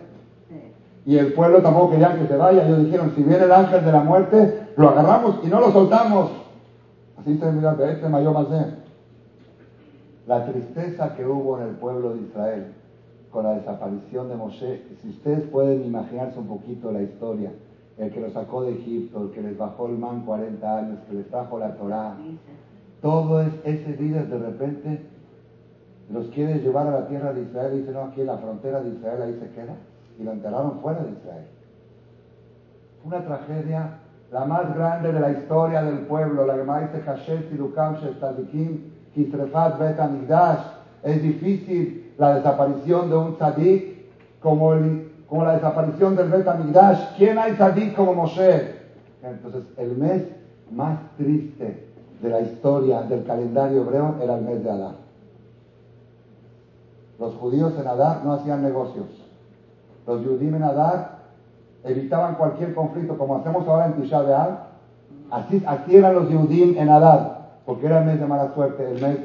[1.04, 2.68] y el pueblo tampoco quería que se vaya.
[2.68, 6.30] Ellos dijeron, si viene el ángel de la muerte, lo agarramos y no lo soltamos.
[7.20, 8.46] Así terminó este mayor más
[10.28, 12.66] La tristeza que hubo en el pueblo de Israel
[13.36, 17.52] con la desaparición de Moshe, si ustedes pueden imaginarse un poquito la historia,
[17.98, 21.18] el que lo sacó de Egipto, el que les bajó el man 40 años, que
[21.18, 22.16] les trajo la Torá,
[23.02, 25.02] todo es, ese día de repente
[26.10, 28.82] los quiere llevar a la tierra de Israel y dice, no, aquí en la frontera
[28.82, 29.76] de Israel ahí se queda,
[30.18, 31.46] y lo enterraron fuera de Israel.
[33.04, 33.98] Una tragedia,
[34.32, 39.78] la más grande de la historia del pueblo, la que dice Hashem Sidukam Tzadikim Kisrefat
[39.78, 40.00] Bet
[41.04, 43.96] es difícil la desaparición de un tzadik
[44.42, 44.74] como,
[45.28, 46.48] como la desaparición del Bet
[47.18, 48.76] ¿Quién hay tzadik como Moshe?
[49.24, 50.24] Entonces, el mes
[50.72, 51.88] más triste
[52.22, 54.96] de la historia del calendario hebreo era el mes de Adar.
[57.20, 59.06] Los judíos en Adar no hacían negocios.
[60.06, 61.16] Los judíos en Adar
[61.84, 64.58] evitaban cualquier conflicto, como hacemos ahora en Tisha B'Av.
[65.32, 69.02] Así, así eran los judíos en Adar, porque era el mes de mala suerte, el
[69.02, 69.18] mes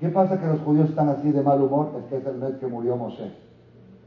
[0.00, 1.92] ¿Qué pasa que los judíos están así de mal humor?
[1.98, 3.32] Es que es el mes que murió Moshe.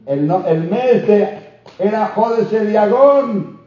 [0.06, 1.38] El, el mes de,
[1.78, 3.58] era Jodes Diagón.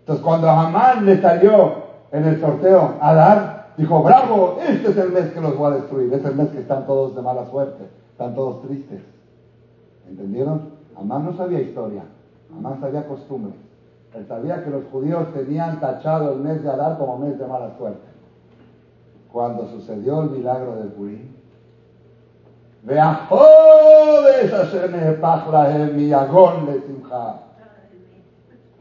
[0.00, 4.96] Entonces cuando a Hamán le salió en el sorteo a dar, dijo, bravo, este es
[4.96, 6.14] el mes que los voy a destruir.
[6.14, 9.00] Es el mes que están todos de mala suerte, están todos tristes.
[10.08, 10.76] ¿Entendieron?
[10.96, 12.04] Amán no sabía historia,
[12.56, 13.56] Amán sabía costumbres.
[14.14, 17.76] Él sabía que los judíos tenían tachado el mes de Adar como mes de mala
[17.76, 18.05] suerte
[19.36, 21.28] cuando sucedió el milagro de Purim,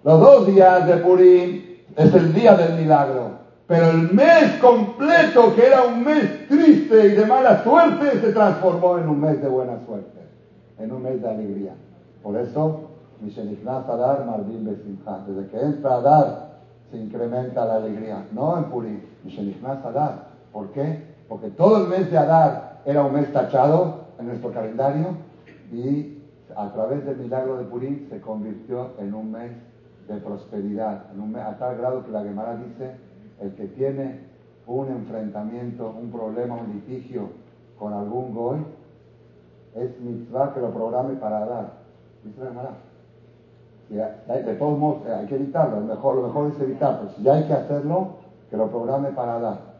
[0.01, 1.61] los dos días de Purim
[1.97, 3.31] es el día del milagro,
[3.67, 8.97] pero el mes completo, que era un mes triste y de mala suerte, se transformó
[8.97, 10.21] en un mes de buena suerte,
[10.79, 11.73] en un mes de alegría.
[12.23, 12.91] Por eso,
[13.67, 14.25] Adar
[15.27, 16.59] Desde que entra Adar,
[16.91, 18.25] se incrementa la alegría.
[18.31, 19.01] No en Purim,
[19.83, 20.34] Adar.
[20.55, 21.03] ¿Por qué?
[21.27, 25.07] Porque todo el mes de Adar era un mes tachado en nuestro calendario
[25.69, 26.17] y
[26.55, 29.51] a través del milagro de Purim se convirtió en un mes
[30.07, 32.95] de prosperidad, a tal grado que la Gemara dice,
[33.41, 34.21] el que tiene
[34.65, 37.31] un enfrentamiento, un problema, un litigio
[37.77, 38.59] con algún goy,
[39.75, 41.73] es mitzvah que lo programe para Adar.
[42.23, 42.39] Dice
[43.89, 47.09] la de todos modos, hay que evitarlo, lo mejor, lo mejor es evitarlo.
[47.09, 48.19] Si ya hay que hacerlo,
[48.49, 49.74] que lo programe para Adar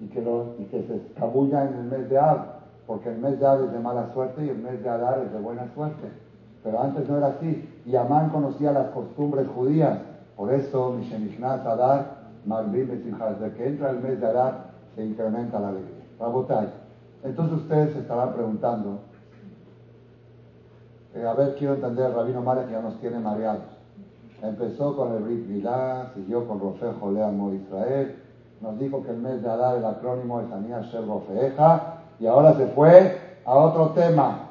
[0.00, 3.46] y que, y que se escabulla en el mes de Ab, porque el mes de
[3.46, 6.08] Ab es de mala suerte y el mes de Adar es de buena suerte.
[6.62, 7.68] Pero antes no era así.
[7.86, 9.98] Y Amán conocía las costumbres judías.
[10.36, 15.68] Por eso, Mishenishnas Adar, Marvin desde que entra el mes de Adar, se incrementa la
[15.68, 16.04] alegría.
[16.18, 16.68] Rabotay.
[17.24, 19.00] Entonces ustedes se estarán preguntando,
[21.14, 23.62] eh, a ver, quiero entender, Rabino Mare que ya nos tiene mareados.
[24.40, 28.16] Empezó con el Brit Milá, siguió con Rofejo Leamo Israel,
[28.60, 32.66] nos dijo que el mes de Adar, el acrónimo es Anía Rofeja, y ahora se
[32.68, 34.48] fue a otro tema.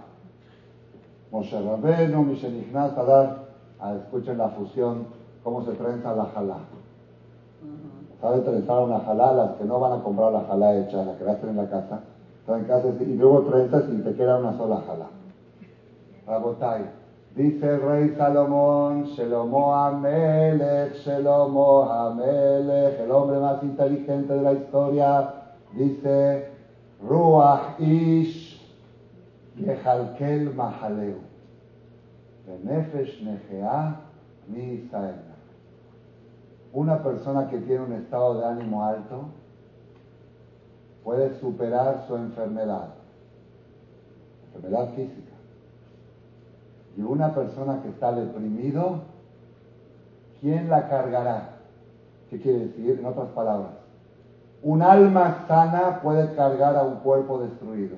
[1.32, 3.48] Moshe Rabenu, Mishenignat Adar,
[3.80, 5.08] ah, escuchen la fusión,
[5.44, 6.58] cómo se trenza la jalá.
[8.22, 9.34] ¿Saben trenzar una jalá?
[9.34, 11.70] Las que no van a comprar la jalá hecha, la que la hacen en la
[11.70, 12.00] casa.
[12.40, 15.08] Están en casa y luego trenzas y te queda una sola jalá.
[16.26, 17.07] Rabotai.
[17.38, 25.34] Dice el rey Salomón, Shelomo Amelech, Amelech, el hombre más inteligente de la historia,
[25.74, 26.50] dice,
[27.00, 28.60] Ruach Ish,
[29.56, 31.18] Yehalkel Mahaleu,
[32.48, 33.98] Benefesh Nehea,
[34.48, 34.90] Mi
[36.74, 39.26] Una persona que tiene un estado de ánimo alto
[41.04, 42.96] puede superar su enfermedad,
[44.56, 45.27] enfermedad física
[46.98, 49.02] y una persona que está deprimido,
[50.42, 51.50] ¿quién la cargará?
[52.30, 52.98] ¿Qué quiere decir?
[53.00, 53.72] En otras palabras,
[54.64, 57.96] un alma sana puede cargar a un cuerpo destruido.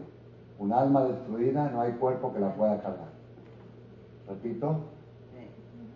[0.60, 3.08] Un alma destruida no hay cuerpo que la pueda cargar.
[4.28, 4.76] Repito,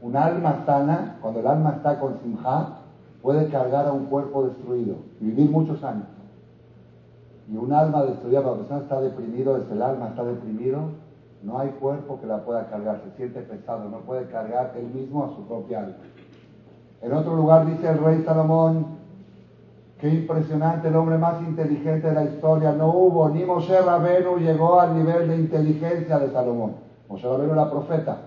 [0.02, 2.78] un alma sana, cuando el alma está con simha,
[3.22, 6.08] puede cargar a un cuerpo destruido y vivir muchos años.
[7.52, 11.03] Y un alma destruida, cuando la persona está deprimido, es el alma está deprimido,
[11.44, 15.26] no hay cuerpo que la pueda cargar, se siente pesado, no puede cargar él mismo
[15.26, 15.96] a su propia alma.
[17.02, 18.86] En otro lugar dice el rey Salomón,
[20.00, 24.80] qué impresionante, el hombre más inteligente de la historia, no hubo, ni Moshe Rabenu llegó
[24.80, 26.76] al nivel de inteligencia de Salomón.
[27.10, 28.18] Moshe Rabenu era profeta,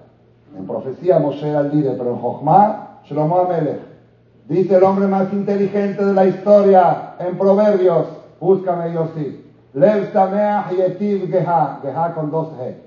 [0.57, 3.81] En profecía Moshe era el líder, pero en Jochma, Shlomo Amelech.
[4.47, 8.07] Dice el hombre más inteligente de la historia en Proverbios,
[8.39, 9.43] búscame yo sí.
[9.73, 12.86] Lev Sameach Yetiv Geha, Geha con dos G.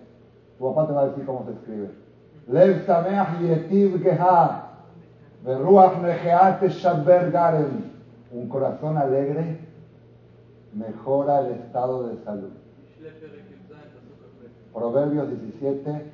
[0.60, 1.90] Tu papá te va a decir cómo se escribe.
[2.48, 4.68] Lev Sameach Yetiv Geha,
[5.46, 7.90] Beruach Negeat Shabber Garem.
[8.34, 9.58] Un corazón alegre
[10.74, 12.50] mejora el estado de salud.
[14.74, 16.12] Proverbios 17,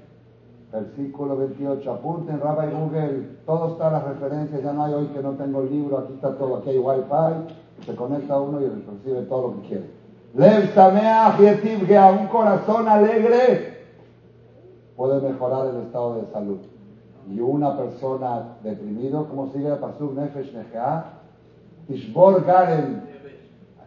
[0.72, 1.92] versículo 28.
[1.92, 5.72] Apunten, Rabbi Google, todo está las referencias, ya no hay hoy que no tengo el
[5.72, 9.68] libro, aquí está todo, aquí hay wifi, se conecta uno y recibe todo lo que
[9.68, 9.90] quiere.
[10.36, 13.75] Lev Sameach Yetiv a un corazón alegre
[14.96, 16.58] puede mejorar el estado de salud.
[17.30, 21.06] Y una persona deprimido, como sigue el Pasuk Nefesh Nechea,
[21.88, 23.04] Tishbor Garen,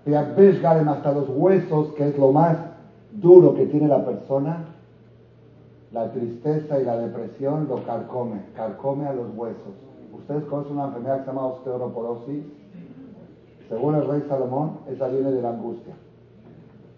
[0.05, 2.57] Garen hasta los huesos, que es lo más
[3.13, 4.65] duro que tiene la persona,
[5.93, 9.75] la tristeza y la depresión lo carcome, carcome a los huesos.
[10.13, 12.45] Ustedes conocen una enfermedad que se llama osteoporosis.
[13.69, 15.95] Según el rey Salomón, esa viene de la angustia.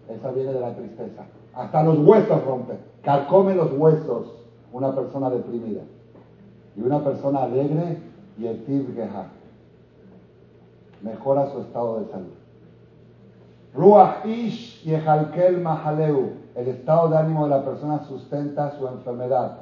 [0.09, 1.23] Esa viene de la tristeza.
[1.53, 2.90] Hasta los huesos rompe.
[3.03, 4.27] Carcome los huesos
[4.71, 5.81] una persona deprimida.
[6.75, 7.97] Y una persona alegre
[8.37, 9.27] y el geha.
[11.01, 12.33] Mejora su estado de salud.
[13.73, 14.91] Ruach ish y
[15.61, 19.59] mahaleu el estado de ánimo de la persona sustenta su enfermedad.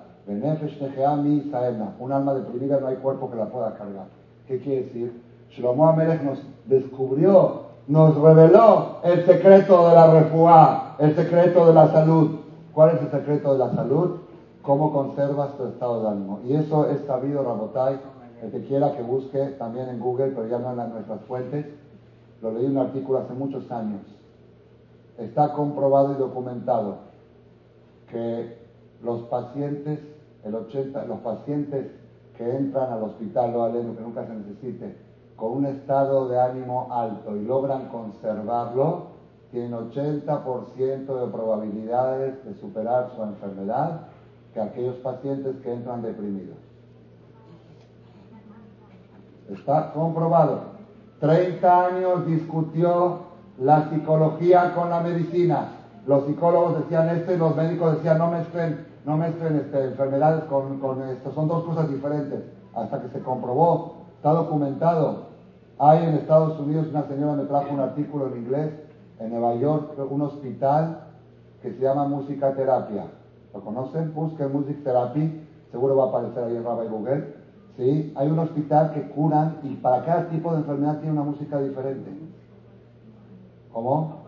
[1.99, 4.05] Un alma deprimida no hay cuerpo que la pueda cargar.
[4.47, 5.21] ¿Qué quiere decir?
[5.51, 11.87] Shlomo Amelech nos descubrió, nos reveló el secreto de la refuá, el secreto de la
[11.91, 12.38] salud.
[12.73, 14.17] ¿Cuál es el secreto de la salud?
[14.61, 16.39] Cómo conservas tu estado de ánimo.
[16.45, 17.99] Y eso es sabido, Rabotai.
[18.41, 21.65] El que quiera que busque también en Google, pero ya no en nuestras fuentes.
[22.41, 24.01] Lo leí en un artículo hace muchos años
[25.19, 26.97] está comprobado y documentado
[28.09, 28.57] que
[29.03, 29.99] los pacientes,
[30.43, 31.87] el 80, los pacientes
[32.37, 34.95] que entran al hospital o al que nunca se necesite,
[35.35, 39.08] con un estado de ánimo alto y logran conservarlo,
[39.51, 44.01] tienen 80% de probabilidades de superar su enfermedad
[44.53, 46.57] que aquellos pacientes que entran deprimidos.
[49.49, 50.79] Está comprobado.
[51.19, 55.69] 30 años discutió la psicología con la medicina.
[56.05, 60.79] Los psicólogos decían esto y los médicos decían no mezclen, no mezclen este, enfermedades con,
[60.79, 62.43] con esto, son dos cosas diferentes.
[62.73, 65.29] Hasta que se comprobó, está documentado.
[65.79, 68.71] Hay en Estados Unidos, una señora me trajo un artículo en inglés,
[69.19, 71.01] en Nueva York, un hospital
[71.61, 73.05] que se llama Música Terapia.
[73.53, 74.13] ¿Lo conocen?
[74.13, 77.33] Busquen Music Therapy, seguro va a aparecer ahí en Rabbi Google.
[77.77, 78.13] ¿Sí?
[78.15, 82.11] Hay un hospital que curan y para cada tipo de enfermedad tiene una música diferente.
[83.71, 84.19] ¿Cómo?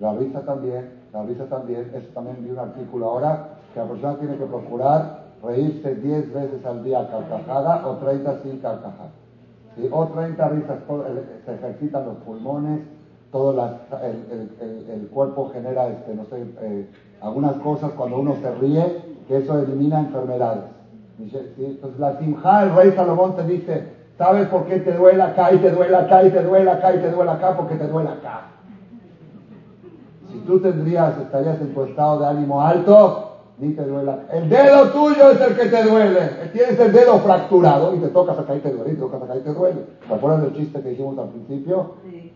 [0.00, 1.90] La risa también, la risa también.
[1.94, 6.64] Eso también vi un artículo ahora que la persona tiene que procurar reírse 10 veces
[6.66, 9.10] al día carcajada o 30 sin carcajada.
[9.90, 10.78] O 30 risas,
[11.44, 12.80] se ejercitan los pulmones,
[13.36, 13.50] todo
[14.02, 16.86] el, cuerpo genera, este, no sé, eh,
[17.20, 20.64] algunas cosas cuando uno se ríe, que eso elimina enfermedades.
[21.18, 25.58] Entonces la simja, el rey Salomón te dice, ¿Sabes por qué te duele acá y
[25.58, 27.54] te duele acá y te duele acá y te duele acá?
[27.56, 28.44] Porque te duele acá.
[30.32, 34.12] Si tú tendrías, estarías en tu estado de ánimo alto, ni te duele.
[34.32, 36.20] El dedo tuyo es el que te duele.
[36.54, 39.36] Tienes el dedo fracturado y te tocas acá y te duele, y te tocas acá
[39.36, 39.80] y te duele.
[40.08, 41.96] ¿Te acuerdas del chiste que dijimos al principio?
[42.10, 42.32] Sí.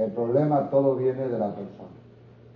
[0.00, 1.90] El problema todo viene de la persona.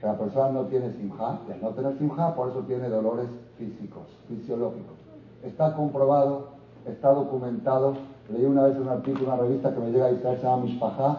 [0.00, 3.26] Que la persona no tiene simja, y al no tener simja, por eso tiene dolores
[3.58, 4.96] físicos, fisiológicos.
[5.42, 6.48] Está comprobado,
[6.86, 7.94] está documentado
[8.30, 11.18] Leí una vez un artículo, una revista que me llega a Israel, se llama Mishpaha,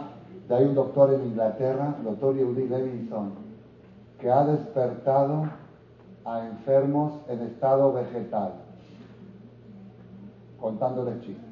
[0.49, 3.33] de hay un doctor en Inglaterra, el doctor Yehudi Levinson,
[4.19, 5.43] que ha despertado
[6.23, 8.53] a enfermos en estado vegetal,
[10.59, 11.45] contándoles chistes.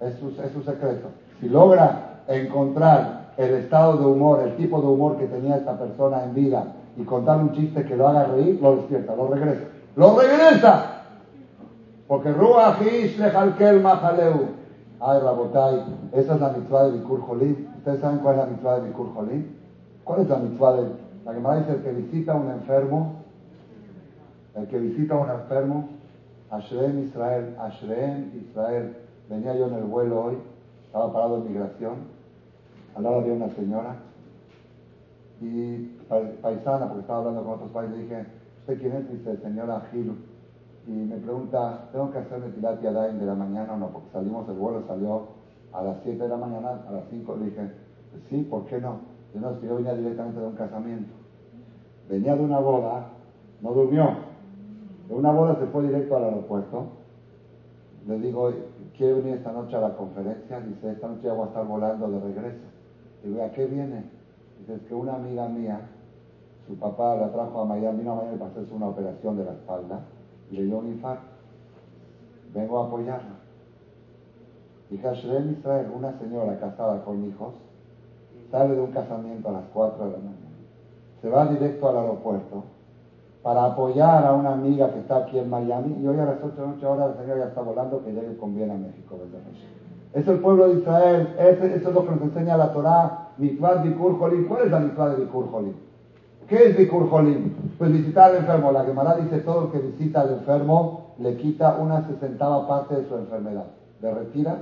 [0.00, 1.08] Es su, es su secreto.
[1.40, 6.24] Si logra encontrar el estado de humor, el tipo de humor que tenía esta persona
[6.24, 6.64] en vida
[6.96, 9.64] y contarle un chiste que lo haga reír, lo despierta, lo regresa.
[9.96, 11.02] ¡Lo regresa!
[12.06, 14.60] Porque Ruach Lejalkel Mahaleu.
[15.00, 15.82] Ay, Rabotai,
[16.12, 17.68] esa es la mitzvah de Bikur Jolim.
[17.78, 19.46] ¿Ustedes saben cuál es la mitzvah de Bikur Jolim?
[20.04, 20.88] ¿Cuál es la mitzvah de.?
[21.24, 23.12] La que dice: el que visita a un enfermo,
[24.56, 25.88] el que visita a un enfermo,
[26.50, 28.96] Ashrem Israel, Ashrem Israel.
[29.28, 30.38] Venía yo en el vuelo hoy,
[30.86, 31.94] estaba parado en migración,
[32.94, 33.96] al lado había una señora,
[35.40, 35.96] y
[36.42, 38.26] paisana, porque estaba hablando con otros países, dije,
[38.60, 39.10] ¿usted quién es?
[39.10, 40.12] Dice, señora Gil
[40.86, 43.88] y me pregunta, ¿tengo que hacerme Tilat Yadayim de la mañana o no?
[43.88, 45.28] Porque salimos, el vuelo salió
[45.72, 47.70] a las 7 de la mañana, a las 5 le dije,
[48.28, 49.00] sí, ¿por qué no?
[49.34, 51.12] Yo no, yo venía directamente de un casamiento.
[52.08, 53.06] Venía de una boda,
[53.60, 54.08] no durmió.
[55.08, 56.86] De una boda se fue directo al aeropuerto.
[58.08, 58.50] Le digo,
[58.96, 60.60] quiero venir esta noche a la conferencia.
[60.60, 62.69] Dice, esta noche ya voy a estar volando de regreso.
[63.22, 64.04] Digo, ¿a qué viene?
[64.58, 65.80] Dice, es que una amiga mía,
[66.66, 70.00] su papá la trajo a Miami, vino a para hacerse una operación de la espalda
[70.50, 71.24] y le dio un infarto.
[72.54, 73.40] Vengo a apoyarla.
[74.90, 77.54] Dije, Hashem Israel, una señora casada con hijos,
[78.50, 80.36] sale de un casamiento a las 4 de la mañana.
[81.22, 82.64] Se va directo al aeropuerto
[83.42, 86.54] para apoyar a una amiga que está aquí en Miami y hoy a las 8
[86.56, 89.16] de la noche ahora el Señor ya está volando que llegue con bien a México.
[90.12, 94.18] Es el pueblo de Israel, eso es lo que nos enseña la Torah, Mitzvah Bikur
[94.18, 94.48] Jolim.
[94.48, 95.74] ¿Cuál es la Mitzvah de Bikur Jolim?
[96.48, 97.52] ¿Qué es Bikur Jolim?
[97.78, 98.72] Pues visitar al enfermo.
[98.72, 103.08] La Gemara dice todo el que visita al enfermo le quita una sesentava parte de
[103.08, 103.66] su enfermedad.
[104.02, 104.56] ¿Le retira?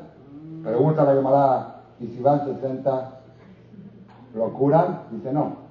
[0.62, 3.10] Pregunta la Gemara, ¿y si van 60
[4.34, 5.04] lo curan?
[5.12, 5.68] Dice no.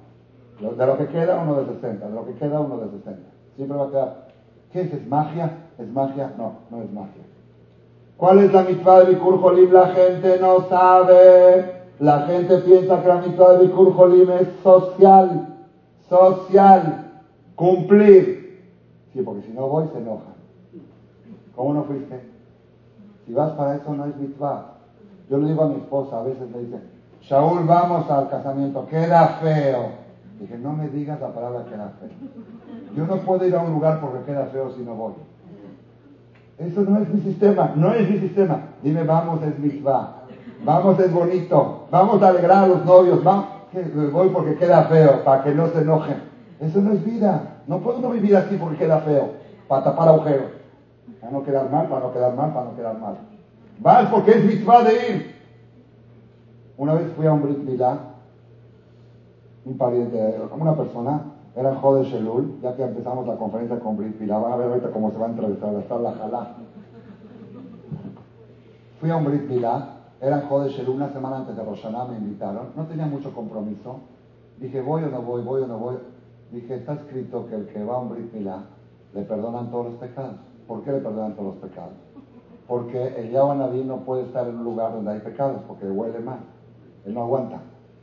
[0.60, 2.08] De lo que queda, uno de 60.
[2.08, 3.20] De lo que queda, uno de 60.
[3.54, 4.28] Siempre va a quedar.
[4.72, 4.92] ¿Qué es?
[4.92, 5.52] ¿Es magia?
[5.78, 6.32] ¿Es magia?
[6.36, 7.22] No, no es magia.
[8.18, 9.72] ¿Cuál es la mitzvah de Bikur Jolim?
[9.72, 11.84] La gente no sabe.
[12.00, 15.54] La gente piensa que la mitzvah de Bikur Jolim es social.
[16.08, 17.22] Social.
[17.54, 18.60] Cumplir.
[19.12, 20.34] Sí, porque si no voy se enoja.
[21.54, 22.20] ¿Cómo no fuiste?
[23.24, 24.78] Si vas para eso no es mitzvah.
[25.30, 26.80] Yo le digo a mi esposa, a veces me dice,
[27.22, 29.90] Shaul, vamos al casamiento, queda feo.
[30.40, 32.10] Dije, no me digas la palabra queda feo.
[32.96, 35.12] Yo no puedo ir a un lugar porque queda feo si no voy.
[36.58, 38.60] Eso no es mi sistema, no es mi sistema.
[38.82, 40.24] Dime, vamos, es mitzvah.
[40.64, 41.86] Vamos, es bonito.
[41.90, 43.22] Vamos a alegrar a los novios.
[43.22, 43.46] Vamos.
[44.12, 46.16] Voy porque queda feo, para que no se enojen.
[46.60, 47.62] Eso no es vida.
[47.66, 49.34] No puedo no vivir así porque queda feo,
[49.68, 50.50] para tapar agujeros.
[51.20, 53.18] Para no quedar mal, para no quedar mal, para no quedar mal.
[53.80, 55.38] Vas porque es mitzvah de ir.
[56.76, 57.98] Una vez fui a un Brit Milá
[59.68, 61.20] un pariente, una persona,
[61.58, 64.92] era Jode Shelul, ya que empezamos la conferencia con Brit Milá, van a ver ahorita
[64.92, 66.54] cómo se va a entrevistar la jalá.
[69.00, 72.68] Fui a un Brit Milá, era Jode Shelul, una semana antes de Roshaná me invitaron,
[72.76, 73.98] no tenía mucho compromiso,
[74.60, 75.96] dije voy o no voy, voy o no voy,
[76.52, 78.62] dije está escrito que el que va a un Brit Milá
[79.12, 80.36] le perdonan todos los pecados.
[80.68, 81.94] ¿Por qué le perdonan todos los pecados?
[82.68, 86.38] Porque el Yahuanabí no puede estar en un lugar donde hay pecados, porque huele mal,
[87.04, 87.58] él no aguanta.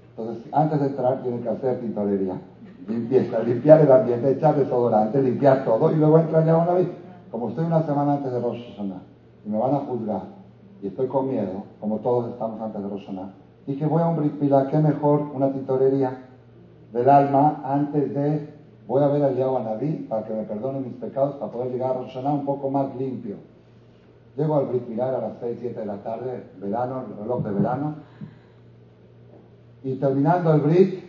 [0.10, 2.38] Entonces, antes de entrar, tiene que hacer tintorería,
[2.88, 6.88] limpieza, limpiar el ambiente, echar desodorante, limpiar todo, y luego entra ya una vez.
[7.32, 8.62] Como estoy una semana antes de Rosh
[9.45, 10.22] y me van a juzgar,
[10.82, 13.10] y estoy con miedo, como todos estamos antes de Rosh
[13.68, 16.26] dije, voy a un Brit qué mejor una tintorería
[16.94, 18.53] del alma antes de,
[18.88, 21.99] voy a ver al Naví para que me perdone mis pecados, para poder llegar a
[21.99, 23.38] Rosh un poco más limpio.
[24.38, 27.95] Llego al Brit a las 6, 7 de la tarde, verano, el reloj de verano,
[29.84, 31.05] y terminando el Brit,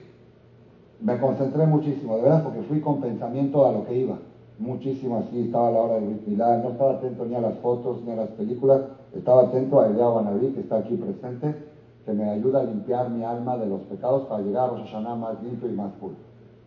[1.01, 4.19] me concentré muchísimo, de verdad, porque fui con pensamiento a lo que iba.
[4.59, 8.03] Muchísimo así, estaba a la hora Brit Milá, no estaba atento ni a las fotos
[8.05, 8.81] ni a las películas,
[9.15, 11.55] estaba atento a Eliyahu Naví, que está aquí presente,
[12.07, 15.15] que me ayuda a limpiar mi alma de los pecados para llegar a Rosh Hashanah
[15.17, 16.15] más limpio y más puro.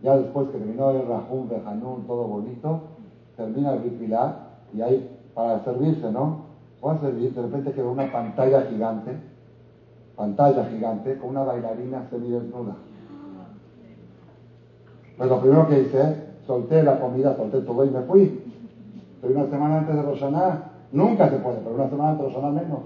[0.04, 2.82] Ya después que terminó el Rahum, Behanun, todo bonito,
[3.36, 4.36] termina el Brit Milá,
[4.74, 6.50] y ahí, para servirse, ¿no?
[6.82, 9.12] Voy a servir, de repente quedó una pantalla gigante,
[10.16, 12.76] pantalla gigante con una bailarina semidesnuda.
[15.20, 16.16] Pues lo primero que hice,
[16.48, 18.42] solté la comida, solté todo y me fui.
[19.22, 20.64] Pero una semana antes de Roshaná,
[20.94, 22.80] nunca se puede, pero una semana antes de Roshaná menos.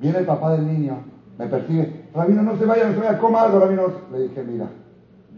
[0.00, 0.96] Viene el papá del niño,
[1.38, 2.06] me persigue.
[2.12, 3.82] Rabino, no se vaya, no se vaya, coma algo, Rabino.
[4.10, 4.66] Le dije, mira,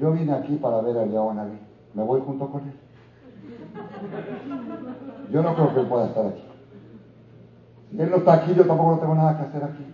[0.00, 1.58] yo vine aquí para ver a Naví,
[1.92, 2.72] me voy junto con él.
[5.30, 6.44] Yo no creo que él pueda estar aquí.
[7.90, 9.84] Si él no está aquí, yo tampoco no tengo nada que hacer aquí.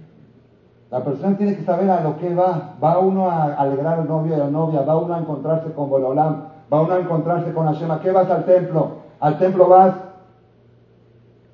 [0.91, 2.77] La persona tiene que saber a lo que va.
[2.83, 5.91] Va uno a alegrar al novio y a la novia, va uno a encontrarse con
[5.91, 7.91] Bololam, va uno a encontrarse con Hashem.
[7.91, 8.93] ¿A qué vas al templo?
[9.21, 9.95] Al templo vas.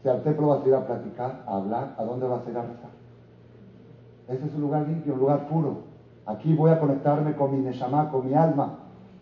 [0.03, 2.59] Si al templo vas a ir a platicar, a hablar, ¿a dónde vas a ir
[2.59, 2.91] a rezar?
[4.29, 5.79] Ese es un lugar limpio, un lugar puro.
[6.27, 8.77] Aquí voy a conectarme con mi Neshama, con mi alma.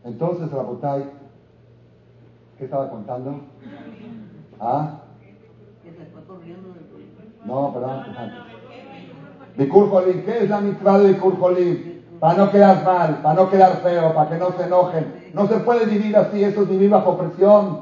[0.04, 1.04] Entonces, Rabotai,
[2.58, 3.30] ¿qué estaba contando?
[4.60, 4.98] ¿Ah?
[7.44, 8.51] No, perdón, antes.
[9.56, 11.92] ¿Qué es la mitzvah de Bikur Jolim?
[12.20, 15.06] Para no quedar mal, para no quedar feo, para que no se enojen.
[15.34, 17.80] No se puede vivir así, eso es vivir bajo presión.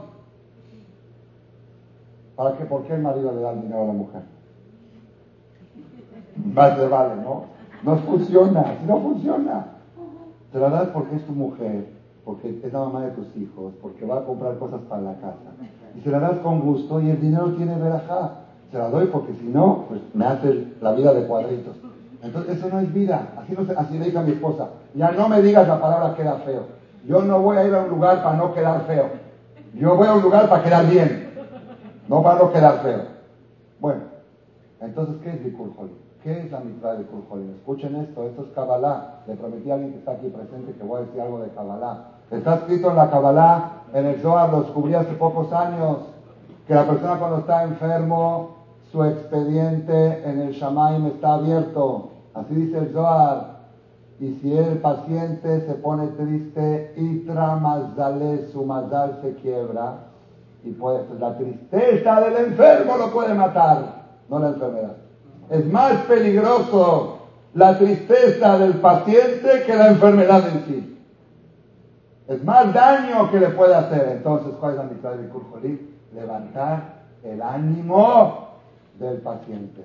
[2.37, 2.65] ¿Para qué?
[2.65, 4.23] ¿Por qué el marido le da el dinero a la mujer?
[6.55, 7.45] Más de vale, ¿no?
[7.83, 9.67] No funciona, si no funciona.
[10.53, 11.89] Te la das porque es tu mujer,
[12.25, 15.53] porque es la mamá de tus hijos, porque va a comprar cosas para la casa.
[15.95, 18.39] Y se la das con gusto y el dinero tiene verajá
[18.71, 21.77] se la doy porque si no, pues me hace la vida de cuadritos.
[22.23, 23.33] Entonces, eso no es vida.
[23.39, 24.69] Así, no así le dije a mi esposa.
[24.95, 26.67] Ya no me digas la palabra queda feo.
[27.07, 29.09] Yo no voy a ir a un lugar para no quedar feo.
[29.75, 31.31] Yo voy a un lugar para quedar bien,
[32.09, 33.03] no para no quedar feo.
[33.79, 34.01] Bueno,
[34.81, 35.71] entonces, ¿qué es Bikur
[36.23, 37.23] ¿Qué es la mitzvah de Bikur
[37.57, 39.21] Escuchen esto, esto es Kabbalah.
[39.27, 42.09] Le prometí a alguien que está aquí presente que voy a decir algo de Kabbalah.
[42.31, 45.99] Está escrito en la Kabbalah, en el Zohar, lo descubrí hace pocos años,
[46.67, 48.60] que la persona cuando está enfermo,
[48.91, 52.11] su expediente en el Shamaim está abierto.
[52.35, 53.61] Así dice el Zohar.
[54.19, 59.95] Y si el paciente se pone triste, itra mazale, su mazal se quiebra.
[60.63, 64.97] Y pues la tristeza del enfermo lo puede matar, no la enfermedad.
[65.49, 67.19] Es más peligroso
[67.55, 70.99] la tristeza del paciente que la enfermedad en sí.
[72.29, 74.09] Es más daño que le puede hacer.
[74.17, 75.97] Entonces, ¿cuál es la mitad de Kurjolí?
[76.15, 78.50] Levantar el ánimo
[79.01, 79.85] del paciente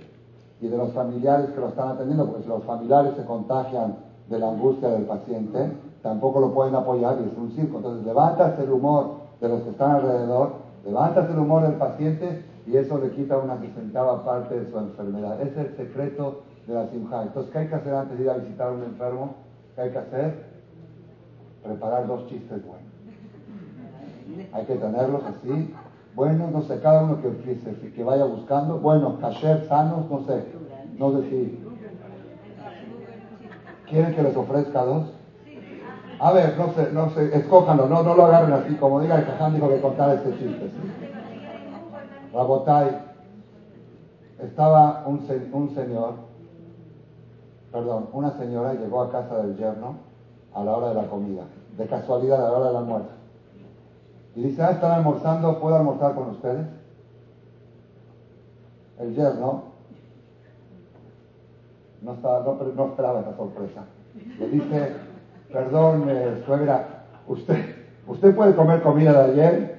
[0.61, 3.95] y de los familiares que lo están atendiendo, porque si los familiares se contagian
[4.29, 5.71] de la angustia del paciente,
[6.01, 7.77] tampoco lo pueden apoyar y es un circo.
[7.77, 9.11] Entonces levantas el humor
[9.41, 10.53] de los que están alrededor,
[10.85, 15.41] levantas el humor del paciente y eso le quita una sesentava parte de su enfermedad.
[15.41, 17.23] Es el secreto de la simja.
[17.23, 19.35] Entonces, ¿qué hay que hacer antes de ir a visitar a un enfermo?
[19.75, 20.45] ¿Qué hay que hacer?
[21.63, 22.85] Preparar dos chistes buenos.
[24.51, 25.73] Hay que tenerlos así.
[26.15, 28.79] Bueno, no sé, cada uno que, que vaya buscando.
[28.79, 30.45] Bueno, kasher, sanos, no sé.
[30.97, 31.65] No sé si
[33.87, 35.05] ¿Quieren que les ofrezca dos?
[36.19, 39.25] A ver, no sé, no sé, escójanlo, no, no lo agarren así, como diga el
[39.25, 40.71] Caján dijo que contar este chiste.
[42.33, 42.97] Rabotay,
[44.39, 46.13] estaba un, un señor,
[47.71, 49.95] perdón, una señora llegó a casa del yerno
[50.53, 51.43] a la hora de la comida,
[51.77, 53.14] de casualidad a la hora del almuerzo.
[54.35, 56.67] Y dice, ah, están almorzando, ¿puedo almorzar con ustedes?
[58.99, 59.75] El yerno
[62.01, 62.13] no,
[62.85, 63.85] esperaba esa sorpresa.
[64.39, 64.93] Le dice,
[65.51, 67.75] perdón, eh, suegra, ¿usted,
[68.07, 69.75] ¿usted puede comer comida de ayer?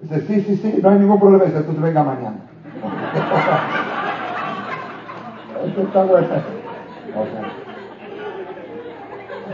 [0.00, 1.44] Dice, sí, sí, sí, no hay ningún problema.
[1.44, 2.40] Dice, tú venga mañana.
[5.66, 6.26] Esto está bueno.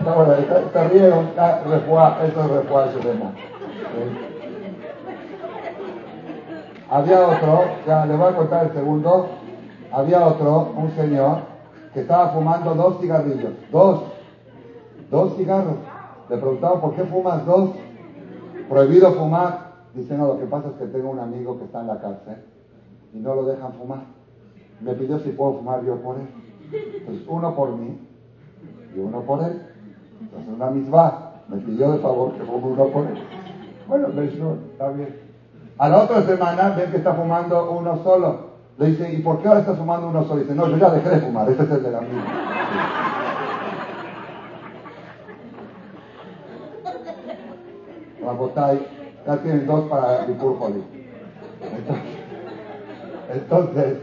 [0.07, 2.95] Está bueno, está, rieron, ah, eso es refuá, es
[6.89, 9.27] Había otro, ya le voy a contar el segundo,
[9.91, 11.39] había otro, un señor,
[11.93, 14.05] que estaba fumando dos cigarrillos, dos,
[15.11, 15.79] dos cigarros.
[16.31, 17.71] Le preguntaba, ¿por qué fumas dos?
[18.69, 19.73] Prohibido fumar.
[19.93, 22.45] Dice, no, lo que pasa es que tengo un amigo que está en la cárcel
[23.13, 24.05] y no lo dejan fumar.
[24.81, 26.29] Me pidió si puedo fumar yo por él.
[26.97, 27.99] Entonces, uno por mí
[28.95, 29.73] y uno por él.
[30.21, 31.23] Entonces, una misma.
[31.49, 33.23] Me pidió de favor que fume uno por él.
[33.87, 35.21] Bueno, está bien.
[35.79, 38.47] A la otra semana ven que está fumando uno solo.
[38.79, 40.41] Le dice, ¿y por qué ahora estás fumando uno solo?
[40.41, 42.25] Dice, no, yo ya dejé de fumar, este es el de la mía.
[48.23, 48.87] Rabotay,
[49.25, 50.85] ya tienen dos para el Entonces,
[53.33, 53.99] entonces,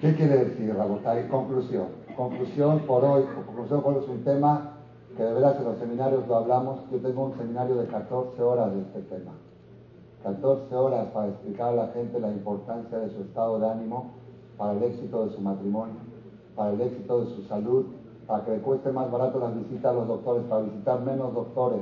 [0.00, 1.28] ¿qué quiere decir Rabotay?
[1.28, 1.88] Conclusión.
[2.16, 4.71] Conclusión por hoy, conclusión por hoy es un tema
[5.16, 6.80] que de veras en los seminarios lo hablamos.
[6.90, 9.32] Yo tengo un seminario de 14 horas de este tema.
[10.22, 14.12] 14 horas para explicar a la gente la importancia de su estado de ánimo
[14.56, 15.96] para el éxito de su matrimonio,
[16.54, 17.86] para el éxito de su salud,
[18.26, 21.80] para que le cueste más barato las visitas a los doctores, para visitar menos doctores.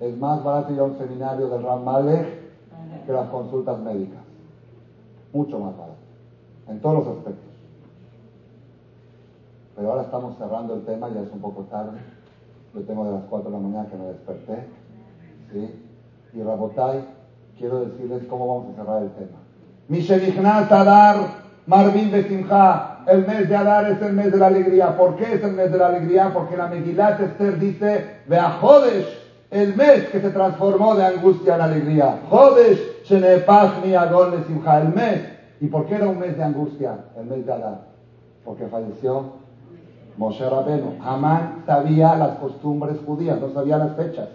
[0.00, 1.84] Es más barato ir a un seminario del Ram
[3.04, 4.22] que las consultas médicas.
[5.32, 5.98] Mucho más barato.
[6.68, 7.44] En todos los aspectos.
[9.76, 11.98] Pero ahora estamos cerrando el tema, ya es un poco tarde.
[12.76, 14.66] Yo tengo de las 4 de la mañana que me desperté.
[15.50, 15.82] ¿sí?
[16.34, 17.06] Y Rabotay,
[17.58, 19.38] quiero decirles cómo vamos a cerrar el tema.
[19.88, 21.16] Mishenignat Adar,
[21.66, 24.94] Marvin el mes de Adar es el mes de la alegría.
[24.94, 26.34] ¿Por qué es el mes de la alegría?
[26.34, 29.06] Porque la Megilat Esther dice, Vea Jodesh,
[29.50, 32.20] el mes que se transformó de angustia en alegría.
[32.28, 35.22] Jodesh, Shenepach mi Agon Besimha, el mes.
[35.62, 37.86] ¿Y por qué era un mes de angustia, el mes de Adar?
[38.44, 39.45] Porque falleció
[40.18, 40.94] Moshe Rabenu.
[41.02, 44.28] Amán sabía las costumbres judías, no sabía las fechas.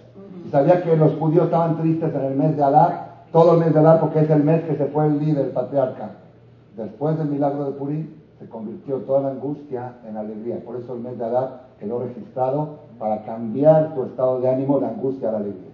[0.46, 3.74] Y sabía que los judíos estaban tristes en el mes de Adar todo el mes
[3.74, 6.12] de Adar porque es el mes que se fue el líder, el patriarca.
[6.76, 8.10] Después del milagro de Purim
[8.40, 10.64] se convirtió toda la angustia en alegría.
[10.66, 14.88] Por eso el mes de Adar quedó registrado para cambiar tu estado de ánimo de
[14.88, 15.72] angustia a la alegría.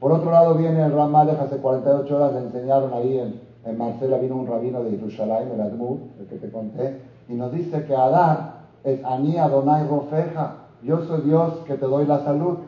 [0.00, 4.18] Por otro lado viene el Ramalech, hace 48 horas le enseñaron ahí en, en Marcela,
[4.18, 7.94] vino un rabino de Jerusalén, el Admur, el que te conté, y nos dice que
[7.94, 8.53] Adar
[8.84, 10.52] es Ani Adonai Rofeja,
[10.82, 12.58] yo soy Dios que te doy la salud.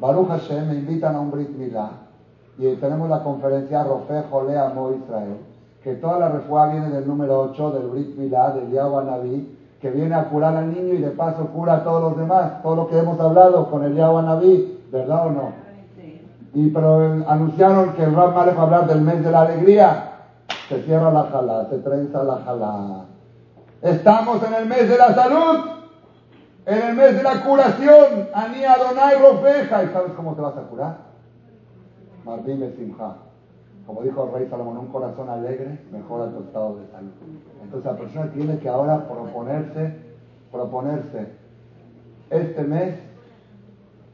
[0.00, 1.90] Baruch Hashem me invitan a un Brit Milá
[2.58, 5.36] y tenemos la conferencia Rofe Jolea Mo Israel,
[5.82, 9.90] que toda la refuá viene del número 8 del Brit Milá, del Yahweh Naví, que
[9.90, 12.88] viene a curar al niño y de paso cura a todos los demás, todo lo
[12.88, 15.62] que hemos hablado con el Yahweh Naví, ¿verdad o no?
[16.54, 20.08] y pero anunciaron que el Rab Malek va a hablar del mes de la alegría.
[20.68, 23.04] Se cierra la jala, se trenza la jala.
[23.82, 25.70] Estamos en el mes de la salud,
[26.66, 28.28] en el mes de la curación.
[28.32, 29.84] Ani Adonai Rofeja.
[29.84, 30.96] ¿Y sabes cómo te vas a curar?
[32.24, 33.16] Marvin Besimha.
[33.86, 37.10] Como dijo el rey Salomón, un corazón alegre mejora tu estado de salud.
[37.62, 39.96] Entonces la persona tiene que ahora proponerse,
[40.52, 41.26] proponerse
[42.30, 42.94] este mes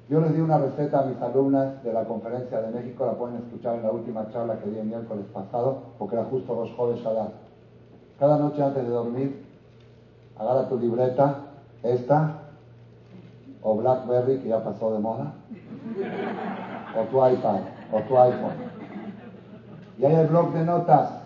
[0.09, 3.37] yo les di una receta a mis alumnas de la conferencia de México, la pueden
[3.37, 7.01] escuchar en la última charla que di el miércoles pasado, porque era justo los jueves
[7.01, 7.29] Shabbat.
[8.19, 9.48] Cada noche antes de dormir,
[10.39, 11.37] agarra tu libreta,
[11.83, 12.39] esta,
[13.63, 15.33] o Blackberry, que ya pasó de moda,
[16.97, 17.61] o tu iPad,
[17.93, 18.69] o tu iPhone.
[19.99, 21.19] Y hay el blog de notas,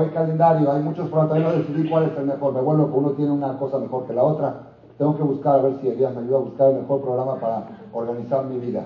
[0.00, 2.98] el calendario, hay muchos programas, todavía no decidí cuál es el mejor, me vuelvo que
[2.98, 4.54] uno tiene una cosa mejor que la otra.
[4.96, 7.64] Tengo que buscar, a ver si Elías me ayuda a buscar el mejor programa para
[7.92, 8.84] organizar mi vida.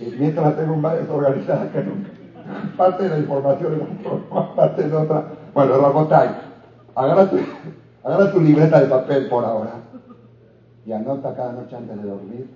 [0.00, 2.10] Y mientras la tengo más desorganizada que nunca.
[2.76, 5.24] Parte de la información es parte de otra.
[5.54, 6.28] Bueno, Rabotay,
[6.94, 7.36] agarra tu,
[8.06, 9.80] agarra tu libreta de papel por ahora
[10.86, 12.48] y anota cada noche antes de dormir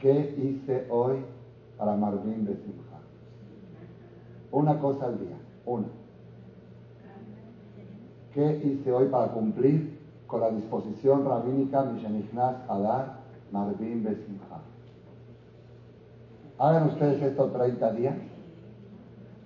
[0.00, 1.18] qué hice hoy
[1.78, 2.56] para Marvin de.
[4.50, 5.36] Una cosa al día,
[5.66, 5.86] una.
[8.34, 13.18] ¿Qué hice hoy para cumplir con la disposición rabínica Mishenichnas Adar
[13.52, 14.60] Marvin Besimha.
[16.58, 18.16] Hagan ustedes esto 30 días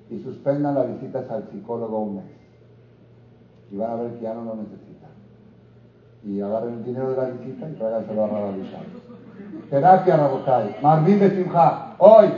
[0.09, 2.25] y suspendan las visitas al psicólogo un mes.
[3.71, 4.90] Y van a ver que ya no lo necesitan.
[6.25, 8.87] Y agarren el dinero de la visita y tráiganselo a Rababishai.
[9.71, 10.77] Terapia Rabotai.
[10.83, 11.95] Marvin Besimha.
[11.99, 12.29] Hoy,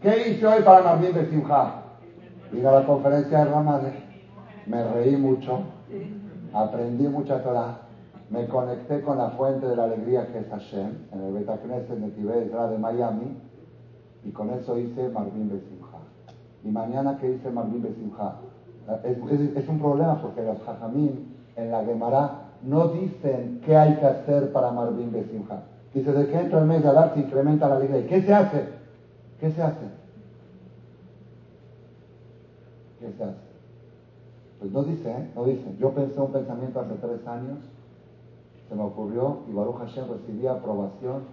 [0.00, 1.82] ¿qué hice hoy para Marvin Besimha?
[2.52, 4.04] Vine a la conferencia de Ramadeh.
[4.66, 5.60] Me reí mucho.
[6.52, 7.82] Aprendí mucha Torah
[8.32, 12.48] me conecté con la fuente de la alegría que es Hashem, en el Betacneset Netive
[12.48, 13.36] de Miami,
[14.24, 15.98] y con eso hice Marvin Besimha.
[16.64, 18.36] Y mañana que hice Marvin Besimha.
[19.04, 19.18] Es,
[19.56, 21.10] es, un problema porque los Jajamim
[21.56, 25.62] en la Gemara no dicen qué hay que hacer para Marvin Besimha.
[25.92, 28.00] Dice, de que entra el mes de Adar se incrementa la alegría.
[28.00, 28.68] ¿Y qué se hace?
[29.40, 29.86] ¿Qué se hace?
[33.00, 33.52] ¿Qué se hace?
[34.60, 35.30] Pues no dice, ¿eh?
[35.34, 35.74] no dice.
[35.78, 37.58] Yo pensé un pensamiento hace tres años
[38.72, 41.24] se me ocurrió y Baruch Hashem recibía aprobación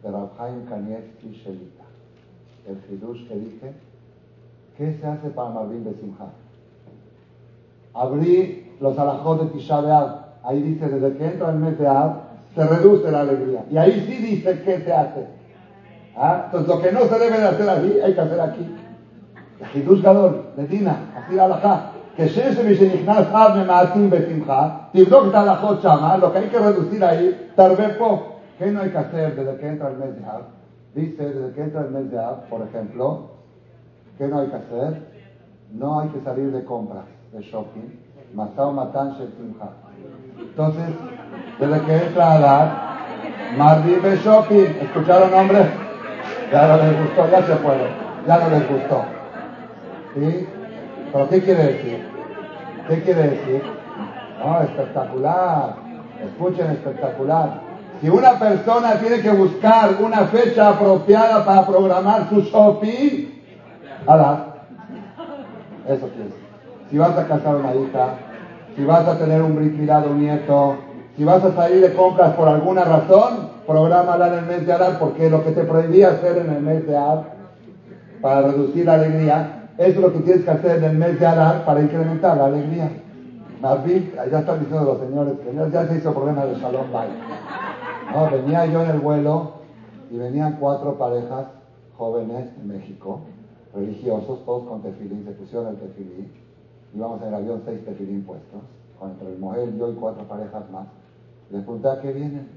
[0.00, 1.82] de Rabhaim Kanievski Shelita.
[2.68, 3.72] El Hidush que dije,
[4.76, 6.30] ¿qué se hace para Marvin de Simha?
[7.94, 10.25] Abrí los alajos de Tisha B'Av.
[10.45, 12.13] Ahí dice, desde que entra el mes de Av,
[12.55, 13.63] se reduce la alegría.
[13.69, 15.27] Y ahí sí dice qué se hace.
[16.15, 16.43] ¿Ah?
[16.45, 18.75] Entonces lo que no se debe de hacer allí, hay que hacer aquí.
[19.59, 21.91] El Hidush Gadol, de Dina, así alajá.
[22.15, 27.03] כשיש מי שנכנס אב ממעטים בשמחה, תבדוק את ההלכות שמה, lo que hay que reducir
[27.03, 28.27] ahí, תרבה פה.
[28.59, 30.41] ¿Qué no hay que hacer desde que entra el mes de Av?
[30.93, 33.29] Dice, desde que entra el mes de Av, por ejemplo,
[34.17, 35.01] ¿qué no hay que hacer?
[35.71, 37.89] No hay que salir de compras, de shopping,
[38.35, 39.69] Masao Matan Shel Simcha.
[40.58, 40.86] Entonces,
[41.60, 42.72] desde que entra Adar,
[43.58, 45.66] Marvin de shopping, ¿escucharon hombre?
[46.50, 47.88] Ya no les gustó, ya se fueron,
[48.26, 49.04] ya no les gustó.
[50.14, 50.48] ¿Sí?
[51.12, 52.08] ¿Pero qué quiere decir?
[52.88, 53.62] ¿Qué quiere decir?
[54.42, 55.74] No, espectacular.
[56.24, 57.60] Escuchen, espectacular.
[58.00, 63.26] Si una persona tiene que buscar una fecha apropiada para programar su shopping,
[64.06, 64.46] ala,
[65.86, 66.30] eso quiere
[66.90, 68.14] Si vas a casar una hija,
[68.76, 70.76] si vas a tener un brit nieto,
[71.16, 74.98] si vas a salir de compras por alguna razón, prográmala en el mes de Adar,
[74.98, 77.36] porque lo que te prohibía hacer en el mes de Adar,
[78.20, 81.26] para reducir la alegría, eso es lo que tienes que hacer en el mes de
[81.26, 82.90] Adar para incrementar la alegría.
[83.60, 87.08] Marvin, ya están diciendo los señores que ya se hizo problema de Shalom Bay.
[88.12, 89.52] No, venía yo en el vuelo
[90.10, 91.46] y venían cuatro parejas
[91.96, 93.20] jóvenes de México,
[93.74, 96.45] religiosos, todos con tefilín, se pusieron el tefilín.
[96.96, 98.62] Íbamos en el avión seis tefilín puestos,
[98.98, 100.86] con entre el Moel, yo y cuatro parejas más.
[101.50, 102.48] Les pregunté a qué vienen.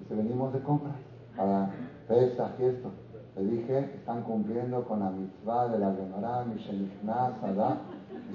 [0.00, 0.94] Dice, venimos de compras
[1.36, 1.68] para
[2.08, 2.88] Pesach y esto.
[3.36, 7.76] Le dije, están cumpliendo con la mitzvah de la Gemara, Mishenichnas, Adá.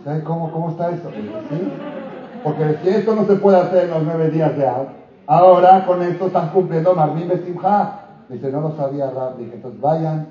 [0.04, 1.10] ¿Sabe cómo, cómo está eso?
[1.10, 1.74] Le dije, sí.
[2.44, 4.88] Porque si esto no se puede hacer en los nueve días de Ad,
[5.26, 8.02] ahora con esto están cumpliendo Marvin Simha.
[8.30, 9.38] Dice, no lo sabía Rab.
[9.38, 10.28] Dije, entonces vayan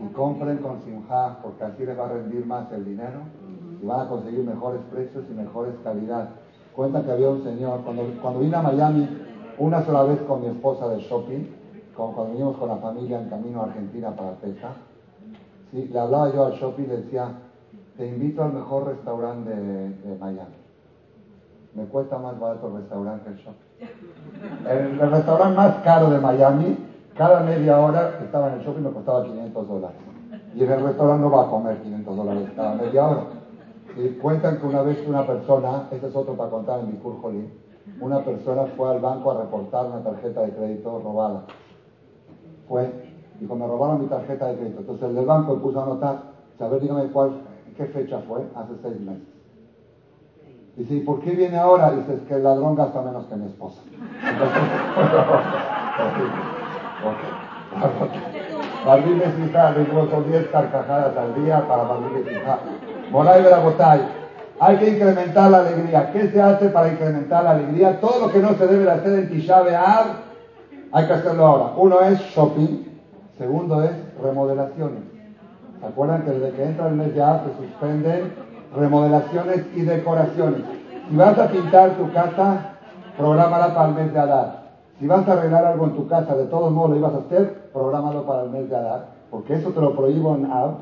[0.00, 3.18] y compren con Simha, porque así les va a rendir más el dinero
[3.82, 6.30] y van a conseguir mejores precios y mejores calidad.
[6.74, 9.08] Cuenta que había un señor, cuando, cuando vine a Miami
[9.58, 11.44] una sola vez con mi esposa de shopping,
[11.96, 14.72] cuando vinimos con la familia en camino a Argentina para Pesa,
[15.70, 15.88] ¿sí?
[15.92, 17.28] le hablaba yo al shopping y le decía,
[17.96, 20.56] te invito al mejor restaurante de, Miami.
[21.74, 24.98] Me cuesta más barato el restaurante que el shopping.
[25.00, 26.76] El, restaurante más caro de Miami,
[27.16, 29.96] cada media hora que estaba en el shopping me costaba 500 dólares.
[30.54, 33.22] Y en el restaurante no va a comer 500 dólares cada media hora.
[33.96, 37.52] Y cuentan que una vez una persona, este es otro para contar en mi Jolín,
[38.00, 41.44] una persona fue al banco a reportar una tarjeta de crédito robada.
[42.68, 42.90] Fue,
[43.38, 44.80] dijo, me robaron mi tarjeta de crédito.
[44.80, 46.22] Entonces el del banco puso a anotar,
[46.58, 47.42] a ver, dígame cuál,
[47.76, 49.34] qué fecha fue, hace seis meses.
[50.76, 51.92] Dice, ¿y por qué viene ahora?
[51.92, 53.80] Dice, es que el ladrón gasta menos que mi esposa.
[58.84, 62.58] Barbí Mesija, le con 10 carcajadas al día para Barbí Mesija.
[63.10, 64.00] Moray Verabotay,
[64.60, 66.12] hay que incrementar la alegría.
[66.12, 68.00] ¿Qué se hace para incrementar la alegría?
[68.00, 70.06] Todo lo que no se debe de hacer en Tisha B'Av,
[70.92, 71.72] hay que hacerlo ahora.
[71.76, 72.84] Uno es shopping,
[73.36, 73.90] segundo es
[74.22, 75.00] remodelaciones.
[75.80, 78.32] ¿Se acuerdan que desde que entra el mes de Av se suspenden
[78.74, 80.62] remodelaciones y decoraciones?
[81.08, 82.76] Si vas a pintar tu casa,
[83.18, 84.64] prográmala para el mes de Adar.
[84.98, 87.68] Si vas a arreglar algo en tu casa, de todos modos lo ibas a hacer,
[87.72, 90.74] prográmalo para el mes de Adar, porque eso te lo prohíbo en Av,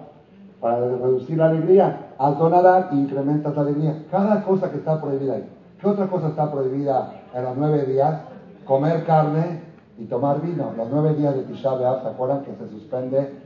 [0.61, 2.12] para reducir la alegría.
[2.23, 4.05] Haz donadar e incrementas la alegría.
[4.09, 5.49] Cada cosa que está prohibida ahí.
[5.81, 8.21] ¿Qué otra cosa está prohibida en los nueve días?
[8.65, 9.61] Comer carne
[9.99, 10.73] y tomar vino.
[10.77, 13.43] Los nueve días de Tisha B'Av, ¿se acuerdan que se suspende?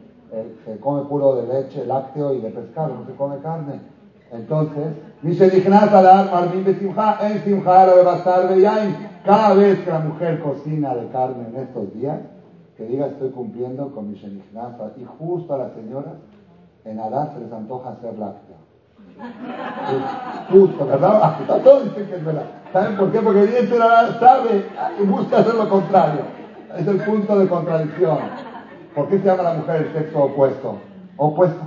[0.66, 3.81] se come puro de leche, lácteo y de pescado, no se come carne.
[4.31, 4.89] Entonces,
[9.24, 12.19] cada vez que la mujer cocina de carne en estos días,
[12.77, 16.12] que diga estoy cumpliendo con mi y justo a la señora
[16.86, 18.65] en Adar se les antoja hacer lácteo.
[20.51, 21.38] Justo, ¿verdad?
[21.47, 22.44] Todos dicen que es verdad.
[22.72, 23.20] ¿Saben por qué?
[23.20, 23.68] Porque el
[24.20, 24.66] sabe
[25.01, 26.20] y busca hacer lo contrario.
[26.76, 28.18] Es el punto de contradicción.
[28.94, 30.76] ¿Por qué se llama la mujer el sexo opuesto?
[31.16, 31.64] Opuesto.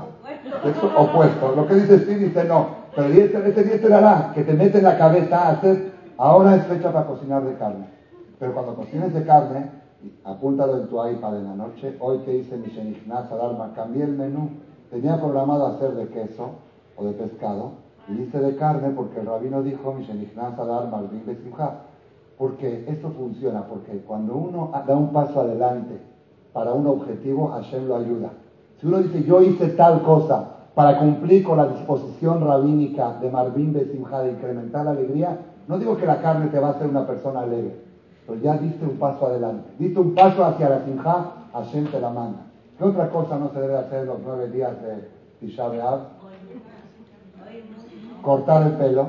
[0.64, 1.54] Sexo opuesto.
[1.56, 2.80] Lo que dice sí, dice no.
[2.96, 5.94] Pero ese día te dará que te mete en la cabeza a hacer.
[6.18, 7.86] Ahora es fecha para cocinar de carne.
[8.40, 9.72] Pero cuando cocines de carne,
[10.24, 11.96] apúntalo en tu iPad en la noche.
[12.00, 14.50] Hoy que hice mi Shenichnas Alarma, cambié el menú
[14.90, 16.52] tenía programado hacer de queso
[17.00, 17.72] o de pescado
[18.08, 19.96] y hice de carne porque el rabino dijo,
[22.38, 26.00] porque esto funciona, porque cuando uno da un paso adelante
[26.54, 28.30] para un objetivo, Hashem lo ayuda.
[28.80, 33.74] Si uno dice, yo hice tal cosa para cumplir con la disposición rabínica de Marvin
[33.74, 37.06] Besimha de incrementar la alegría, no digo que la carne te va a hacer una
[37.06, 37.76] persona alegre,
[38.26, 39.70] pero ya diste un paso adelante.
[39.78, 42.40] Diste un paso hacia la Simha, Hashem te la manda.
[42.78, 45.10] ¿Qué otra cosa no se debe hacer los nueve días de
[45.42, 46.19] Tisha B'Av?
[48.22, 49.08] Cortar el pelo.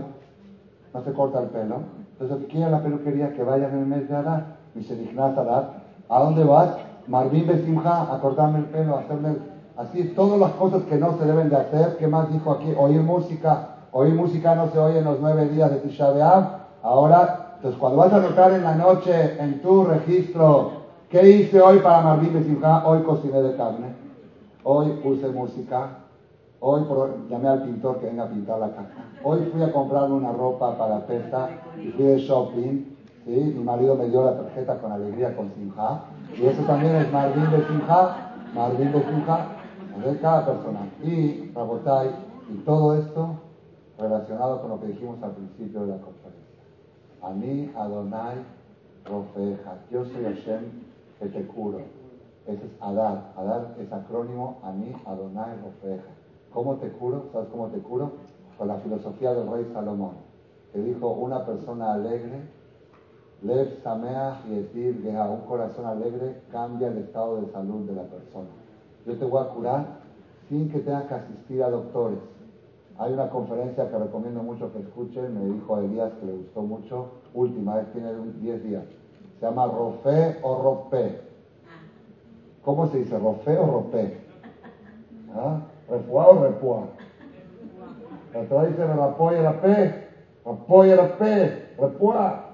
[0.93, 1.77] No se corta el pelo.
[2.19, 3.33] Entonces, ¿quién es la peluquería?
[3.33, 4.57] Que vayan en el mes de Adar.
[4.75, 5.83] Y se digna Adar.
[6.09, 6.77] ¿A dónde vas?
[7.07, 9.37] Marvin Besimha, a cortarme el pelo, a hacerme...
[9.77, 11.97] Así, todas las cosas que no se deben de hacer.
[11.97, 12.75] ¿Qué más dijo aquí?
[12.77, 13.77] Oír música.
[13.93, 16.45] Oír música no se oye en los nueve días de Tisha B'Av.
[16.83, 20.81] Ahora, entonces cuando vas a anotar en la noche en tu registro
[21.11, 22.87] ¿Qué hice hoy para Marvin Besimha?
[22.87, 23.89] Hoy cociné de carne.
[24.63, 25.89] Hoy puse música.
[26.63, 26.83] Hoy
[27.31, 28.93] llamé al pintor que venga a pintar la casa.
[29.25, 32.85] Hoy fui a comprarme una ropa para Pesta y fui de shopping.
[33.25, 33.55] ¿sí?
[33.57, 36.05] Mi marido me dio la tarjeta con alegría con Simha.
[36.37, 38.35] Y eso también es Marvin de Simha.
[38.55, 39.47] Marvin de Simha.
[40.05, 40.81] De cada persona.
[41.03, 42.11] Y Rabotai.
[42.53, 43.37] Y todo esto
[43.99, 46.41] relacionado con lo que dijimos al principio de la conferencia.
[47.23, 48.37] A mí, Adonai,
[49.07, 49.79] Rofeja.
[49.91, 50.65] Yo soy Hashem
[51.19, 51.79] que te curo.
[52.47, 53.33] Ese es Adar.
[53.39, 56.20] Adar es acrónimo Ani Adonai Rofeja.
[56.53, 57.27] ¿Cómo te curo?
[57.33, 58.13] ¿Sabes cómo te curo?
[58.59, 60.15] Con la filosofía del rey Salomón,
[60.73, 62.43] que dijo una persona alegre,
[63.43, 68.49] Lev Samea y Geha, un corazón alegre cambia el estado de salud de la persona.
[69.07, 69.87] Yo te voy a curar
[70.49, 72.19] sin que tengas que asistir a doctores.
[72.99, 77.07] Hay una conferencia que recomiendo mucho que escuchen, me dijo Elías que le gustó mucho,
[77.33, 78.85] última vez tiene 10 días.
[79.39, 81.19] Se llama Rofe o Rope.
[82.63, 83.19] ¿Cómo se dice?
[83.19, 84.19] ¿Rofe o Rope?
[85.35, 85.61] ¿Ah?
[85.91, 86.83] ¿Refuá o refuá?
[88.33, 90.09] La Torah dice Rapoy Rape,
[90.45, 92.47] Rapoy Rape, Refuá.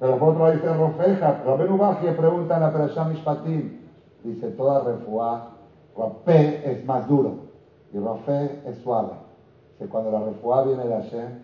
[0.00, 1.42] Pero por otro lado dice Rofeja.
[1.44, 3.78] Rabenu Baji pregunta en la Perashá Mishpatim.
[4.24, 5.50] Dice toda refuá,
[5.96, 7.48] Rape es más duro
[7.92, 9.12] y Rofe es suave.
[9.78, 11.42] Dice cuando la refuá viene de Hashem,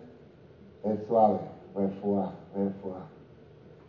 [0.83, 1.39] es suave.
[1.75, 3.07] Refuá, refuá.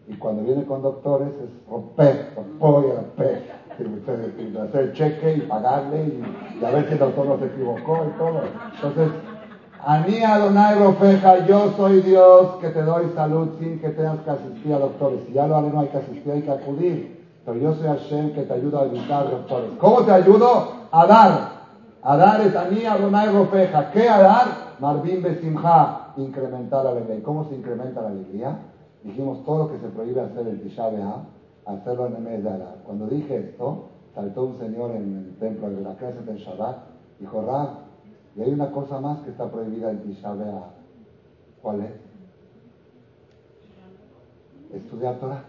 [0.09, 3.43] Y cuando viene con doctores es romper, romper,
[3.85, 4.33] romper.
[4.69, 6.21] Hacer cheque y pagarle
[6.61, 8.41] y, a ver si el doctor no se equivocó y todo.
[8.75, 9.11] Entonces,
[9.85, 14.73] Ani Adonai Rofeja, yo soy Dios que te doy salud sin que tengas que asistir
[14.73, 15.21] a doctores.
[15.27, 17.25] Si ya lo haré, no hay que asistir, hay que acudir.
[17.45, 19.71] Pero yo soy Hashem que te ayuda a evitar doctores.
[19.79, 20.73] ¿Cómo te ayudo?
[20.91, 21.57] A dar.
[22.03, 23.91] A dar es Ani Adonai Rofeja.
[23.93, 24.47] ¿Qué a dar?
[24.81, 26.13] Marvin Besimha.
[26.17, 27.17] Incrementar la alegría.
[27.17, 28.59] ¿Y cómo se incrementa la alegría?
[29.05, 30.91] Dijimos todo lo que se prohíbe hacer el Tisha
[31.67, 32.77] hacerlo en el mes de Adar.
[32.85, 36.79] Cuando dije esto, saltó un señor en el templo de la clase del Shabbat,
[37.19, 37.69] dijo, Rab,
[38.37, 40.35] y hay una cosa más que está prohibida en Tisha
[41.63, 41.93] ¿Cuál es?
[44.75, 45.43] Estudiar Torah.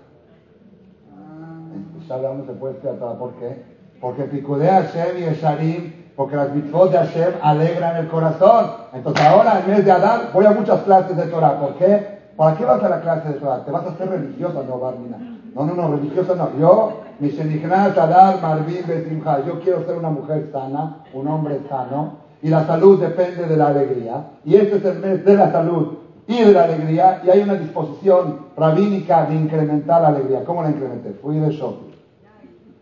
[1.74, 3.20] En Tisha no se puede estudiar Torah.
[3.20, 3.78] ¿Por qué?
[4.02, 8.72] Porque Picudea Hashem y Esharim, porque las mitzvot de Hashem alegran el corazón.
[8.94, 11.60] Entonces ahora, en vez de Adar, voy a muchas clases de Torah.
[11.60, 12.18] ¿Por qué?
[12.36, 13.66] ¿Para qué vas a la clase de Torah?
[13.66, 14.64] ¿Te vas a hacer religiosa?
[14.64, 15.37] No, Barmina.
[15.58, 16.56] No, no, no, religiosa no.
[16.60, 19.44] Yo, mi Adar, Marvin, Besimha.
[19.44, 23.70] Yo quiero ser una mujer sana, un hombre sano y la salud depende de la
[23.70, 24.34] alegría.
[24.46, 25.96] Y este es el mes de la salud
[26.28, 30.46] y de la alegría y hay una disposición rabínica de incrementar la alegría.
[30.46, 31.14] ¿Cómo la incrementé?
[31.14, 31.96] Fui de shopping,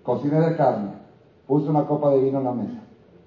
[0.04, 0.90] cociné de carne,
[1.48, 2.82] puse una copa de vino en la mesa,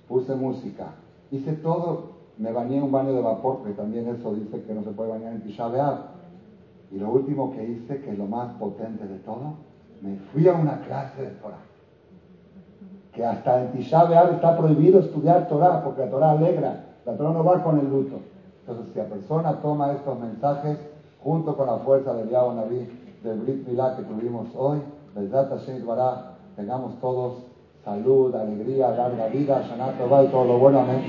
[0.06, 0.88] puse música,
[1.30, 2.18] hice todo.
[2.36, 5.10] Me bañé en un baño de vapor, que también eso dice que no se puede
[5.10, 5.68] bañar en Tisha
[6.90, 9.54] Y lo último que hice, que es lo más potente de todo,
[10.00, 11.68] me fui a una clase de Torah
[13.18, 17.42] que hasta en Tisha está prohibido estudiar Torah, porque la Torah alegra, la Torah no
[17.42, 18.20] va con el luto.
[18.60, 20.78] Entonces, si la persona toma estos mensajes,
[21.20, 22.88] junto con la fuerza del Yahweh Naví,
[23.24, 24.78] del Brit Milá que tuvimos hoy,
[26.54, 27.42] tengamos todos
[27.84, 30.78] salud, alegría, larga vida, Shana y todo lo bueno.
[30.78, 31.02] Amén.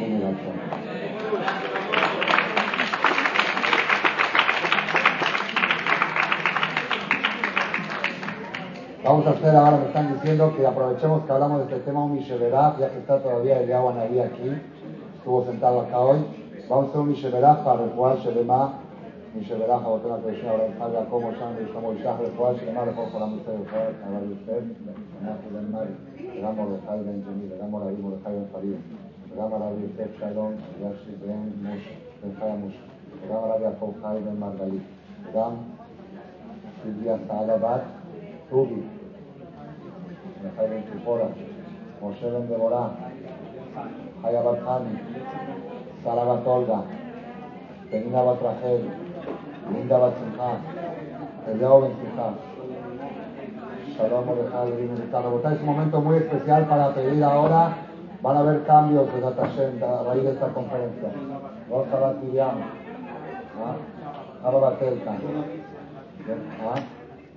[9.01, 12.19] Vamos a hacer ahora, me están diciendo que aprovechemos que hablamos de este tema un
[12.19, 14.51] ya que está todavía el agua Naví aquí,
[15.15, 16.19] estuvo sentado acá hoy.
[16.67, 18.73] Vamos a hacer un Misheverá para refuar Shelema,
[19.33, 23.57] Misheverá, Jabotena Krishna, ahora en Jaga, como Shan, estamos ya refuar Shelema, la música de
[23.59, 24.63] refuar, a de usted,
[26.35, 28.75] le damos de Jai Ben Jeni, le damos la Dimo de Jai Ben Farid,
[29.37, 32.35] la de usted Shalom, Yashi Ben Moshe, Ben
[33.29, 34.83] damos la de Jacob Jai Ben Margalit,
[35.33, 35.59] damos
[36.83, 37.98] Silvia Saada Bat,
[38.51, 38.83] Rubi,
[40.43, 41.29] Mejai Ben Tzipora,
[42.01, 42.89] Moshe Ben Deborah,
[44.23, 44.99] Haya Bat Hani,
[46.03, 46.83] Sara Bat Olga,
[47.91, 48.81] Penina Bat Rachel,
[49.71, 50.51] Linda Bat Simcha,
[51.47, 52.33] Eliao Ben Simcha,
[53.99, 57.75] Shalom Es un momento muy especial para pedir ahora.
[58.21, 61.09] Van a haber cambios de Hashem a raíz de esta conferencia.
[61.69, 62.57] Rosa Bat Miriam,
[64.43, 64.79] Abba Bat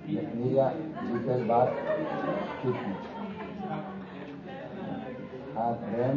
[0.07, 0.67] मेरा
[1.09, 1.75] विशेष बात
[2.63, 2.93] Krishna
[5.55, 6.15] Have them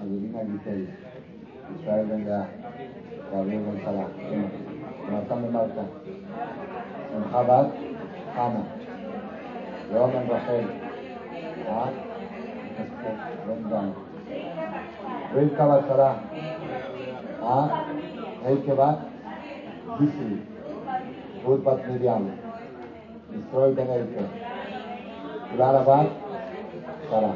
[0.00, 0.84] a divina detail.
[1.72, 2.38] Israel venga,
[3.30, 4.06] Gabriel Gonzala,
[5.06, 5.84] Jonathan de Marta,
[7.16, 7.66] en Jabal,
[8.44, 8.62] Ana,
[9.92, 10.66] León en Rogel,
[11.68, 11.90] Ah,
[13.46, 13.92] Rendán,
[15.34, 16.10] Rivka Balsara,
[17.42, 17.84] Ah,
[18.46, 18.98] Heike Bat,
[19.98, 20.40] Gisri,
[21.44, 22.30] Ruth Bat Miriam,
[23.34, 24.24] Israel Ben Elke,
[25.54, 26.08] Clara Bat
[27.10, 27.34] Sara,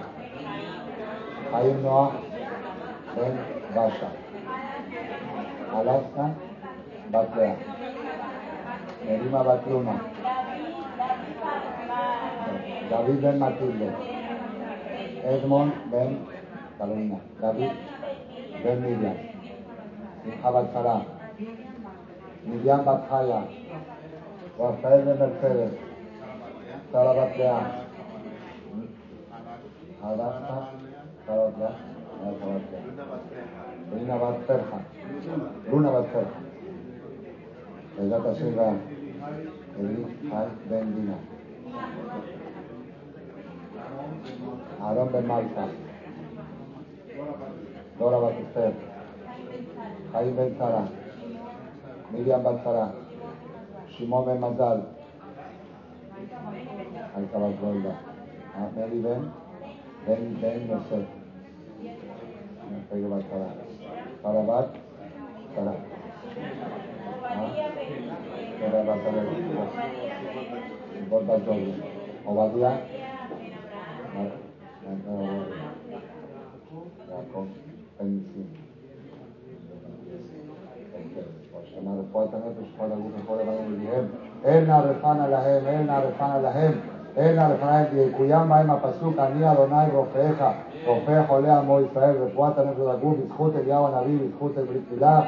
[1.51, 2.12] Chaim Noah
[3.16, 3.35] Ben
[3.75, 4.11] Basha,
[5.75, 6.25] Alaska
[7.11, 7.55] Bat Lea,
[9.07, 9.97] Merima Bat Luna,
[12.91, 13.91] David Ben Matilde,
[15.25, 16.11] Edmond Ben
[16.79, 17.73] Carolina, David
[18.62, 19.16] Ben Miriam,
[20.23, 20.97] Simcha Bat Sara,
[22.47, 23.43] Miriam Bat Chaya,
[24.59, 25.88] Rafael Ben Mercedes,
[34.19, 34.78] Bat Ferja,
[35.70, 36.39] Luna Bat Ferja,
[37.97, 38.69] Belata Silva,
[39.78, 40.48] Eli Hay
[45.12, 45.69] Ben Malta,
[47.98, 48.73] Dora Bat Esther,
[50.12, 50.89] Jaime Ben Sara,
[52.12, 52.86] Miriam Bat Sara,
[53.93, 54.98] Shimon Ben Mazal,
[57.18, 57.94] Alta Bat Golda,
[58.76, 59.32] Mary Ben,
[60.06, 61.06] Ben Ben Yosef,
[62.90, 63.49] Pega Bat Sara,
[64.22, 64.68] Sara Bat
[65.56, 65.76] Sara,
[68.60, 69.24] Sara Bat Sara,
[70.94, 71.74] Shimon Bat Jordi,
[72.26, 72.72] Obadia,
[77.07, 77.48] Jacob
[77.98, 78.48] Ben Sim.
[81.74, 84.06] כלומר, רפואת הנפש, כל הגוף וכל הבנים ידיהם,
[84.45, 86.72] אל נא רפנה להם, אל נא רפנה להם,
[87.18, 90.44] אל נא רפנה להם, ויקוים בהם הפסוק, אני אדוני רופאיך,
[90.88, 95.22] רופא חולה עמו ישראל, רפואת הנפש לגוף, בזכות אליהו הנביא, בזכות ברית מילה,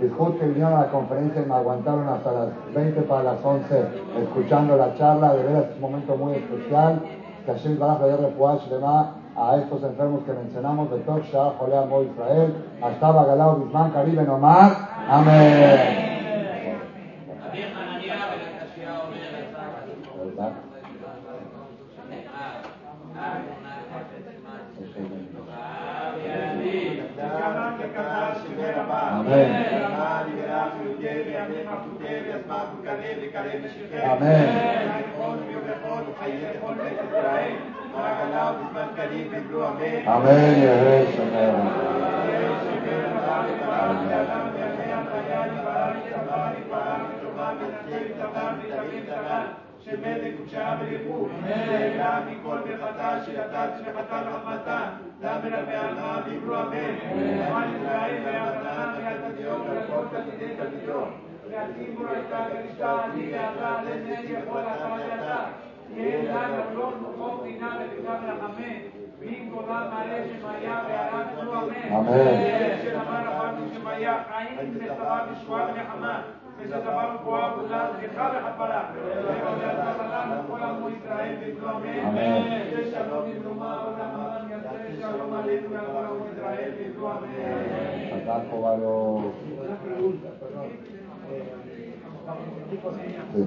[0.00, 3.86] בזכות que vinieron a la conferencia y me aguantaron hasta las 20 para las 11
[4.22, 7.00] escuchando la charla, de veras es un momento muy especial,
[7.46, 11.52] que Hashem Baraj le dé refuah shlema a estos enfermos que mencionamos, de Tok Shah,
[11.58, 14.70] Jolea Mo Israel, hasta Bagalao, Bisman, Caribe, Nomar,
[15.08, 16.07] Amén.
[34.04, 34.48] Amén.
[40.06, 40.54] Amén.
[49.84, 54.80] שמלך וקשה וליבו, נעלם מכל ברכתה שנתת שנחתה וחמתה,
[55.20, 61.00] דם מרבי עלמה ויברו אמן, למען ישראל ואברהם ויד תדיעות ולכל תלמידי תלמידו,
[61.48, 65.44] ויתימו הייתה קדישה עדי ואתה לנני יכול אתה ואתה,
[65.96, 68.72] יהיה לנו לא נוחות דינה ותודה ורחמה,
[69.20, 72.14] במקולה מלא שמהיה ועלה נתנו אמן, אמן.
[72.82, 76.22] שנאמר רבנו שמהיה חיים וצרה ושבועה ונחמה,
[76.58, 79.72] ושדבר גבוהה כולה סליחה וכפרה, ועולה
[80.28, 82.62] לנו כל עמו ישראל ויבנו אמן, אמן.
[82.76, 87.24] ושלום במרומה ולעמם יעשה שלום עלינו ועל כל עמו ישראל ויבנו אמן.
[93.31, 93.39] Sí.